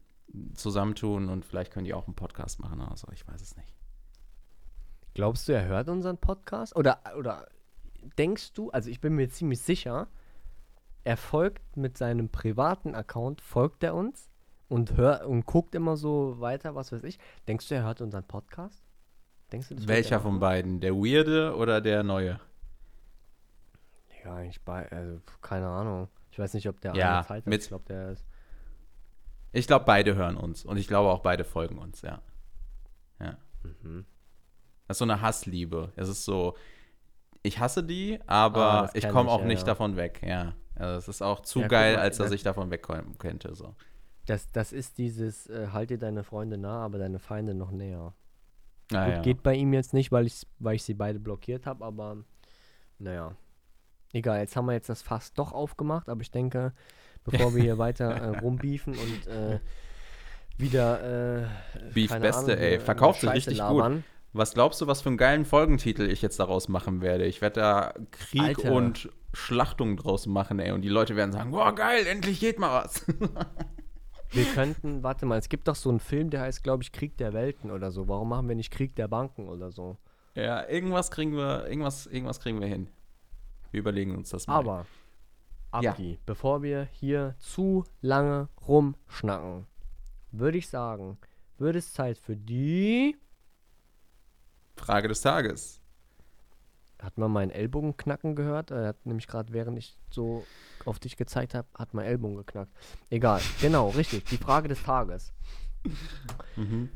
zusammentun 0.54 1.28
und 1.28 1.44
vielleicht 1.44 1.72
können 1.72 1.84
die 1.84 1.94
auch 1.94 2.06
einen 2.06 2.14
Podcast 2.14 2.60
machen 2.60 2.80
oder 2.80 2.96
so, 2.96 3.08
ich 3.12 3.26
weiß 3.26 3.40
es 3.40 3.56
nicht. 3.56 3.74
Glaubst 5.14 5.48
du, 5.48 5.52
er 5.52 5.66
hört 5.66 5.88
unseren 5.88 6.18
Podcast? 6.18 6.74
Oder, 6.76 7.00
oder 7.18 7.48
denkst 8.16 8.52
du, 8.54 8.70
also 8.70 8.88
ich 8.90 9.00
bin 9.00 9.14
mir 9.14 9.28
ziemlich 9.28 9.60
sicher, 9.60 10.08
er 11.04 11.16
folgt 11.16 11.76
mit 11.76 11.96
seinem 11.96 12.28
privaten 12.28 12.94
Account, 12.94 13.40
folgt 13.40 13.82
er 13.82 13.94
uns 13.94 14.30
und 14.68 14.96
hört 14.96 15.24
und 15.24 15.46
guckt 15.46 15.74
immer 15.74 15.96
so 15.96 16.40
weiter, 16.40 16.74
was 16.74 16.92
weiß 16.92 17.04
ich. 17.04 17.18
Denkst 17.48 17.68
du, 17.68 17.74
er 17.74 17.84
hört 17.84 18.00
unseren 18.00 18.24
Podcast? 18.24 18.84
Denkst 19.52 19.68
du, 19.68 19.88
Welcher 19.88 20.20
von 20.20 20.38
beiden? 20.38 20.80
Der 20.80 20.94
Weirde 20.94 21.56
oder 21.56 21.80
der 21.80 22.02
Neue? 22.02 22.38
Ja, 24.24 24.34
eigentlich 24.34 24.62
bei, 24.62 24.90
also 24.90 25.20
keine 25.40 25.68
Ahnung. 25.68 26.08
Ich 26.30 26.38
weiß 26.38 26.54
nicht, 26.54 26.68
ob 26.68 26.80
der 26.80 26.94
ja, 26.94 27.18
eine 27.18 27.26
Zeit 27.26 27.46
hat. 27.46 27.52
Ich 27.52 27.68
glaube, 27.68 27.84
der 27.88 28.10
ist. 28.10 28.24
Ich 29.52 29.66
glaube, 29.66 29.84
beide 29.84 30.14
hören 30.14 30.36
uns 30.36 30.64
und 30.64 30.76
ich 30.76 30.86
glaube 30.86 31.10
auch 31.10 31.20
beide 31.20 31.44
folgen 31.44 31.78
uns, 31.78 32.02
ja. 32.02 32.22
Ja. 33.18 33.36
Mhm. 33.62 34.06
Das 34.86 34.94
ist 34.94 34.98
so 34.98 35.04
eine 35.04 35.20
Hassliebe. 35.20 35.92
Es 35.96 36.08
ist 36.08 36.24
so, 36.24 36.56
ich 37.42 37.58
hasse 37.58 37.82
die, 37.82 38.20
aber 38.26 38.84
ah, 38.84 38.90
ich 38.94 39.08
komme 39.08 39.30
auch 39.30 39.40
ja, 39.40 39.46
nicht 39.46 39.62
ja. 39.62 39.66
davon 39.66 39.96
weg, 39.96 40.20
ja. 40.24 40.52
Also 40.80 40.98
es 40.98 41.08
ist 41.08 41.22
auch 41.22 41.40
zu 41.40 41.60
ja, 41.60 41.68
geil, 41.68 41.96
mal, 41.96 42.02
als 42.02 42.16
dass 42.16 42.32
ich 42.32 42.42
davon 42.42 42.70
wegkommen 42.70 43.18
könnte, 43.18 43.54
so. 43.54 43.74
Das, 44.26 44.50
das 44.52 44.72
ist 44.72 44.98
dieses, 44.98 45.48
äh, 45.48 45.68
halt 45.72 45.90
dir 45.90 45.98
deine 45.98 46.24
Freunde 46.24 46.56
nah, 46.56 46.84
aber 46.84 46.98
deine 46.98 47.18
Feinde 47.18 47.54
noch 47.54 47.70
näher. 47.70 48.14
Ah, 48.92 49.10
Gut, 49.10 49.22
geht 49.22 49.42
bei 49.42 49.54
ihm 49.54 49.72
jetzt 49.72 49.94
nicht, 49.94 50.10
weil 50.12 50.26
ich, 50.26 50.46
weil 50.58 50.76
ich 50.76 50.82
sie 50.82 50.94
beide 50.94 51.20
blockiert 51.20 51.66
habe, 51.66 51.84
aber 51.84 52.18
naja. 52.98 53.34
Egal, 54.12 54.40
jetzt 54.40 54.56
haben 54.56 54.66
wir 54.66 54.72
jetzt 54.72 54.88
das 54.88 55.02
Fass 55.02 55.32
doch 55.32 55.52
aufgemacht, 55.52 56.08
aber 56.08 56.20
ich 56.20 56.30
denke, 56.30 56.72
bevor 57.24 57.54
wir 57.54 57.62
hier 57.62 57.78
weiter 57.78 58.10
äh, 58.10 58.38
rumbiefen 58.40 58.94
und 58.94 59.26
äh, 59.28 59.60
wieder. 60.58 61.42
Äh, 61.42 61.46
Beef 61.94 62.10
Beste, 62.18 62.52
Ahnung, 62.52 62.64
ey. 62.64 62.74
Äh, 62.74 62.80
Verkauft 62.80 63.20
sich 63.20 63.30
richtig 63.30 63.58
labern. 63.58 63.96
gut. 63.96 64.04
Was 64.32 64.54
glaubst 64.54 64.80
du, 64.80 64.86
was 64.86 65.02
für 65.02 65.08
einen 65.08 65.18
geilen 65.18 65.44
Folgentitel 65.44 66.02
ich 66.02 66.22
jetzt 66.22 66.38
daraus 66.38 66.68
machen 66.68 67.00
werde? 67.00 67.24
Ich 67.26 67.40
werde 67.40 67.60
da 67.60 67.94
Krieg 68.12 68.42
Alter. 68.58 68.72
und 68.72 69.08
Schlachtung 69.32 69.96
draus 69.96 70.26
machen, 70.26 70.58
ey. 70.58 70.72
Und 70.72 70.82
die 70.82 70.88
Leute 70.88 71.16
werden 71.16 71.32
sagen: 71.32 71.50
Boah, 71.50 71.74
geil, 71.74 72.06
endlich 72.06 72.40
geht 72.40 72.58
mal 72.58 72.84
was. 72.84 73.06
wir 74.30 74.44
könnten, 74.54 75.02
warte 75.02 75.26
mal, 75.26 75.38
es 75.38 75.48
gibt 75.48 75.68
doch 75.68 75.76
so 75.76 75.88
einen 75.88 76.00
Film, 76.00 76.30
der 76.30 76.42
heißt, 76.42 76.62
glaube 76.62 76.82
ich, 76.82 76.92
Krieg 76.92 77.16
der 77.16 77.32
Welten 77.32 77.70
oder 77.70 77.90
so. 77.90 78.08
Warum 78.08 78.28
machen 78.28 78.48
wir 78.48 78.56
nicht 78.56 78.70
Krieg 78.70 78.94
der 78.96 79.08
Banken 79.08 79.48
oder 79.48 79.70
so? 79.70 79.98
Ja, 80.34 80.68
irgendwas 80.68 81.10
kriegen 81.10 81.32
wir, 81.32 81.66
irgendwas, 81.66 82.06
irgendwas 82.06 82.40
kriegen 82.40 82.60
wir 82.60 82.68
hin. 82.68 82.88
Wir 83.70 83.80
überlegen 83.80 84.16
uns 84.16 84.30
das 84.30 84.46
mal. 84.46 84.54
Aber, 84.54 84.86
Abdi, 85.70 86.12
ja. 86.12 86.18
bevor 86.26 86.62
wir 86.62 86.88
hier 86.92 87.34
zu 87.38 87.84
lange 88.00 88.48
rumschnacken, 88.66 89.66
würde 90.32 90.58
ich 90.58 90.68
sagen, 90.68 91.18
wird 91.58 91.76
es 91.76 91.92
Zeit 91.92 92.18
für 92.18 92.36
die 92.36 93.16
Frage 94.76 95.08
des 95.08 95.20
Tages. 95.20 95.79
Hat 97.00 97.18
man 97.18 97.30
meinen 97.30 97.50
Ellbogen 97.50 97.96
knacken 97.96 98.34
gehört? 98.34 98.70
Er 98.70 98.88
hat 98.88 99.06
nämlich 99.06 99.26
gerade, 99.26 99.52
während 99.52 99.78
ich 99.78 99.98
so 100.10 100.44
auf 100.84 100.98
dich 100.98 101.16
gezeigt 101.16 101.54
habe, 101.54 101.66
hat 101.76 101.94
mein 101.94 102.06
Ellbogen 102.06 102.36
geknackt. 102.36 102.72
Egal, 103.08 103.40
genau, 103.60 103.88
richtig. 103.90 104.24
Die 104.26 104.36
Frage 104.36 104.68
des 104.68 104.82
Tages. 104.82 105.32
Mhm. 106.56 106.90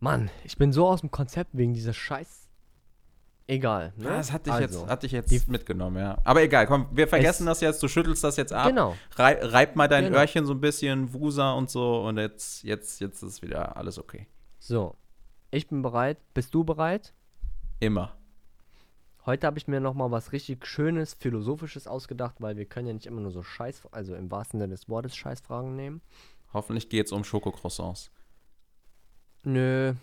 Mann, 0.00 0.30
ich 0.44 0.56
bin 0.56 0.72
so 0.72 0.88
aus 0.88 1.00
dem 1.00 1.10
Konzept 1.10 1.50
wegen 1.52 1.72
dieser 1.72 1.92
scheiß 1.92 2.44
Egal. 3.46 3.92
Ne? 3.96 4.08
Das 4.08 4.32
hatte 4.32 4.48
ich 4.48 4.56
also, 4.56 4.80
jetzt, 4.80 4.90
hatte 4.90 5.06
ich 5.06 5.12
jetzt 5.12 5.48
mitgenommen, 5.48 5.98
ja. 5.98 6.16
Aber 6.24 6.42
egal, 6.42 6.66
komm, 6.66 6.88
wir 6.92 7.06
vergessen 7.06 7.44
das 7.44 7.60
jetzt, 7.60 7.82
du 7.82 7.88
schüttelst 7.88 8.24
das 8.24 8.38
jetzt 8.38 8.54
ab. 8.54 8.68
Genau. 8.68 8.96
Rei 9.16 9.38
reib 9.42 9.76
mal 9.76 9.86
dein 9.86 10.04
genau. 10.04 10.18
Öhrchen 10.18 10.46
so 10.46 10.54
ein 10.54 10.60
bisschen, 10.60 11.12
Wusa 11.12 11.52
und 11.52 11.68
so 11.68 12.06
und 12.06 12.16
jetzt, 12.16 12.62
jetzt, 12.62 13.00
jetzt 13.00 13.22
ist 13.22 13.42
wieder 13.42 13.76
alles 13.76 13.98
okay. 13.98 14.26
So, 14.58 14.96
ich 15.50 15.68
bin 15.68 15.82
bereit. 15.82 16.16
Bist 16.32 16.54
du 16.54 16.64
bereit? 16.64 17.12
Immer. 17.80 18.16
Heute 19.26 19.46
habe 19.46 19.56
ich 19.56 19.66
mir 19.66 19.80
noch 19.80 19.94
mal 19.94 20.10
was 20.10 20.32
richtig 20.32 20.66
Schönes, 20.66 21.14
Philosophisches 21.14 21.86
ausgedacht, 21.86 22.36
weil 22.40 22.56
wir 22.56 22.66
können 22.66 22.88
ja 22.88 22.92
nicht 22.92 23.06
immer 23.06 23.22
nur 23.22 23.30
so 23.30 23.42
Scheiß, 23.42 23.86
also 23.90 24.14
im 24.14 24.30
wahrsten 24.30 24.60
Sinne 24.60 24.74
des 24.74 24.88
Wortes 24.88 25.16
Scheißfragen 25.16 25.74
nehmen. 25.74 26.02
Hoffentlich 26.52 26.90
geht 26.90 27.06
es 27.06 27.12
um 27.12 27.24
Schokocroissants. 27.24 28.10
Nö, 29.44 29.94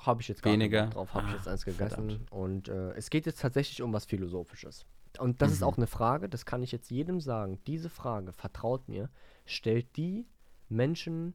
habe 0.00 0.22
ich 0.22 0.28
jetzt 0.28 0.42
gar 0.42 0.52
Weniger. 0.52 0.86
nicht 0.86 0.96
drauf, 0.96 1.14
habe 1.14 1.28
ich 1.28 1.34
jetzt 1.34 1.46
eins 1.46 1.64
gegessen. 1.64 2.10
Verdammt. 2.10 2.32
Und 2.32 2.68
äh, 2.68 2.90
es 2.94 3.10
geht 3.10 3.26
jetzt 3.26 3.40
tatsächlich 3.40 3.80
um 3.80 3.92
was 3.92 4.06
Philosophisches. 4.06 4.86
Und 5.18 5.40
das 5.40 5.50
mhm. 5.50 5.54
ist 5.54 5.62
auch 5.62 5.76
eine 5.76 5.86
Frage, 5.86 6.28
das 6.28 6.44
kann 6.44 6.62
ich 6.62 6.72
jetzt 6.72 6.90
jedem 6.90 7.20
sagen. 7.20 7.60
Diese 7.66 7.88
Frage, 7.88 8.32
vertraut 8.32 8.88
mir, 8.88 9.08
stellt 9.46 9.96
die 9.96 10.26
Menschen, 10.68 11.34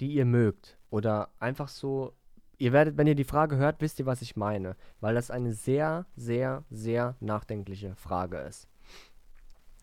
die 0.00 0.14
ihr 0.14 0.24
mögt. 0.24 0.78
Oder 0.90 1.30
einfach 1.38 1.68
so, 1.68 2.14
ihr 2.58 2.72
werdet, 2.72 2.96
wenn 2.96 3.06
ihr 3.06 3.14
die 3.14 3.24
Frage 3.24 3.56
hört, 3.56 3.80
wisst 3.80 3.98
ihr, 3.98 4.06
was 4.06 4.22
ich 4.22 4.36
meine. 4.36 4.76
Weil 5.00 5.14
das 5.14 5.30
eine 5.30 5.52
sehr, 5.52 6.06
sehr, 6.16 6.64
sehr 6.70 7.16
nachdenkliche 7.20 7.94
Frage 7.96 8.38
ist. 8.38 8.68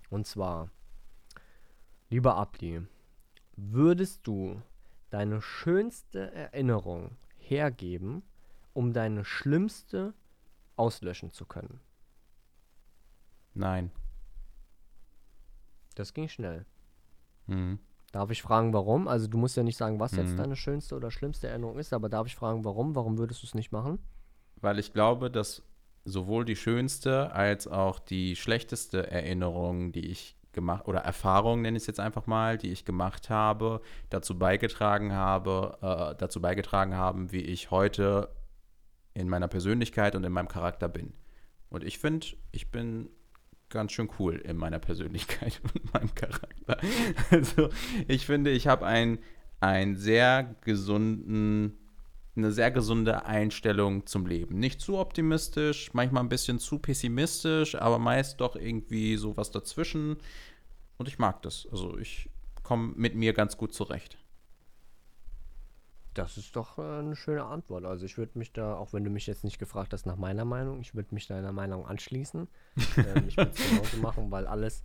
Und 0.10 0.26
zwar, 0.28 0.70
lieber 2.10 2.36
Abdi, 2.36 2.82
würdest 3.56 4.26
du 4.26 4.62
deine 5.10 5.42
schönste 5.42 6.32
Erinnerung 6.34 7.18
hergeben, 7.38 8.24
um 8.74 8.94
deine 8.94 9.26
schlimmste 9.26 10.14
auslöschen 10.76 11.32
zu 11.32 11.46
können? 11.46 11.80
Nein. 13.54 13.92
Das 15.96 16.14
ging 16.14 16.30
schnell. 16.30 16.66
Mhm. 17.48 17.80
Darf 18.12 18.32
ich 18.32 18.42
fragen, 18.42 18.74
warum? 18.74 19.08
Also 19.08 19.28
du 19.28 19.38
musst 19.38 19.56
ja 19.58 19.64
nicht 19.64 19.78
sagen, 19.78 20.00
was 20.00 20.14
mhm. 20.14 20.20
jetzt 20.20 20.40
deine 20.40 20.56
schönste 20.56 20.96
oder 20.96 21.12
schlimmste 21.12 21.48
Erinnerung 21.48 21.78
ist, 21.78 21.94
aber 21.94 22.10
darf 22.10 22.28
ich 22.28 22.36
fragen, 22.36 22.66
warum? 22.66 22.96
Warum 22.96 23.18
würdest 23.18 23.44
du 23.44 23.48
es 23.48 23.54
nicht 23.54 23.72
machen? 23.72 24.00
Weil 24.56 24.80
ich 24.80 24.94
glaube, 24.94 25.30
dass 25.30 25.64
sowohl 26.06 26.46
die 26.46 26.56
schönste 26.56 27.32
als 27.34 27.68
auch 27.68 28.00
die 28.00 28.36
schlechteste 28.36 29.10
Erinnerung, 29.12 29.92
die 29.92 30.08
ich 30.08 30.36
gemacht 30.52 30.88
oder 30.88 31.00
Erfahrungen 31.00 31.62
nenne 31.62 31.78
ich 31.78 31.84
es 31.84 31.88
jetzt 31.88 32.00
einfach 32.00 32.26
mal, 32.26 32.58
die 32.58 32.72
ich 32.72 32.86
gemacht 32.86 33.30
habe, 33.30 33.82
dazu 34.10 34.38
beigetragen 34.38 35.14
habe, 35.14 35.78
äh, 35.82 36.16
dazu 36.18 36.42
beigetragen 36.42 36.96
haben, 36.96 37.32
wie 37.32 37.42
ich 37.42 37.72
heute 37.72 38.30
in 39.14 39.30
meiner 39.30 39.48
Persönlichkeit 39.48 40.16
und 40.16 40.24
in 40.24 40.32
meinem 40.32 40.48
Charakter 40.48 40.88
bin. 40.88 41.14
Und 41.70 41.84
ich 41.84 42.00
finde, 42.00 42.28
ich 42.52 42.72
bin 42.72 43.10
ganz 43.70 43.92
schön 43.92 44.10
cool 44.20 44.36
in 44.36 44.58
meiner 44.58 44.80
Persönlichkeit 44.80 45.62
und 45.74 45.94
meinem 45.94 46.14
Charakter. 46.16 46.78
Also 47.32 47.70
ich 48.08 48.26
finde, 48.26 48.52
ich 48.52 48.68
habe 48.68 48.86
einen, 48.86 49.20
einen 49.60 49.96
sehr 49.96 50.56
gesunden, 50.62 51.78
eine 52.36 52.52
sehr 52.52 52.72
gesunde 52.72 53.26
Einstellung 53.26 54.06
zum 54.06 54.26
Leben. 54.26 54.60
Nicht 54.60 54.82
zu 54.82 54.98
optimistisch, 54.98 55.94
manchmal 55.94 56.24
ein 56.24 56.30
bisschen 56.30 56.60
zu 56.60 56.80
pessimistisch, 56.80 57.76
aber 57.76 58.00
meist 58.00 58.42
doch 58.42 58.56
irgendwie 58.56 59.18
sowas 59.18 59.52
dazwischen. 59.52 60.18
Und 60.98 61.08
ich 61.08 61.20
mag 61.20 61.42
das. 61.44 61.68
Also 61.72 61.98
ich 61.98 62.30
komme 62.64 62.94
mit 62.96 63.16
mir 63.16 63.34
ganz 63.34 63.58
gut 63.58 63.74
zurecht. 63.74 64.18
Das 66.14 66.38
ist 66.38 66.56
doch 66.56 66.78
äh, 66.78 67.00
eine 67.00 67.16
schöne 67.16 67.46
Antwort. 67.46 67.86
Also 67.86 68.06
ich 68.06 68.18
würde 68.18 68.38
mich 68.38 68.52
da, 68.52 68.76
auch 68.76 68.94
wenn 68.94 69.04
du 69.04 69.10
mich 69.10 69.28
jetzt 69.28 69.44
nicht 69.44 69.60
gefragt 69.60 69.94
hast 69.94 70.06
nach 70.06 70.18
meiner 70.18 70.46
Meinung, 70.46 70.82
ich 70.82 70.96
würde 70.96 71.14
mich 71.14 71.28
deiner 71.28 71.52
Meinung 71.52 71.86
anschließen. 71.86 72.48
ähm, 72.98 73.28
ich 73.28 73.38
würde 73.38 73.52
es 73.52 73.70
genauso 73.70 73.98
machen, 73.98 74.32
weil 74.32 74.48
alles, 74.48 74.84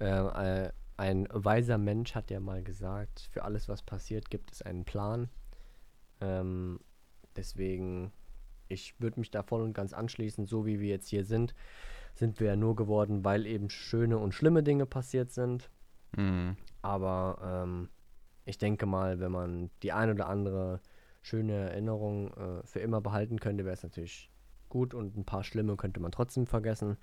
äh, 0.00 0.06
äh, 0.06 0.72
ein 0.96 1.28
weiser 1.30 1.78
Mensch 1.78 2.14
hat 2.14 2.30
ja 2.30 2.40
mal 2.40 2.62
gesagt, 2.62 3.28
für 3.32 3.44
alles, 3.44 3.68
was 3.68 3.82
passiert, 3.82 4.30
gibt 4.30 4.52
es 4.52 4.62
einen 4.62 4.84
Plan. 4.84 5.28
Ähm, 6.20 6.80
deswegen, 7.36 8.12
ich 8.68 9.00
würde 9.00 9.20
mich 9.20 9.30
da 9.30 9.42
voll 9.42 9.62
und 9.62 9.74
ganz 9.74 9.92
anschließen, 9.92 10.46
so 10.46 10.66
wie 10.66 10.80
wir 10.80 10.88
jetzt 10.88 11.08
hier 11.08 11.24
sind 11.24 11.54
sind 12.18 12.40
wir 12.40 12.48
ja 12.48 12.56
nur 12.56 12.76
geworden, 12.76 13.24
weil 13.24 13.46
eben 13.46 13.70
schöne 13.70 14.18
und 14.18 14.34
schlimme 14.34 14.62
Dinge 14.62 14.86
passiert 14.86 15.30
sind. 15.30 15.70
Mhm. 16.16 16.56
Aber 16.82 17.64
ähm, 17.64 17.88
ich 18.48 18.58
denke 18.58 18.86
mal, 18.86 19.20
wenn 19.20 19.30
man 19.30 19.70
die 19.82 19.92
ein 19.92 20.10
oder 20.10 20.28
andere 20.28 20.80
schöne 21.20 21.70
Erinnerung 21.70 22.32
äh, 22.32 22.66
für 22.66 22.80
immer 22.80 23.00
behalten 23.00 23.38
könnte, 23.38 23.64
wäre 23.64 23.74
es 23.74 23.82
natürlich 23.82 24.30
gut 24.70 24.94
und 24.94 25.16
ein 25.16 25.24
paar 25.24 25.44
schlimme 25.44 25.76
könnte 25.76 26.00
man 26.00 26.12
trotzdem 26.12 26.46
vergessen. 26.46 26.96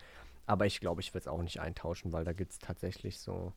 Aber 0.47 0.65
ich 0.65 0.79
glaube, 0.79 1.01
ich 1.01 1.13
würde 1.13 1.19
es 1.19 1.27
auch 1.27 1.41
nicht 1.41 1.59
eintauschen, 1.59 2.13
weil 2.13 2.23
da 2.23 2.33
gibt 2.33 2.51
es 2.51 2.59
tatsächlich 2.59 3.19
so 3.19 3.53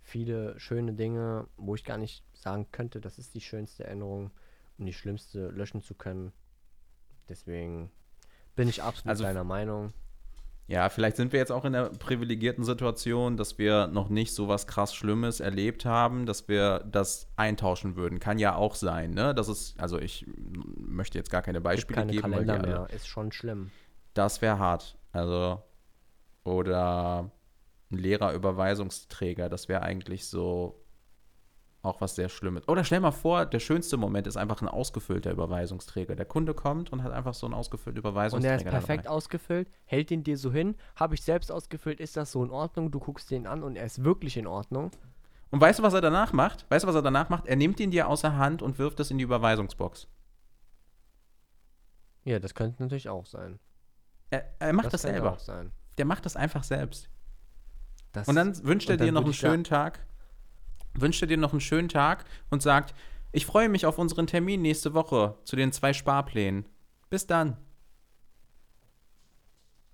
viele 0.00 0.58
schöne 0.58 0.94
Dinge, 0.94 1.46
wo 1.58 1.74
ich 1.74 1.84
gar 1.84 1.98
nicht 1.98 2.24
sagen 2.32 2.66
könnte, 2.72 3.00
das 3.00 3.18
ist 3.18 3.34
die 3.34 3.40
schönste 3.42 3.84
Erinnerung, 3.84 4.30
um 4.78 4.86
die 4.86 4.94
schlimmste 4.94 5.48
löschen 5.48 5.82
zu 5.82 5.94
können. 5.94 6.32
Deswegen 7.28 7.90
bin 8.56 8.68
ich 8.68 8.82
absolut 8.82 9.10
also, 9.10 9.24
deiner 9.24 9.44
Meinung. 9.44 9.92
Ja, 10.68 10.90
vielleicht 10.90 11.16
sind 11.16 11.32
wir 11.32 11.40
jetzt 11.40 11.50
auch 11.50 11.64
in 11.64 11.72
der 11.72 11.84
privilegierten 11.88 12.62
Situation, 12.62 13.38
dass 13.38 13.56
wir 13.56 13.86
noch 13.86 14.10
nicht 14.10 14.34
so 14.34 14.48
was 14.48 14.66
krass 14.66 14.94
Schlimmes 14.94 15.40
erlebt 15.40 15.86
haben, 15.86 16.26
dass 16.26 16.46
wir 16.46 16.80
das 16.80 17.26
eintauschen 17.36 17.96
würden. 17.96 18.20
Kann 18.20 18.38
ja 18.38 18.54
auch 18.54 18.74
sein, 18.74 19.12
ne? 19.12 19.34
Das 19.34 19.48
ist, 19.48 19.80
also 19.80 19.98
ich 19.98 20.26
möchte 20.76 21.16
jetzt 21.16 21.30
gar 21.30 21.40
keine 21.40 21.62
Beispiele 21.62 22.00
keine 22.00 22.12
geben. 22.12 22.22
Kalender 22.22 22.62
weil 22.62 22.68
mehr, 22.68 22.86
ist 22.90 23.08
schon 23.08 23.32
schlimm. 23.32 23.70
Das 24.12 24.42
wäre 24.42 24.58
hart. 24.58 24.98
Also, 25.12 25.62
oder 26.44 27.30
ein 27.90 27.96
Lehrerüberweisungsträger, 27.96 29.48
das 29.48 29.70
wäre 29.70 29.80
eigentlich 29.80 30.26
so 30.26 30.84
auch 31.82 32.00
was 32.00 32.16
sehr 32.16 32.28
Schlimmes. 32.28 32.66
Oder 32.68 32.82
stell 32.84 33.00
mal 33.00 33.12
vor, 33.12 33.46
der 33.46 33.60
schönste 33.60 33.96
Moment 33.96 34.26
ist 34.26 34.36
einfach 34.36 34.60
ein 34.62 34.68
ausgefüllter 34.68 35.30
Überweisungsträger. 35.30 36.16
Der 36.16 36.24
Kunde 36.26 36.52
kommt 36.54 36.90
und 36.92 37.02
hat 37.04 37.12
einfach 37.12 37.34
so 37.34 37.46
einen 37.46 37.54
ausgefüllten 37.54 37.98
Und 37.98 38.04
der 38.04 38.10
Überweisungsträger. 38.10 38.56
ist 38.56 38.64
perfekt 38.70 39.04
dabei. 39.06 39.14
ausgefüllt, 39.16 39.70
hält 39.84 40.10
ihn 40.10 40.24
dir 40.24 40.36
so 40.36 40.52
hin. 40.52 40.74
Habe 40.96 41.14
ich 41.14 41.22
selbst 41.22 41.52
ausgefüllt, 41.52 42.00
ist 42.00 42.16
das 42.16 42.32
so 42.32 42.44
in 42.44 42.50
Ordnung? 42.50 42.90
Du 42.90 42.98
guckst 42.98 43.30
den 43.30 43.46
an 43.46 43.62
und 43.62 43.76
er 43.76 43.84
ist 43.86 44.02
wirklich 44.02 44.36
in 44.36 44.46
Ordnung. 44.46 44.90
Und 45.50 45.60
weißt 45.60 45.78
du, 45.78 45.82
was 45.82 45.94
er 45.94 46.00
danach 46.00 46.32
macht? 46.32 46.66
Weißt 46.68 46.82
du, 46.84 46.88
was 46.88 46.94
er 46.96 47.02
danach 47.02 47.28
macht? 47.30 47.46
Er 47.46 47.56
nimmt 47.56 47.80
ihn 47.80 47.90
dir 47.90 48.08
aus 48.08 48.20
der 48.22 48.36
Hand 48.36 48.60
und 48.60 48.78
wirft 48.78 49.00
es 49.00 49.10
in 49.10 49.18
die 49.18 49.24
Überweisungsbox. 49.24 50.08
Ja, 52.24 52.38
das 52.38 52.54
könnte 52.54 52.82
natürlich 52.82 53.08
auch 53.08 53.24
sein. 53.24 53.58
Er, 54.30 54.44
er 54.58 54.72
macht 54.74 54.92
das, 54.92 55.02
könnte 55.02 55.14
selber. 55.14 55.32
auch 55.32 55.38
sein. 55.38 55.72
Der 55.96 56.04
macht 56.04 56.26
das 56.26 56.36
einfach 56.36 56.64
selbst. 56.64 57.08
Das, 58.12 58.28
Und 58.28 58.34
dann 58.34 58.62
wünscht 58.64 58.90
er 58.90 58.96
dir 58.96 59.12
noch 59.12 59.24
einen 59.24 59.32
schönen 59.32 59.64
Tag. 59.64 60.04
Wünscht 61.00 61.22
er 61.22 61.28
dir 61.28 61.36
noch 61.36 61.52
einen 61.52 61.60
schönen 61.60 61.88
Tag 61.88 62.24
und 62.50 62.62
sagt, 62.62 62.94
ich 63.32 63.46
freue 63.46 63.68
mich 63.68 63.86
auf 63.86 63.98
unseren 63.98 64.26
Termin 64.26 64.62
nächste 64.62 64.94
Woche 64.94 65.36
zu 65.44 65.56
den 65.56 65.72
zwei 65.72 65.92
Sparplänen. 65.92 66.66
Bis 67.10 67.26
dann. 67.26 67.56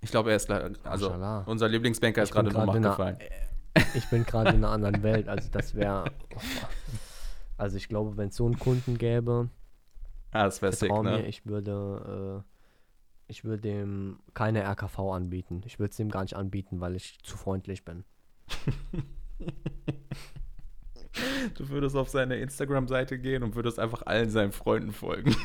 Ich 0.00 0.10
glaube, 0.10 0.30
er 0.30 0.36
ist, 0.36 0.50
also 0.50 1.08
Mashallah. 1.10 1.44
unser 1.46 1.68
Lieblingsbanker 1.68 2.22
ist 2.22 2.28
Ich 2.30 2.34
bin 2.34 2.44
gerade 2.50 2.70
in 2.70 2.76
Ohnmacht 2.84 2.90
gefallen. 2.98 3.18
Ich 3.94 4.08
bin 4.08 4.24
gerade 4.24 4.50
in 4.50 4.56
einer 4.56 4.68
anderen 4.72 5.02
Welt, 5.02 5.28
also 5.28 5.48
das 5.50 5.74
wäre. 5.74 6.04
Also 7.56 7.76
ich 7.76 7.88
glaube, 7.88 8.16
wenn 8.16 8.30
es 8.30 8.36
so 8.36 8.46
einen 8.46 8.58
Kunden 8.58 8.98
gäbe, 8.98 9.48
Ah, 10.32 10.44
das 10.44 10.56
sick, 10.56 10.70
vertrau 10.78 11.04
mir, 11.04 11.10
ne? 11.18 11.26
ich 11.26 11.46
würde, 11.46 12.42
äh, 12.44 13.30
ich 13.30 13.44
würde 13.44 13.62
dem 13.62 14.18
keine 14.34 14.62
RKV 14.64 14.98
anbieten. 15.12 15.62
Ich 15.64 15.78
würde 15.78 15.90
es 15.92 15.96
dem 15.96 16.10
gar 16.10 16.22
nicht 16.22 16.34
anbieten, 16.34 16.80
weil 16.80 16.96
ich 16.96 17.18
zu 17.22 17.36
freundlich 17.36 17.84
bin. 17.84 18.04
Du 21.54 21.68
würdest 21.68 21.96
auf 21.96 22.08
seine 22.08 22.36
Instagram-Seite 22.36 23.18
gehen 23.18 23.42
und 23.42 23.54
würdest 23.54 23.78
einfach 23.78 24.02
allen 24.06 24.30
seinen 24.30 24.52
Freunden 24.52 24.92
folgen. 24.92 25.36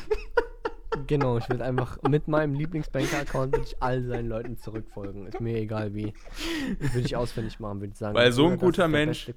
Genau, 1.06 1.38
ich 1.38 1.48
würde 1.48 1.64
einfach 1.64 2.02
mit 2.02 2.26
meinem 2.26 2.54
Lieblingsbanker-Account 2.54 3.52
würde 3.52 3.64
ich 3.64 3.80
all 3.80 4.02
seinen 4.02 4.28
Leuten 4.28 4.58
zurückfolgen. 4.58 5.26
Ist 5.26 5.40
mir 5.40 5.56
egal 5.56 5.94
wie. 5.94 6.12
Würde 6.78 7.00
ich 7.00 7.16
auswendig 7.16 7.60
machen, 7.60 7.80
würde 7.80 7.92
ich 7.92 7.98
sagen. 7.98 8.14
Weil 8.14 8.32
so 8.32 8.48
ein 8.48 8.58
guter 8.58 8.88
Mensch-. 8.88 9.32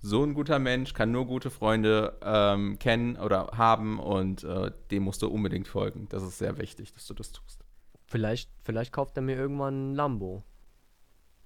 So 0.00 0.22
ein 0.22 0.34
guter 0.34 0.58
Mensch 0.58 0.92
kann 0.92 1.10
nur 1.10 1.26
gute 1.26 1.50
Freunde 1.50 2.18
ähm, 2.22 2.78
kennen 2.78 3.16
oder 3.16 3.52
haben 3.56 3.98
und 3.98 4.44
äh, 4.44 4.70
dem 4.90 5.04
musst 5.04 5.22
du 5.22 5.28
unbedingt 5.28 5.66
folgen. 5.66 6.06
Das 6.10 6.22
ist 6.22 6.38
sehr 6.38 6.58
wichtig, 6.58 6.92
dass 6.92 7.06
du 7.06 7.14
das 7.14 7.32
tust. 7.32 7.64
Vielleicht, 8.06 8.50
vielleicht 8.62 8.92
kauft 8.92 9.16
er 9.16 9.22
mir 9.22 9.36
irgendwann 9.36 9.92
ein 9.92 9.94
Lambo. 9.94 10.44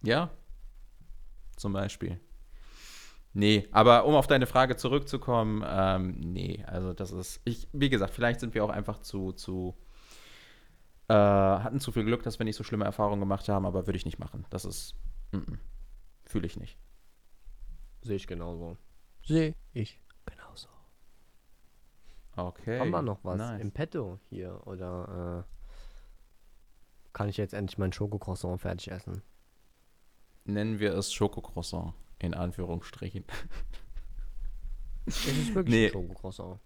Ja? 0.03 0.31
Zum 1.57 1.73
Beispiel. 1.73 2.21
Nee, 3.35 3.69
aber 3.73 4.05
um 4.07 4.15
auf 4.15 4.27
deine 4.27 4.47
Frage 4.47 4.77
zurückzukommen, 4.77 5.65
ähm, 5.67 6.19
nee, 6.19 6.65
also 6.67 6.93
das 6.93 7.13
ist, 7.13 7.41
ich, 7.45 7.69
wie 7.73 7.89
gesagt, 7.89 8.15
vielleicht 8.15 8.41
sind 8.41 8.55
wir 8.55 8.65
auch 8.65 8.71
einfach 8.71 8.99
zu, 9.01 9.33
zu, 9.33 9.77
äh, 11.09 11.15
hatten 11.15 11.79
zu 11.79 11.93
viel 11.93 12.05
Glück, 12.05 12.23
dass 12.23 12.39
wir 12.39 12.45
nicht 12.45 12.57
so 12.57 12.65
schlimme 12.65 12.85
Erfahrungen 12.85 13.21
gemacht 13.21 13.49
haben, 13.49 13.67
aber 13.67 13.87
würde 13.87 13.97
ich 13.97 14.07
nicht 14.07 14.19
machen. 14.19 14.47
Das 14.51 14.65
ist, 14.65 14.95
mm 15.33 15.37
-mm, 15.37 15.59
fühle 16.25 16.47
ich 16.47 16.57
nicht. 16.59 16.79
Sehe 18.03 18.17
ich 18.17 18.27
genauso. 18.27 18.77
Sehe 19.25 19.55
ich 19.73 20.01
genauso. 20.25 20.69
Okay. 22.37 22.79
Haben 22.79 22.91
wir 22.91 23.03
noch 23.03 23.25
was 23.25 23.39
nice. 23.39 23.61
im 23.61 23.73
Petto 23.73 24.19
hier? 24.31 24.61
Oder 24.67 25.45
äh, 25.45 27.13
kann 27.13 27.29
ich 27.29 27.37
jetzt 27.37 27.53
endlich 27.53 27.79
mein 27.79 27.93
Schokocroissant 27.93 28.61
fertig 28.61 28.91
essen? 28.91 29.23
Nennen 30.45 30.79
wir 30.79 30.95
es 30.95 31.13
Schokocroissant, 31.13 31.95
in 32.21 32.35
Anführungsstrichen. 32.35 33.25
Es 35.07 35.27
ist 35.27 35.55
wirklich 35.55 35.75
Nee. 35.75 35.87
ein 35.87 35.93
Schokocroissant. 35.93 36.61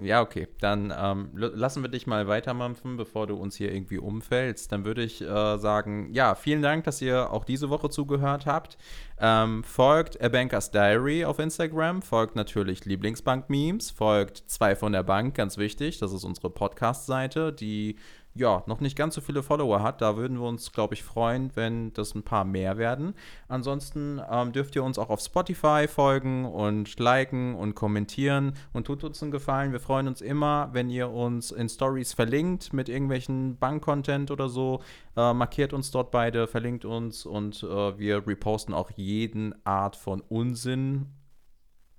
Ja, 0.00 0.22
okay. 0.22 0.46
Dann 0.60 0.92
ähm, 0.96 1.30
lassen 1.34 1.82
wir 1.82 1.90
dich 1.90 2.06
mal 2.06 2.28
weitermampfen, 2.28 2.96
bevor 2.96 3.26
du 3.26 3.34
uns 3.34 3.56
hier 3.56 3.72
irgendwie 3.72 3.98
umfällst. 3.98 4.70
Dann 4.70 4.84
würde 4.84 5.02
ich 5.02 5.20
äh, 5.20 5.58
sagen, 5.58 6.08
ja, 6.12 6.34
vielen 6.36 6.62
Dank, 6.62 6.84
dass 6.84 7.02
ihr 7.02 7.30
auch 7.32 7.44
diese 7.44 7.68
Woche 7.68 7.90
zugehört 7.90 8.46
habt. 8.46 8.78
Ähm, 9.18 9.64
folgt 9.64 10.20
A 10.22 10.28
Bankers 10.28 10.70
Diary 10.70 11.24
auf 11.24 11.38
Instagram, 11.40 12.00
folgt 12.02 12.36
natürlich 12.36 12.84
Lieblingsbank-Memes, 12.84 13.90
folgt 13.90 14.38
zwei 14.46 14.76
von 14.76 14.92
der 14.92 15.02
Bank, 15.02 15.34
ganz 15.34 15.58
wichtig. 15.58 15.98
Das 15.98 16.12
ist 16.12 16.24
unsere 16.24 16.50
Podcast-Seite, 16.50 17.52
die 17.52 17.96
ja 18.34 18.62
noch 18.66 18.80
nicht 18.80 18.96
ganz 18.96 19.14
so 19.14 19.20
viele 19.20 19.42
Follower 19.42 19.82
hat. 19.82 20.00
Da 20.00 20.16
würden 20.16 20.38
wir 20.38 20.46
uns, 20.46 20.72
glaube 20.72 20.94
ich, 20.94 21.02
freuen, 21.02 21.50
wenn 21.54 21.92
das 21.92 22.14
ein 22.14 22.22
paar 22.22 22.44
mehr 22.44 22.78
werden. 22.78 23.14
Ansonsten 23.48 24.20
ähm, 24.30 24.52
dürft 24.52 24.74
ihr 24.76 24.84
uns 24.84 24.98
auch 24.98 25.10
auf 25.10 25.20
Spotify 25.20 25.86
folgen 25.88 26.44
und 26.46 26.98
liken 26.98 27.54
und 27.54 27.74
kommentieren 27.74 28.54
und 28.72 28.86
tut 28.86 29.04
uns 29.04 29.22
einen 29.22 29.32
Gefallen. 29.32 29.72
Wir 29.72 29.80
freuen 29.80 30.08
uns 30.08 30.20
immer, 30.20 30.70
wenn 30.72 30.88
ihr 30.90 31.10
uns 31.10 31.50
in 31.50 31.68
Stories 31.68 32.12
verlinkt 32.12 32.72
mit 32.72 32.88
irgendwelchen 32.88 33.58
Bank-Content 33.58 34.30
oder 34.30 34.48
so. 34.48 34.80
Äh, 35.16 35.34
markiert 35.34 35.72
uns 35.72 35.90
dort 35.90 36.10
beide, 36.10 36.46
verlinkt 36.46 36.84
uns 36.84 37.26
und 37.26 37.62
äh, 37.62 37.98
wir 37.98 38.26
reposten 38.26 38.74
auch 38.74 38.90
jeden 38.96 39.54
Art 39.66 39.96
von 39.96 40.22
Unsinn. 40.22 41.06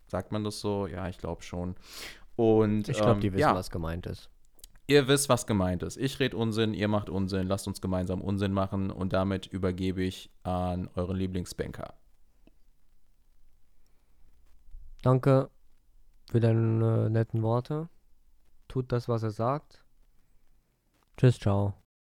Sagt 0.08 0.32
man 0.32 0.44
das 0.44 0.60
so? 0.60 0.88
Ja, 0.88 1.08
ich 1.10 1.18
glaube 1.18 1.44
schon. 1.44 1.76
Und 2.36 2.90
Ich 2.90 2.98
glaube, 2.98 3.14
ähm, 3.14 3.20
die 3.20 3.32
wissen, 3.34 3.42
ja. 3.42 3.56
was 3.56 3.70
gemeint 3.70 4.08
ist. 4.08 4.30
Ihr 4.88 5.08
wisst, 5.08 5.30
was 5.30 5.48
gemeint 5.48 5.82
ist. 5.84 5.98
Ich 5.98 6.20
rede 6.20 6.36
Unsinn, 6.36 6.74
ihr 6.74 6.88
macht 6.88 7.10
Unsinn, 7.10 7.48
lasst 7.48 7.68
uns 7.68 7.80
gemeinsam 7.80 8.22
Unsinn 8.22 8.52
machen 8.52 8.92
und 8.92 9.14
damit 9.14 9.48
übergebe 9.48 10.04
ich 10.04 10.30
an 10.44 10.90
euren 10.96 11.16
Lieblingsbanker. 11.16 11.94
Danke 15.02 15.50
für 16.30 16.40
deine 16.40 17.10
netten 17.10 17.44
Worte. 17.44 17.90
Tut 18.68 18.92
das, 18.92 19.08
was 19.08 19.24
er 19.24 19.32
sagt. 19.32 19.84
Tschüss, 21.18 21.40
ciao. 21.40 21.83